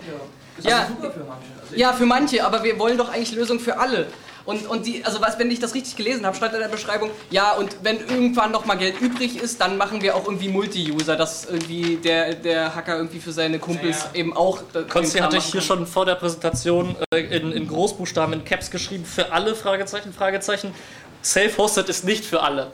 Ja. 0.62 0.82
ist 0.82 0.88
super 0.88 1.11
für 1.11 1.20
manche. 1.24 1.46
Also 1.61 1.74
ja, 1.74 1.92
für 1.92 2.07
manche, 2.07 2.44
aber 2.46 2.62
wir 2.62 2.78
wollen 2.78 2.96
doch 2.98 3.09
eigentlich 3.09 3.32
Lösungen 3.32 3.59
für 3.61 3.78
alle. 3.78 4.07
Und, 4.45 4.66
und 4.66 4.86
die, 4.86 5.05
also 5.05 5.20
was, 5.20 5.38
wenn 5.38 5.51
ich 5.51 5.61
das 5.61 5.74
richtig 5.74 5.97
gelesen 5.97 6.26
habe, 6.26 6.36
stand 6.36 6.55
in 6.55 6.61
der 6.61 6.68
Beschreibung, 6.68 7.11
ja, 7.30 7.53
und 7.53 7.76
wenn 7.82 7.99
irgendwann 7.99 8.51
noch 8.51 8.64
mal 8.64 8.74
Geld 8.76 9.01
übrig 9.01 9.40
ist, 9.40 9.61
dann 9.61 9.76
machen 9.76 10.03
wir 10.03 10.16
auch 10.16 10.24
irgendwie 10.24 10.49
Multi-User, 10.49 11.16
dass 11.16 11.45
irgendwie 11.45 11.97
der, 11.97 12.34
der 12.34 12.74
Hacker 12.74 12.97
irgendwie 12.97 13.20
für 13.20 13.32
seine 13.32 13.59
Kumpels 13.59 14.01
Ja, 14.01 14.09
ja. 14.14 14.20
eben 14.20 14.36
auch. 14.36 14.62
Konsti 14.88 15.18
hatte 15.18 15.36
ich 15.36 15.45
hier 15.45 15.61
kann. 15.61 15.66
schon 15.66 15.86
vor 15.86 16.07
der 16.07 16.16
Präsentation 16.16 16.97
äh, 17.12 17.20
in, 17.20 17.53
in 17.53 17.68
Großbuchstaben 17.68 18.34
in 18.34 18.45
Caps 18.45 18.70
geschrieben, 18.70 19.05
für 19.05 19.32
alle 19.32 19.55
Fragezeichen, 19.55 20.12
Fragezeichen. 20.12 20.74
Self-hosted 21.22 21.88
ist 21.88 22.05
nicht 22.05 22.24
für 22.24 22.43
alle. 22.43 22.72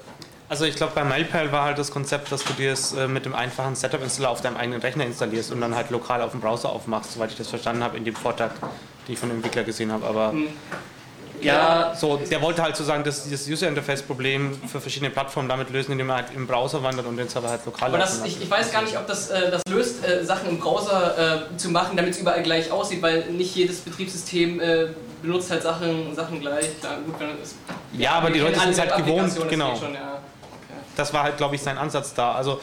Also 0.49 0.64
ich 0.64 0.77
glaube, 0.77 0.93
bei 0.95 1.05
MailPal 1.05 1.53
war 1.53 1.64
halt 1.64 1.79
das 1.79 1.91
Konzept, 1.91 2.33
dass 2.33 2.43
du 2.43 2.55
dir 2.55 2.73
es 2.73 2.95
äh, 2.95 3.07
mit 3.07 3.27
dem 3.27 3.35
einfachen 3.35 3.75
Setup-Installer 3.75 4.31
auf 4.31 4.41
deinem 4.41 4.57
eigenen 4.57 4.81
Rechner 4.81 5.05
installierst 5.05 5.53
und 5.53 5.61
dann 5.61 5.75
halt 5.75 5.91
lokal 5.91 6.23
auf 6.23 6.31
dem 6.31 6.41
Browser 6.41 6.71
aufmachst, 6.71 7.12
soweit 7.12 7.31
ich 7.31 7.37
das 7.37 7.49
verstanden 7.49 7.83
habe 7.83 7.99
in 7.99 8.05
dem 8.07 8.16
Vortrag, 8.16 8.53
den 9.07 9.12
ich 9.12 9.19
von 9.19 9.29
dem 9.29 9.37
Entwickler 9.37 9.64
gesehen 9.64 9.93
habe. 9.93 10.07
Aber 10.07 10.33
Ja, 11.43 11.95
so, 11.95 12.16
der 12.16 12.43
wollte 12.43 12.62
halt 12.62 12.76
sozusagen 12.76 13.05
das, 13.05 13.24
dieses 13.24 13.49
User-Interface-Problem 13.49 14.59
für 14.66 14.80
verschiedene 14.80 15.11
Plattformen 15.11 15.49
damit 15.49 15.70
lösen, 15.70 15.93
indem 15.93 16.11
er 16.11 16.16
halt 16.16 16.26
im 16.34 16.47
Browser 16.47 16.82
wandert 16.82 17.07
und 17.07 17.16
den 17.16 17.28
Server 17.28 17.51
halt 17.51 17.64
lokal 17.66 17.89
Aber 17.89 17.99
das, 17.99 18.24
ich, 18.24 18.41
ich 18.43 18.51
weiß 18.51 18.72
gar 18.72 18.82
nicht, 18.82 18.97
ob 18.97 19.07
das, 19.07 19.30
äh, 19.30 19.51
das 19.51 19.62
löst, 19.70 20.05
äh, 20.07 20.24
Sachen 20.24 20.49
im 20.49 20.59
Browser 20.59 21.47
äh, 21.53 21.57
zu 21.57 21.70
machen, 21.70 21.97
damit 21.97 22.14
es 22.14 22.20
überall 22.20 22.43
gleich 22.43 22.70
aussieht, 22.70 23.03
weil 23.03 23.26
nicht 23.30 23.55
jedes 23.55 23.80
Betriebssystem 23.80 24.61
äh, 24.61 24.89
benutzt 25.22 25.51
halt 25.51 25.62
Sachen, 25.62 26.14
Sachen 26.14 26.41
gleich. 26.41 26.78
Klar, 26.80 26.99
gut, 27.05 27.14
wenn 27.18 27.30
es, 27.43 27.55
Ja, 27.93 28.12
aber 28.12 28.30
die 28.30 28.41
Leute 28.41 28.59
sind 28.59 28.70
es 28.70 28.80
halt 28.80 28.97
gewohnt, 28.97 29.36
das 29.36 29.49
genau. 29.49 29.72
geht 29.72 29.82
Schon, 29.82 29.95
ja. 29.95 30.18
Das 30.97 31.12
war 31.14 31.22
halt, 31.22 31.36
glaube 31.36 31.55
ich, 31.55 31.62
sein 31.62 31.78
Ansatz 31.78 32.14
da. 32.14 32.32
Also, 32.32 32.61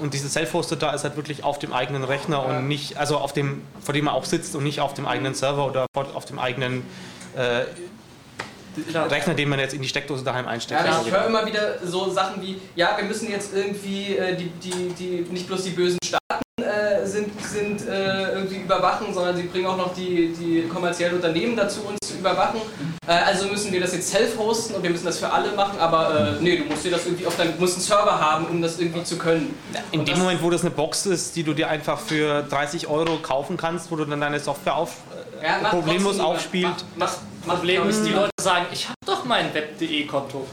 und 0.00 0.14
dieses 0.14 0.32
Self-Hosted 0.32 0.82
da 0.82 0.92
ist 0.92 1.04
halt 1.04 1.16
wirklich 1.16 1.44
auf 1.44 1.58
dem 1.58 1.72
eigenen 1.72 2.04
Rechner 2.04 2.44
und 2.44 2.66
nicht, 2.66 2.96
also 2.96 3.18
auf 3.18 3.32
dem, 3.32 3.62
vor 3.80 3.94
dem 3.94 4.06
man 4.06 4.14
auch 4.14 4.24
sitzt 4.24 4.56
und 4.56 4.64
nicht 4.64 4.80
auf 4.80 4.94
dem 4.94 5.06
eigenen 5.06 5.34
Server 5.34 5.66
oder 5.66 5.86
auf 5.94 6.24
dem 6.24 6.38
eigenen 6.38 6.84
äh, 7.36 7.64
Rechner, 9.10 9.34
den 9.34 9.48
man 9.48 9.58
jetzt 9.58 9.74
in 9.74 9.82
die 9.82 9.88
Steckdose 9.88 10.24
daheim 10.24 10.46
einsteckt. 10.48 10.84
Ja, 10.84 11.02
ich 11.04 11.12
höre 11.12 11.26
immer 11.26 11.44
wieder 11.46 11.78
so 11.84 12.10
Sachen 12.10 12.42
wie, 12.42 12.60
ja, 12.74 12.96
wir 12.96 13.04
müssen 13.04 13.30
jetzt 13.30 13.54
irgendwie 13.54 14.16
äh, 14.16 14.36
die, 14.36 14.50
die, 14.62 14.88
die, 14.98 15.32
nicht 15.32 15.46
bloß 15.46 15.64
die 15.64 15.70
bösen 15.70 15.98
Staaten 16.04 16.42
äh, 16.60 17.06
sind, 17.06 17.30
sind 17.42 17.88
äh, 17.88 18.32
irgendwie 18.32 18.56
überwachen, 18.56 19.12
sondern 19.12 19.36
sie 19.36 19.44
bringen 19.44 19.66
auch 19.66 19.76
noch 19.76 19.94
die, 19.94 20.34
die 20.38 20.68
kommerziellen 20.68 21.16
Unternehmen 21.16 21.56
dazu, 21.56 21.80
uns 21.82 21.98
zu 22.02 22.14
überwachen. 22.14 22.60
Äh, 23.06 23.12
also 23.12 23.46
müssen 23.46 23.72
wir 23.72 23.80
das 23.80 23.92
jetzt 23.92 24.10
self-hosten 24.10 24.76
und 24.76 24.82
wir 24.82 24.90
müssen 24.90 25.06
das 25.06 25.18
für 25.18 25.30
alle 25.30 25.52
machen, 25.52 25.78
aber 25.78 26.36
äh, 26.38 26.42
nee, 26.42 26.56
du 26.56 26.64
musst 26.64 26.84
dir 26.84 26.90
das 26.90 27.04
irgendwie 27.04 27.26
auf 27.26 27.36
deinem, 27.36 27.54
du 27.54 27.60
musst 27.60 27.74
einen 27.74 27.82
Server 27.82 28.20
haben, 28.20 28.46
um 28.46 28.62
das 28.62 28.78
irgendwie 28.78 29.02
zu 29.02 29.18
können. 29.18 29.54
In 29.90 30.00
Und 30.00 30.08
dem 30.08 30.18
Moment, 30.18 30.42
wo 30.42 30.50
das 30.50 30.62
eine 30.62 30.70
Box 30.70 31.06
ist, 31.06 31.34
die 31.36 31.42
du 31.42 31.52
dir 31.52 31.68
einfach 31.68 31.98
für 31.98 32.42
30 32.42 32.86
Euro 32.86 33.16
kaufen 33.16 33.56
kannst, 33.56 33.90
wo 33.90 33.96
du 33.96 34.04
dann 34.04 34.20
deine 34.20 34.40
Software 34.40 34.76
auf, 34.76 34.96
äh, 35.40 35.46
Ja, 35.46 35.68
problemlos 35.68 36.20
aufspielt. 36.20 36.68
Macht, 36.96 36.98
macht, 36.98 37.18
Problem 37.46 37.88
ist, 37.88 38.04
die. 38.04 38.10
Leute 38.12 38.30
sagen, 38.40 38.66
ich 38.72 38.84
habe 38.86 38.96
doch 39.06 39.24
mein 39.24 39.52
Web.de-Konto 39.54 40.46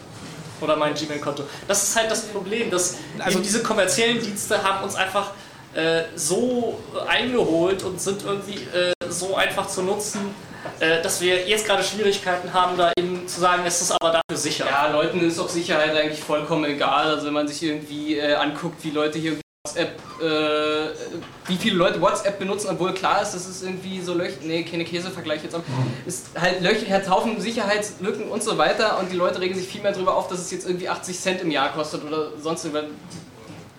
oder 0.61 0.75
mein 0.75 0.93
Gmail-Konto. 0.93 1.43
Das 1.67 1.83
ist 1.83 1.95
halt 1.95 2.11
das 2.11 2.27
Problem, 2.27 2.69
dass 2.69 2.97
Also- 3.19 3.39
diese 3.39 3.63
kommerziellen 3.63 4.19
Dienste 4.21 4.61
haben 4.63 4.83
uns 4.83 4.95
einfach 4.95 5.31
äh, 5.75 6.03
so 6.15 6.79
eingeholt 7.07 7.83
und 7.83 8.01
sind 8.01 8.23
irgendwie 8.25 8.55
äh, 8.75 8.91
so 9.07 9.35
einfach 9.35 9.67
zu 9.67 9.83
nutzen, 9.83 10.33
äh, 10.79 11.01
dass 11.03 11.21
wir 11.21 11.47
jetzt 11.47 11.65
gerade 11.67 11.83
Schwierigkeiten 11.83 12.51
haben, 12.53 12.75
da 12.75 12.91
eben 12.97 13.27
zu 13.27 13.39
sagen, 13.39 13.61
es 13.67 13.79
ist 13.81 13.91
aber 13.91 14.11
dafür 14.13 14.37
sicher. 14.37 14.65
Ja, 14.65 14.87
Leuten 14.91 15.21
ist 15.21 15.39
auch 15.39 15.47
Sicherheit 15.47 15.95
eigentlich 15.95 16.21
vollkommen 16.21 16.65
egal. 16.65 17.05
Also 17.05 17.27
wenn 17.27 17.33
man 17.33 17.47
sich 17.47 17.61
irgendwie 17.61 18.17
äh, 18.17 18.33
anguckt, 18.33 18.83
wie 18.83 18.89
Leute 18.89 19.19
hier 19.19 19.37
WhatsApp, 19.67 19.99
äh, 20.21 21.49
wie 21.49 21.57
viele 21.57 21.75
Leute 21.75 21.99
WhatsApp 21.99 22.39
benutzen, 22.39 22.69
obwohl 22.71 22.93
klar 22.93 23.21
ist, 23.21 23.31
das 23.33 23.45
ist 23.45 23.61
irgendwie 23.61 23.99
so 23.99 24.13
Löcher, 24.13 24.37
nee, 24.43 24.63
keine 24.63 24.85
Käsevergleich 24.85 25.43
jetzt, 25.43 25.53
aber 25.53 25.65
ist 26.05 26.29
halt 26.39 26.61
Löcher, 26.61 26.89
hat 26.93 27.09
Haufen 27.09 27.41
Sicherheitslücken 27.41 28.29
und 28.29 28.41
so 28.41 28.57
weiter 28.57 28.97
und 28.99 29.11
die 29.11 29.17
Leute 29.17 29.41
regen 29.41 29.55
sich 29.55 29.67
viel 29.67 29.81
mehr 29.81 29.91
darüber 29.91 30.15
auf, 30.15 30.29
dass 30.29 30.39
es 30.39 30.49
jetzt 30.51 30.65
irgendwie 30.65 30.87
80 30.87 31.19
Cent 31.19 31.41
im 31.41 31.51
Jahr 31.51 31.73
kostet 31.73 32.05
oder 32.05 32.31
sonst 32.41 32.63
irgendwas. 32.63 32.89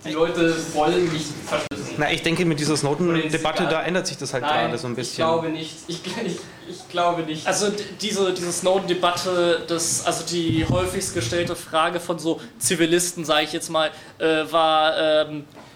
Die 0.05 0.11
Leute 0.11 0.55
wollen 0.73 1.11
nicht 1.11 1.27
verschlüsseln. 1.47 1.95
Na, 1.97 2.11
ich 2.11 2.21
denke, 2.21 2.45
mit 2.45 2.59
dieser 2.59 2.77
Snowden-Debatte, 2.77 3.67
da 3.67 3.81
ändert 3.83 4.05
sich 4.05 4.17
das 4.17 4.33
halt 4.33 4.43
Nein, 4.43 4.67
gerade 4.67 4.77
so 4.77 4.87
ein 4.87 4.91
ich 4.91 4.97
bisschen. 4.97 5.15
glaube 5.17 5.49
nicht. 5.49 5.77
Ich, 5.87 6.01
ich, 6.25 6.37
ich 6.69 6.89
glaube 6.89 7.23
nicht. 7.23 7.45
Also 7.47 7.71
diese, 7.99 8.33
diese 8.33 8.51
Snowden-Debatte, 8.51 9.63
das, 9.67 10.05
also 10.05 10.25
die 10.25 10.65
häufigst 10.67 11.13
gestellte 11.15 11.55
Frage 11.55 11.99
von 11.99 12.17
so 12.17 12.39
Zivilisten, 12.59 13.25
sage 13.25 13.45
ich 13.45 13.53
jetzt 13.53 13.69
mal, 13.69 13.91
äh, 14.17 14.43
war, 14.51 14.97
ähm, 14.97 15.41
äh, 15.41 15.70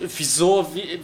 wieso, 0.00 0.66
wie, 0.74 0.82
wie- 0.82 1.00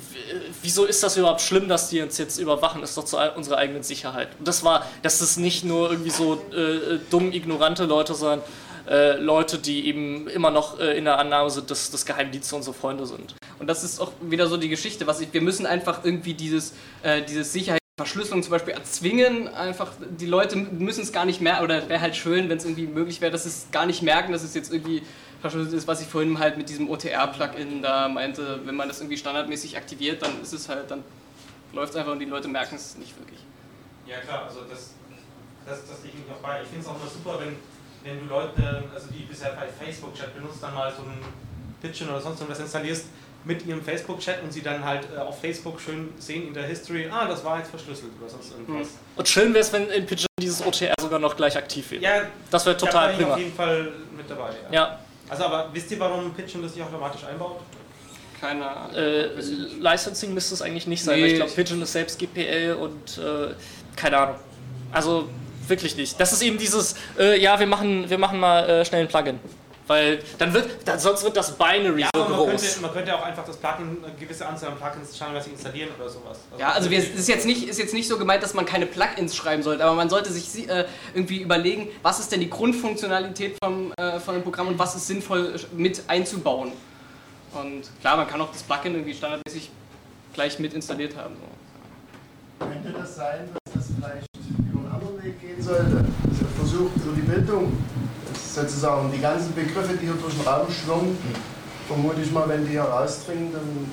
wieso 0.62 0.84
ist 0.84 1.02
das 1.02 1.16
überhaupt 1.16 1.40
schlimm, 1.40 1.68
dass 1.68 1.88
die 1.90 2.00
uns 2.00 2.18
jetzt 2.18 2.38
überwachen? 2.38 2.82
Ist 2.82 2.96
doch 2.96 3.04
zu 3.04 3.16
unserer 3.36 3.58
eigenen 3.58 3.82
Sicherheit. 3.82 4.28
Und 4.38 4.46
das 4.48 4.64
war, 4.64 4.86
das 5.02 5.20
ist 5.20 5.36
nicht 5.36 5.64
nur 5.64 5.90
irgendwie 5.90 6.10
so 6.10 6.34
äh, 6.54 6.98
dumm, 7.10 7.32
ignorante 7.32 7.84
Leute, 7.84 8.14
sondern 8.14 8.42
äh, 8.88 9.16
Leute, 9.16 9.58
die 9.58 9.86
eben 9.86 10.28
immer 10.28 10.50
noch 10.50 10.78
äh, 10.80 10.96
in 10.98 11.04
der 11.04 11.18
Annahme 11.18 11.50
sind, 11.50 11.70
dass 11.70 11.90
das 11.90 12.04
Geheimdienste 12.06 12.56
unsere 12.56 12.74
Freunde 12.74 13.06
sind. 13.06 13.34
Und 13.58 13.68
das 13.68 13.84
ist 13.84 14.00
auch 14.00 14.10
wieder 14.20 14.46
so 14.48 14.56
die 14.56 14.68
Geschichte, 14.68 15.06
was 15.06 15.20
ich, 15.20 15.32
wir 15.32 15.40
müssen 15.40 15.66
einfach 15.66 16.04
irgendwie 16.04 16.34
dieses, 16.34 16.74
äh, 17.02 17.22
dieses 17.22 17.52
Sicherheitsverschlüsselung 18.03 18.42
zum 18.42 18.50
Beispiel 18.50 18.74
erzwingen. 18.74 19.48
Einfach, 19.48 19.92
die 20.00 20.26
Leute 20.26 20.57
müssen 20.57 21.03
es 21.03 21.12
gar 21.12 21.24
nicht 21.24 21.40
mehr, 21.40 21.62
oder 21.62 21.88
wäre 21.88 22.00
halt 22.00 22.16
schön, 22.16 22.48
wenn 22.48 22.59
es 22.59 22.64
irgendwie 22.64 22.86
möglich 22.86 23.20
wäre, 23.20 23.32
dass 23.32 23.44
sie 23.44 23.50
es 23.50 23.66
gar 23.70 23.86
nicht 23.86 24.03
merken, 24.03 24.32
dass 24.32 24.42
es 24.42 24.55
jetzt 24.55 24.72
irgendwie 24.72 25.03
verschlüsselt 25.40 25.74
ist, 25.74 25.88
was 25.88 26.00
ich 26.00 26.07
vorhin 26.07 26.38
halt 26.38 26.57
mit 26.57 26.68
diesem 26.68 26.88
OTR-Plugin 26.88 27.82
da 27.82 28.09
meinte, 28.09 28.61
wenn 28.64 28.76
man 28.76 28.88
das 28.88 29.00
irgendwie 29.00 29.16
standardmäßig 29.16 29.76
aktiviert, 29.76 30.22
dann 30.22 30.40
ist 30.40 30.53
es 30.53 30.68
halt, 30.68 30.90
dann 30.90 31.03
läuft 31.72 31.90
es 31.90 31.96
einfach 31.96 32.12
und 32.12 32.20
die 32.20 32.26
Leute 32.26 32.48
merken 32.48 32.76
es 32.76 32.96
nicht 32.96 33.18
wirklich. 33.18 33.40
Ja 34.07 34.18
klar, 34.18 34.44
also 34.46 34.61
das, 34.68 34.94
das, 35.66 35.80
das 35.88 36.05
liegt 36.05 36.30
auch 36.30 36.36
bei. 36.36 36.62
Ich 36.62 36.68
finde 36.68 36.82
es 36.82 36.86
auch 36.86 36.96
immer 36.96 37.11
super, 37.11 37.40
wenn, 37.40 37.57
wenn 38.05 38.20
du 38.20 38.32
Leute, 38.32 38.84
also 38.94 39.09
die 39.11 39.24
bisher 39.24 39.53
bei 39.53 39.66
Facebook-Chat 39.66 40.34
benutzt, 40.34 40.62
dann 40.62 40.74
mal 40.74 40.92
so 40.92 41.03
ein 41.03 41.18
Pitchen 41.80 42.09
oder 42.09 42.20
sonst 42.20 42.40
irgendwas 42.40 42.61
installierst 42.61 43.07
mit 43.45 43.66
ihrem 43.66 43.82
Facebook-Chat 43.82 44.43
und 44.43 44.53
sie 44.53 44.62
dann 44.62 44.84
halt 44.84 45.07
äh, 45.14 45.18
auf 45.18 45.40
Facebook 45.40 45.80
schön 45.80 46.11
sehen 46.18 46.49
in 46.49 46.55
der 46.55 46.64
History, 46.64 47.09
ah, 47.11 47.26
das 47.26 47.45
war 47.45 47.59
jetzt 47.59 47.70
verschlüsselt 47.70 48.11
oder 48.20 48.30
sonst 48.30 48.53
irgendwas. 48.53 48.88
Und 49.16 49.28
schön 49.28 49.53
wäre 49.53 49.62
es, 49.64 49.72
wenn 49.72 49.88
in 49.90 50.07
Pigeon 50.07 50.26
dieses 50.40 50.64
OTR 50.64 50.95
sogar 51.01 51.18
noch 51.18 51.36
gleich 51.36 51.57
aktiv 51.57 51.90
wäre. 51.90 52.03
Ja, 52.03 52.22
Das 52.51 52.64
wäre 52.66 52.76
da 52.76 52.86
total 52.86 53.09
bin 53.12 53.20
ich 53.20 53.24
auf 53.26 53.32
prima. 53.32 53.38
jeden 53.45 53.57
Fall 53.57 53.88
mit 54.16 54.30
dabei. 54.30 54.51
Ja. 54.70 54.74
Ja, 54.74 54.99
Also 55.28 55.45
aber 55.45 55.70
wisst 55.72 55.90
ihr, 55.90 55.99
warum 56.01 56.32
Pitchen 56.34 56.62
das 56.62 56.74
nicht 56.74 56.84
automatisch 56.84 57.24
einbaut? 57.24 57.61
Keine 58.40 58.66
Ahnung. 58.68 58.95
äh, 58.97 59.26
Licensing 59.80 60.34
müsste 60.34 60.55
es 60.55 60.62
eigentlich 60.62 60.86
nicht 60.88 61.03
sein, 61.05 61.16
Nee. 61.16 61.22
weil 61.22 61.30
ich 61.30 61.36
glaube, 61.36 61.53
Pigeon 61.53 61.82
ist 61.82 61.93
selbst 61.93 62.18
GPL 62.18 62.74
und 62.80 63.18
äh, 63.18 63.55
keine 63.97 64.18
Ahnung. 64.18 64.34
Also 64.90 65.28
wirklich 65.68 65.97
nicht. 65.97 66.18
Das 66.20 66.32
ist 66.32 66.43
eben 66.43 66.59
dieses, 66.59 66.97
äh, 67.18 67.40
ja, 67.40 67.59
wir 67.59 67.66
machen, 67.68 68.11
wir 68.11 68.18
machen 68.18 68.40
mal 68.40 68.68
äh, 68.68 68.84
schnell 68.84 69.03
ein 69.03 69.09
Plugin. 69.09 69.38
Weil 69.93 70.20
dann 70.38 70.55
wird, 70.55 70.70
dann, 70.86 70.99
sonst 70.99 71.22
wird 71.22 71.36
das 71.36 71.53
Binary 71.53 72.07
so 72.14 72.22
aber 72.22 72.30
man 72.30 72.38
groß. 72.38 72.62
könnte, 72.62 72.80
man 72.80 72.93
könnte 72.95 73.14
auch 73.14 73.22
einfach 73.22 73.45
das 73.45 73.59
Plugin, 73.59 73.99
eine 74.03 74.14
gewisse 74.14 74.47
Anzahl 74.47 74.70
an 74.70 74.78
Plugins 74.78 75.14
standardmäßig 75.14 75.53
installieren 75.53 75.90
oder 75.99 76.09
sowas. 76.09 76.38
Ja, 76.59 76.70
also 76.70 76.90
wir, 76.90 76.99
es 76.99 77.11
ist 77.11 77.28
jetzt 77.28 77.45
nicht 77.45 77.68
ist 77.68 77.78
jetzt 77.78 77.93
nicht 77.93 78.09
so 78.09 78.16
gemeint, 78.16 78.43
dass 78.43 78.55
man 78.55 78.64
keine 78.64 78.86
Plugins 78.86 79.36
schreiben 79.36 79.62
sollte, 79.62 79.84
aber 79.84 79.95
man 79.95 80.09
sollte 80.09 80.32
sich 80.32 80.66
äh, 80.66 80.86
irgendwie 81.12 81.43
überlegen, 81.43 81.88
was 82.01 82.20
ist 82.20 82.32
denn 82.32 82.40
die 82.40 82.49
Grundfunktionalität 82.49 83.59
vom, 83.62 83.93
äh, 83.99 84.18
von 84.18 84.34
dem 84.34 84.43
Programm 84.43 84.68
und 84.68 84.78
was 84.78 84.97
ist 84.97 85.09
sinnvoll 85.09 85.57
äh, 85.57 85.76
mit 85.76 86.03
einzubauen. 86.09 86.72
Und 87.53 87.82
klar, 88.01 88.16
man 88.16 88.26
kann 88.26 88.40
auch 88.40 88.51
das 88.51 88.62
Plugin 88.62 88.95
irgendwie 88.95 89.12
standardmäßig 89.12 89.70
gleich 90.32 90.59
mit 90.59 90.72
installiert 90.72 91.14
haben. 91.18 91.36
So. 91.36 92.66
Könnte 92.66 92.99
das 92.99 93.16
sein, 93.16 93.51
dass 93.53 93.74
das 93.74 93.84
vielleicht 93.95 94.26
über 94.70 94.80
einen 94.80 94.90
anderen 94.90 95.22
Weg 95.22 95.38
gehen 95.38 95.61
sollte? 95.62 96.07
Also 96.24 96.47
versucht 96.57 96.97
über 96.97 97.14
die 97.14 97.20
Bildung, 97.20 97.76
sozusagen 98.55 99.11
die 99.12 99.20
ganzen 99.20 99.55
Begriffe, 99.55 99.94
die 99.94 100.07
hier 100.07 100.14
durch 100.14 100.34
den 100.34 100.46
Raum 100.46 100.66
schwirren, 100.70 101.16
vermute 101.86 102.20
ich 102.22 102.30
mal, 102.30 102.48
wenn 102.48 102.64
die 102.64 102.72
hier 102.72 102.82
rausdringen, 102.82 103.53
dann 103.53 103.90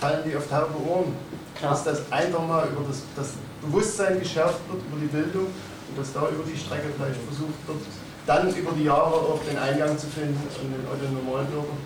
fallen 0.00 0.22
die 0.26 0.36
auf 0.36 0.48
taube 0.48 0.74
Ohren. 0.88 1.14
Dass 1.60 1.84
das 1.84 2.10
einfach 2.10 2.44
mal 2.46 2.66
über 2.68 2.82
das, 2.88 3.02
das 3.14 3.34
Bewusstsein 3.60 4.18
geschärft 4.18 4.58
wird, 4.68 4.82
über 4.90 5.00
die 5.00 5.06
Bildung 5.06 5.46
und 5.46 5.98
dass 5.98 6.12
da 6.12 6.28
über 6.28 6.42
die 6.42 6.58
Strecke 6.58 6.88
vielleicht 6.96 7.20
versucht 7.22 7.66
wird, 7.66 7.78
dann 8.26 8.54
über 8.54 8.72
die 8.72 8.84
Jahre 8.84 9.14
auch 9.14 9.40
den 9.48 9.56
Eingang 9.56 9.96
zu 9.96 10.06
finden 10.08 10.40
an 10.58 10.72
den 10.72 10.84
Otto 10.86 11.12
Normalbürger. 11.12 11.76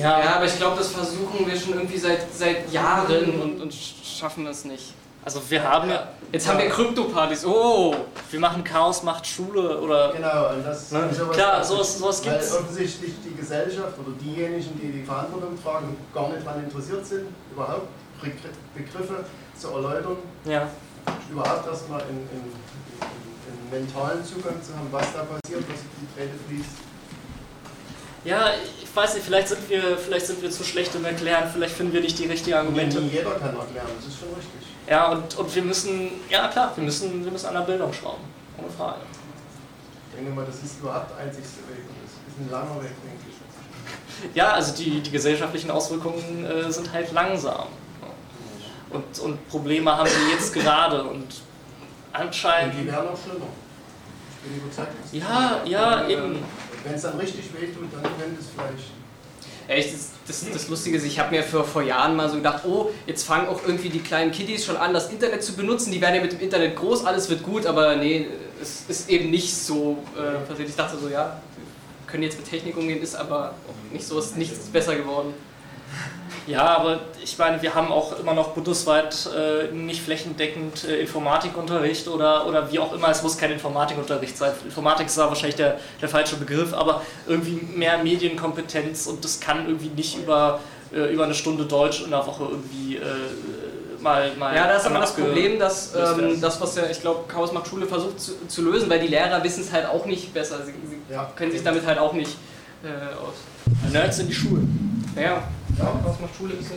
Ja, 0.00 0.36
aber 0.36 0.44
ich 0.44 0.56
glaube, 0.56 0.76
das 0.76 0.88
versuchen 0.88 1.46
wir 1.46 1.58
schon 1.58 1.74
irgendwie 1.74 1.98
seit, 1.98 2.32
seit 2.32 2.72
Jahren 2.72 3.40
und, 3.40 3.60
und 3.60 3.74
schaffen 3.74 4.44
das 4.44 4.64
nicht. 4.64 4.94
Also 5.24 5.40
wir 5.48 5.62
haben 5.62 5.88
ja, 5.90 6.08
Jetzt 6.32 6.48
haben 6.48 6.58
wir 6.58 6.68
Krypto-Partys. 6.68 7.46
Oh! 7.46 7.94
wir 8.30 8.40
machen 8.40 8.64
Chaos 8.64 9.02
macht 9.04 9.24
Schule 9.26 9.78
oder 9.80 10.12
Genau, 10.12 10.50
und 10.52 10.64
das 10.66 10.90
Ne? 10.90 11.08
sowas- 11.14 11.36
Klar, 11.36 11.64
sowas- 11.64 11.98
sowas 11.98 12.26
Weil 12.26 12.32
gibt's. 12.32 12.52
offensichtlich 12.54 13.12
die 13.24 13.34
Gesellschaft 13.36 13.92
oder 13.98 14.10
diejenigen, 14.20 14.78
die 14.82 14.90
die 15.00 15.04
Verantwortung 15.04 15.56
tragen, 15.62 15.96
gar 16.12 16.28
nicht 16.30 16.44
daran 16.44 16.64
interessiert 16.64 17.06
sind, 17.06 17.26
überhaupt 17.52 17.86
Begr- 18.20 18.52
Begriffe 18.74 19.24
zu 19.58 19.68
erläutern, 19.70 20.16
ja. 20.44 20.68
überhaupt 21.30 21.66
erstmal 21.68 22.00
einen, 22.02 22.28
einen, 22.32 22.52
einen 23.00 23.70
mentalen 23.86 24.24
Zugang 24.24 24.60
zu 24.62 24.74
haben, 24.76 24.88
was 24.90 25.12
da 25.12 25.20
passiert, 25.20 25.62
was 25.68 25.78
die 26.00 26.16
Träne 26.16 26.30
fließt. 26.48 26.76
Ja, 28.24 28.48
ich 28.82 28.96
weiß 28.96 29.14
nicht, 29.14 29.24
vielleicht 29.26 29.48
sind 29.48 29.68
wir, 29.70 29.96
vielleicht 29.98 30.26
sind 30.26 30.42
wir 30.42 30.50
zu 30.50 30.64
schlecht 30.64 30.94
im 30.96 31.04
Erklären, 31.04 31.48
vielleicht 31.52 31.74
finden 31.76 31.92
wir 31.92 32.00
nicht 32.00 32.18
die 32.18 32.26
richtigen 32.26 32.56
Argumente. 32.56 33.00
Nie 33.00 33.10
jeder 33.10 33.32
kann 33.32 33.54
erklären, 33.56 33.86
das 33.96 34.06
ist 34.06 34.18
schon 34.18 34.28
richtig. 34.30 34.73
Ja, 34.88 35.08
und, 35.12 35.34
und 35.36 35.54
wir 35.54 35.62
müssen, 35.62 36.10
ja 36.28 36.48
klar, 36.48 36.72
wir 36.74 36.84
müssen, 36.84 37.24
wir 37.24 37.32
müssen 37.32 37.46
an 37.46 37.54
der 37.54 37.60
Bildung 37.62 37.92
schrauben. 37.92 38.22
Ohne 38.58 38.68
Frage. 38.70 38.98
Ich 40.10 40.16
denke 40.16 40.30
mal, 40.32 40.44
das 40.46 40.56
ist 40.62 40.78
überhaupt 40.80 41.10
der 41.10 41.24
einzigste 41.26 41.60
Weg 41.68 41.84
und 41.88 41.96
das 42.04 42.12
ist 42.12 42.38
ein 42.40 42.50
langer 42.50 42.82
Weg, 42.82 42.92
denke 43.02 43.24
ich. 43.28 44.34
Ja, 44.34 44.52
also 44.52 44.74
die, 44.76 45.00
die 45.00 45.10
gesellschaftlichen 45.10 45.70
Auswirkungen 45.70 46.44
äh, 46.46 46.70
sind 46.70 46.92
halt 46.92 47.12
langsam. 47.12 47.66
Und, 48.90 49.18
und 49.18 49.48
Probleme 49.48 49.96
haben 49.96 50.08
wir 50.08 50.34
jetzt 50.34 50.52
gerade 50.54 51.02
und 51.02 51.10
Und 51.22 51.32
die 51.32 51.42
anscheinend. 52.12 52.86
werden 52.86 53.08
auch 53.08 53.18
schlimmer. 53.20 53.46
Ich 54.44 54.50
bin 54.50 54.62
überzeugt. 54.62 54.92
Ja, 55.12 55.60
ja, 55.64 56.08
werden. 56.08 56.10
eben. 56.10 56.44
Wenn 56.84 56.94
es 56.94 57.02
dann 57.02 57.18
richtig 57.18 57.46
wehtut, 57.54 57.92
dann 57.92 58.02
könnte 58.02 58.40
es 58.40 58.46
vielleicht 58.54 58.90
Echt, 59.66 59.94
das, 59.94 60.10
das, 60.26 60.50
das 60.52 60.68
Lustige 60.68 60.98
ist, 60.98 61.04
ich 61.04 61.18
habe 61.18 61.34
mir 61.34 61.42
vor, 61.42 61.64
vor 61.64 61.82
Jahren 61.82 62.16
mal 62.16 62.28
so 62.28 62.36
gedacht, 62.36 62.64
oh, 62.66 62.90
jetzt 63.06 63.24
fangen 63.24 63.48
auch 63.48 63.62
irgendwie 63.66 63.88
die 63.88 64.00
kleinen 64.00 64.30
Kiddies 64.30 64.64
schon 64.64 64.76
an, 64.76 64.92
das 64.92 65.10
Internet 65.10 65.42
zu 65.42 65.54
benutzen. 65.54 65.90
Die 65.90 66.00
werden 66.00 66.16
ja 66.16 66.20
mit 66.20 66.32
dem 66.32 66.40
Internet 66.40 66.76
groß, 66.76 67.04
alles 67.06 67.30
wird 67.30 67.42
gut, 67.42 67.64
aber 67.64 67.96
nee, 67.96 68.26
es 68.60 68.84
ist 68.88 69.08
eben 69.08 69.30
nicht 69.30 69.54
so 69.54 69.98
äh, 70.16 70.46
passiert. 70.46 70.68
Ich 70.68 70.76
dachte 70.76 70.98
so, 70.98 71.08
ja, 71.08 71.40
können 72.06 72.22
jetzt 72.22 72.36
mit 72.36 72.48
Technik 72.48 72.76
umgehen, 72.76 73.02
ist 73.02 73.16
aber 73.16 73.54
auch 73.68 73.92
nicht 73.92 74.06
so, 74.06 74.18
ist 74.18 74.36
nichts 74.36 74.66
besser 74.66 74.96
geworden. 74.96 75.32
Ja, 76.46 76.76
aber 76.76 77.00
ich 77.22 77.38
meine, 77.38 77.62
wir 77.62 77.74
haben 77.74 77.90
auch 77.90 78.18
immer 78.18 78.34
noch 78.34 78.48
bundesweit 78.48 79.28
äh, 79.34 79.72
nicht 79.74 80.02
flächendeckend 80.02 80.84
äh, 80.84 81.00
Informatikunterricht 81.00 82.06
oder, 82.08 82.46
oder 82.46 82.70
wie 82.70 82.78
auch 82.78 82.92
immer. 82.92 83.08
Es 83.08 83.22
muss 83.22 83.38
kein 83.38 83.50
Informatikunterricht 83.52 84.36
sein. 84.36 84.52
Informatik 84.64 85.06
ist 85.06 85.16
da 85.16 85.28
wahrscheinlich 85.28 85.56
der, 85.56 85.78
der 86.02 86.08
falsche 86.08 86.36
Begriff, 86.36 86.74
aber 86.74 87.02
irgendwie 87.26 87.60
mehr 87.74 87.96
Medienkompetenz 87.98 89.06
und 89.06 89.24
das 89.24 89.40
kann 89.40 89.66
irgendwie 89.66 89.88
nicht 89.88 90.18
über 90.18 90.60
äh, 90.92 91.12
über 91.12 91.24
eine 91.24 91.34
Stunde 91.34 91.64
Deutsch 91.64 92.02
in 92.04 92.10
der 92.10 92.26
Woche 92.26 92.44
irgendwie 92.50 92.96
äh, 92.96 94.02
mal, 94.02 94.30
mal. 94.36 94.54
Ja, 94.54 94.68
das 94.68 94.82
ist 94.82 94.90
aber 94.90 95.00
das 95.00 95.14
Problem, 95.14 95.58
dass 95.58 95.94
ähm, 95.94 96.40
das, 96.42 96.60
was 96.60 96.76
ja, 96.76 96.82
ich 96.90 97.00
glaube, 97.00 97.24
Chaos 97.26 97.52
macht 97.52 97.68
Schule 97.68 97.86
versucht 97.86 98.20
zu, 98.20 98.32
zu 98.48 98.62
lösen, 98.62 98.90
weil 98.90 99.00
die 99.00 99.08
Lehrer 99.08 99.42
wissen 99.42 99.62
es 99.62 99.72
halt 99.72 99.86
auch 99.86 100.04
nicht 100.04 100.34
besser. 100.34 100.58
Sie, 100.64 100.72
sie 100.72 101.12
Ja. 101.12 101.30
können 101.36 101.52
sich 101.52 101.62
damit 101.62 101.86
halt 101.86 101.98
auch 101.98 102.12
nicht 102.12 102.36
äh, 102.82 102.88
aus. 102.88 103.92
Nerds 103.92 104.18
in 104.18 104.28
die 104.28 104.34
Schulen. 104.34 105.04
Ja, 105.16 105.42
ja. 105.78 105.84
Chaos 105.84 106.20
macht 106.20 106.36
Schule 106.36 106.54
ist 106.54 106.70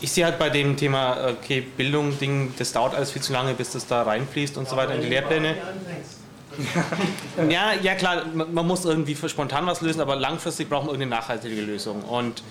Ich 0.00 0.12
sehe 0.12 0.24
halt 0.24 0.38
bei 0.38 0.50
dem 0.50 0.76
Thema, 0.76 1.28
okay, 1.30 1.60
Bildung, 1.60 2.18
Ding, 2.18 2.54
das 2.58 2.72
dauert 2.72 2.94
alles 2.94 3.10
viel 3.10 3.22
zu 3.22 3.32
lange, 3.32 3.54
bis 3.54 3.72
das 3.72 3.86
da 3.86 4.02
reinfließt 4.02 4.56
und 4.58 4.68
so 4.68 4.76
weiter 4.76 4.94
in 4.94 5.02
die 5.02 5.08
Lehrpläne. 5.08 5.56
Ja, 7.50 7.74
ja 7.74 7.94
klar, 7.94 8.22
man, 8.34 8.66
muss 8.66 8.86
irgendwie 8.86 9.14
spontan 9.14 9.66
was 9.66 9.82
lösen, 9.82 10.00
aber 10.00 10.16
langfristig 10.16 10.70
braucht 10.70 10.86
man 10.86 10.94
irgendeine 10.94 11.20
nachhaltige 11.20 11.60
Lösung. 11.60 12.02
Und 12.02 12.42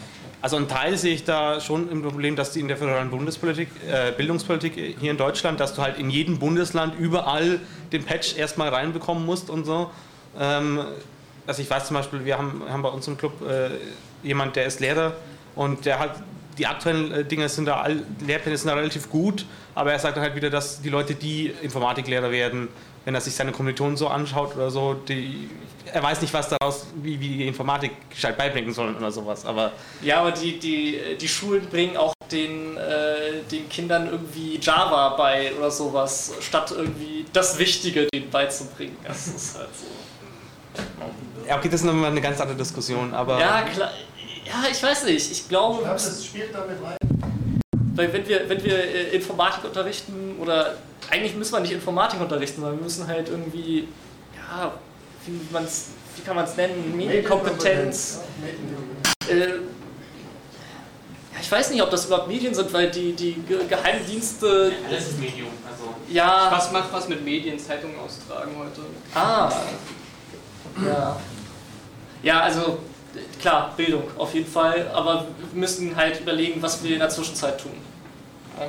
also 0.42 0.58
ein 0.58 0.68
Teil 0.68 0.96
sehe 0.96 1.16
ich 1.16 1.24
da 1.24 1.60
schon 1.60 1.90
im 1.90 2.04
Problem, 2.04 2.36
dass 2.36 2.52
die 2.52 2.60
in 2.60 2.68
der 2.68 2.78
föderalen 2.78 3.10
Bundespolitik, 3.10 3.70
äh, 3.90 4.12
Bildungspolitik 4.12 4.96
hier 5.00 5.10
in 5.10 5.18
Deutschland, 5.18 5.60
dass 5.60 5.74
du 5.74 5.82
halt 5.82 5.98
in 5.98 6.12
jedem 6.12 6.38
Bundesland 6.38 7.00
überall 7.00 7.60
den 7.92 8.04
Patch 8.04 8.38
erstmal 8.38 8.70
reinbekommen 8.70 9.26
musst 9.26 9.50
und 9.50 9.66
so. 9.66 9.90
Ähm, 10.40 10.82
also 11.48 11.62
ich 11.62 11.70
weiß 11.70 11.88
zum 11.88 11.96
Beispiel, 11.96 12.26
wir 12.26 12.38
haben, 12.38 12.62
haben 12.70 12.82
bei 12.82 12.90
uns 12.90 13.08
im 13.08 13.18
Club 13.18 13.42
äh, 13.42 13.70
jemand, 14.26 14.56
der 14.56 14.66
ist 14.66 14.80
Lehrer 14.80 15.14
und 15.56 15.86
der 15.86 16.00
hat 16.00 16.16
die 16.58 16.68
aktuellen 16.68 17.12
äh, 17.12 17.26
Dinge 17.26 17.50
sind 17.50 17.66
da, 17.66 17.82
all, 17.82 18.02
Lehrpläne 18.26 18.58
sind 18.58 18.70
da 18.70 18.76
relativ 18.76 19.10
gut, 19.10 19.46
aber 19.74 19.92
er 19.92 20.00
sagt 20.00 20.18
dann 20.18 20.24
halt 20.24 20.36
wieder, 20.36 20.50
dass 20.50 20.82
die 20.82 20.90
Leute, 20.90 21.16
die 21.16 21.54
Informatiklehrer 21.62 22.32
werden, 22.32 22.70
wenn 23.04 23.14
er 23.14 23.22
sich 23.22 23.36
seine 23.36 23.52
Kommilitonen 23.52 23.98
so 23.98 24.08
anschaut 24.08 24.56
oder 24.56 24.72
so, 24.72 24.94
die, 24.94 25.50
er 25.92 26.02
weiß 26.02 26.22
nicht, 26.22 26.34
was 26.34 26.50
daraus, 26.50 26.88
wie, 26.96 27.20
wie 27.20 27.30
die 27.30 27.48
Informatik 27.48 27.92
gescheit 28.10 28.38
beibringen 28.38 28.74
sollen 28.74 28.96
oder 28.96 29.12
sowas, 29.12 29.46
aber 29.46 29.72
Ja, 30.02 30.22
aber 30.22 30.32
die, 30.32 30.58
die, 30.58 31.18
die 31.20 31.28
Schulen 31.28 31.68
bringen 31.68 31.98
auch 31.98 32.14
den, 32.32 32.78
äh, 32.78 33.44
den 33.52 33.70
Kindern 33.70 34.08
irgendwie 34.10 34.60
Java 34.60 35.10
bei 35.10 35.54
oder 35.56 35.70
sowas, 35.70 36.34
statt 36.42 36.74
irgendwie 36.76 37.26
das 37.32 37.60
Wichtige 37.60 38.08
denen 38.14 38.30
beizubringen. 38.32 38.98
Das 39.04 39.28
ist 39.28 39.58
halt 39.58 39.70
so. 39.76 41.48
ja, 41.48 41.58
okay, 41.58 41.70
das 41.70 41.82
ist 41.82 41.86
nochmal 41.86 42.10
eine 42.10 42.22
ganz 42.22 42.42
andere 42.42 42.58
Diskussion, 42.58 43.14
aber 43.14 43.40
Ja, 43.40 43.62
klar. 43.62 43.92
Ja, 44.46 44.64
ich 44.72 44.82
weiß 44.82 45.06
nicht. 45.06 45.32
Ich 45.32 45.50
glaube, 45.50 45.80
Ich 45.80 45.84
glaube, 45.84 45.96
das 45.96 46.26
spielt 46.26 46.54
damit 46.54 46.78
rein. 46.84 46.98
weil 47.96 48.14
wenn 48.14 48.28
wir, 48.28 48.48
wenn 48.50 48.64
wir 48.64 48.78
äh, 48.78 49.16
Informatik 49.16 49.64
unterrichten 49.64 50.38
oder 50.40 50.76
eigentlich 51.10 51.36
müssen 51.36 51.54
wir 51.54 51.60
nicht 51.62 51.74
Informatik 51.74 52.20
unterrichten, 52.22 52.62
sondern 52.62 52.78
wir 52.80 52.84
müssen 52.84 53.08
halt 53.08 53.30
irgendwie, 53.30 53.88
ja, 54.36 54.72
wie, 55.26 55.40
man's, 55.52 55.88
wie 56.16 56.22
kann 56.22 56.36
man 56.36 56.46
es 56.46 56.56
nennen, 56.56 56.96
Medienkompetenz. 56.96 58.20
Äh, 59.28 59.38
ja, 59.48 59.56
ich 61.42 61.52
weiß 61.52 61.72
nicht, 61.72 61.82
ob 61.82 61.90
das 61.90 62.06
überhaupt 62.06 62.28
Medien 62.28 62.54
sind, 62.54 62.72
weil 62.72 62.90
die, 62.92 63.14
die 63.14 63.34
Ge 63.34 63.66
Geheimdienste, 63.68 64.72
das 64.90 65.08
ist 65.08 65.20
Medium, 65.20 65.50
also 65.70 65.94
ja, 66.08 66.50
Was 66.52 66.72
macht 66.72 66.94
was 66.94 67.08
mit 67.10 67.24
Medien, 67.26 67.58
Zeitungen 67.60 67.98
austragen 68.00 68.52
heute? 68.58 68.82
ah, 69.16 69.52
ja. 70.86 71.20
Ja, 72.24 72.40
also 72.42 72.80
klar, 73.40 73.74
Bildung 73.76 74.04
auf 74.18 74.34
jeden 74.34 74.50
Fall, 74.50 74.90
aber 74.94 75.28
wir 75.52 75.60
müssen 75.60 75.96
halt 75.96 76.20
überlegen, 76.22 76.62
was 76.62 76.84
wir 76.84 76.94
in 76.94 77.00
der 77.00 77.10
Zwischenzeit 77.10 77.60
tun. 77.60 77.74
Ja, 78.60 78.68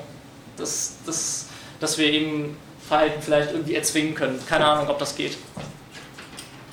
Das, 0.56 0.96
das, 1.04 1.46
dass 1.80 1.98
wir 1.98 2.06
eben 2.06 2.56
Verhalten 2.86 3.20
vielleicht 3.20 3.52
irgendwie 3.52 3.74
erzwingen 3.74 4.14
können. 4.14 4.40
Keine 4.46 4.64
Ahnung, 4.66 4.88
ob 4.88 4.98
das 4.98 5.14
geht. 5.16 5.36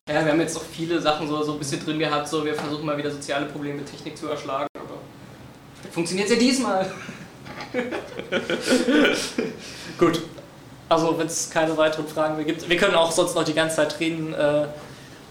Ja, 0.07 0.23
wir 0.25 0.31
haben 0.31 0.41
jetzt 0.41 0.55
noch 0.55 0.63
viele 0.63 1.01
Sachen 1.01 1.27
so, 1.27 1.41
so 1.43 1.53
ein 1.53 1.59
bisschen 1.59 1.83
drin 1.83 1.97
gehabt, 1.97 2.27
so 2.27 2.43
wir 2.43 2.53
versuchen 2.55 2.85
mal 2.85 2.97
wieder 2.97 3.09
soziale 3.09 3.45
Probleme 3.45 3.75
mit 3.75 3.89
Technik 3.89 4.17
zu 4.17 4.27
erschlagen, 4.27 4.67
aber 4.75 4.97
funktioniert 5.91 6.29
ja 6.29 6.35
diesmal. 6.35 6.91
Gut. 9.97 10.21
Also, 10.89 11.17
wenn 11.17 11.27
es 11.27 11.49
keine 11.49 11.75
weiteren 11.77 12.07
Fragen 12.07 12.35
mehr 12.35 12.45
gibt, 12.45 12.67
wir 12.69 12.77
können 12.77 12.95
auch 12.95 13.11
sonst 13.11 13.33
noch 13.33 13.43
die 13.43 13.53
ganze 13.53 13.77
Zeit 13.77 13.99
reden. 13.99 14.33
Äh, 14.33 14.67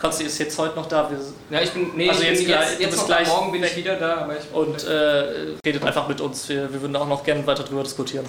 Konsti 0.02 0.24
ist 0.24 0.36
jetzt 0.38 0.58
heute 0.58 0.74
noch 0.76 0.86
da 0.86 1.08
wir, 1.08 1.18
Ja, 1.56 1.62
ich 1.62 1.70
bin, 1.70 1.92
nee, 1.96 2.08
Also 2.08 2.22
ich 2.22 2.28
jetzt 2.28 2.38
bin 2.38 2.46
gleich- 2.48 2.60
jetzt, 2.70 2.78
du 2.78 2.82
jetzt 2.82 2.90
bist 2.90 3.02
noch 3.02 3.06
gleich 3.06 3.28
morgen 3.28 3.52
bin 3.52 3.62
ich 3.62 3.76
wieder 3.76 3.94
da, 3.96 4.16
aber 4.22 4.36
ich 4.36 4.52
und 4.52 4.84
äh, 4.84 5.56
redet 5.64 5.84
einfach 5.84 6.08
mit 6.08 6.20
uns. 6.20 6.48
Wir, 6.48 6.72
wir 6.72 6.80
würden 6.82 6.96
auch 6.96 7.06
noch 7.06 7.22
gerne 7.22 7.46
weiter 7.46 7.62
darüber 7.62 7.84
diskutieren. 7.84 8.26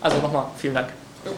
Also 0.00 0.16
nochmal, 0.18 0.46
vielen 0.58 0.74
Dank. 0.74 0.88
Ja. 1.24 1.30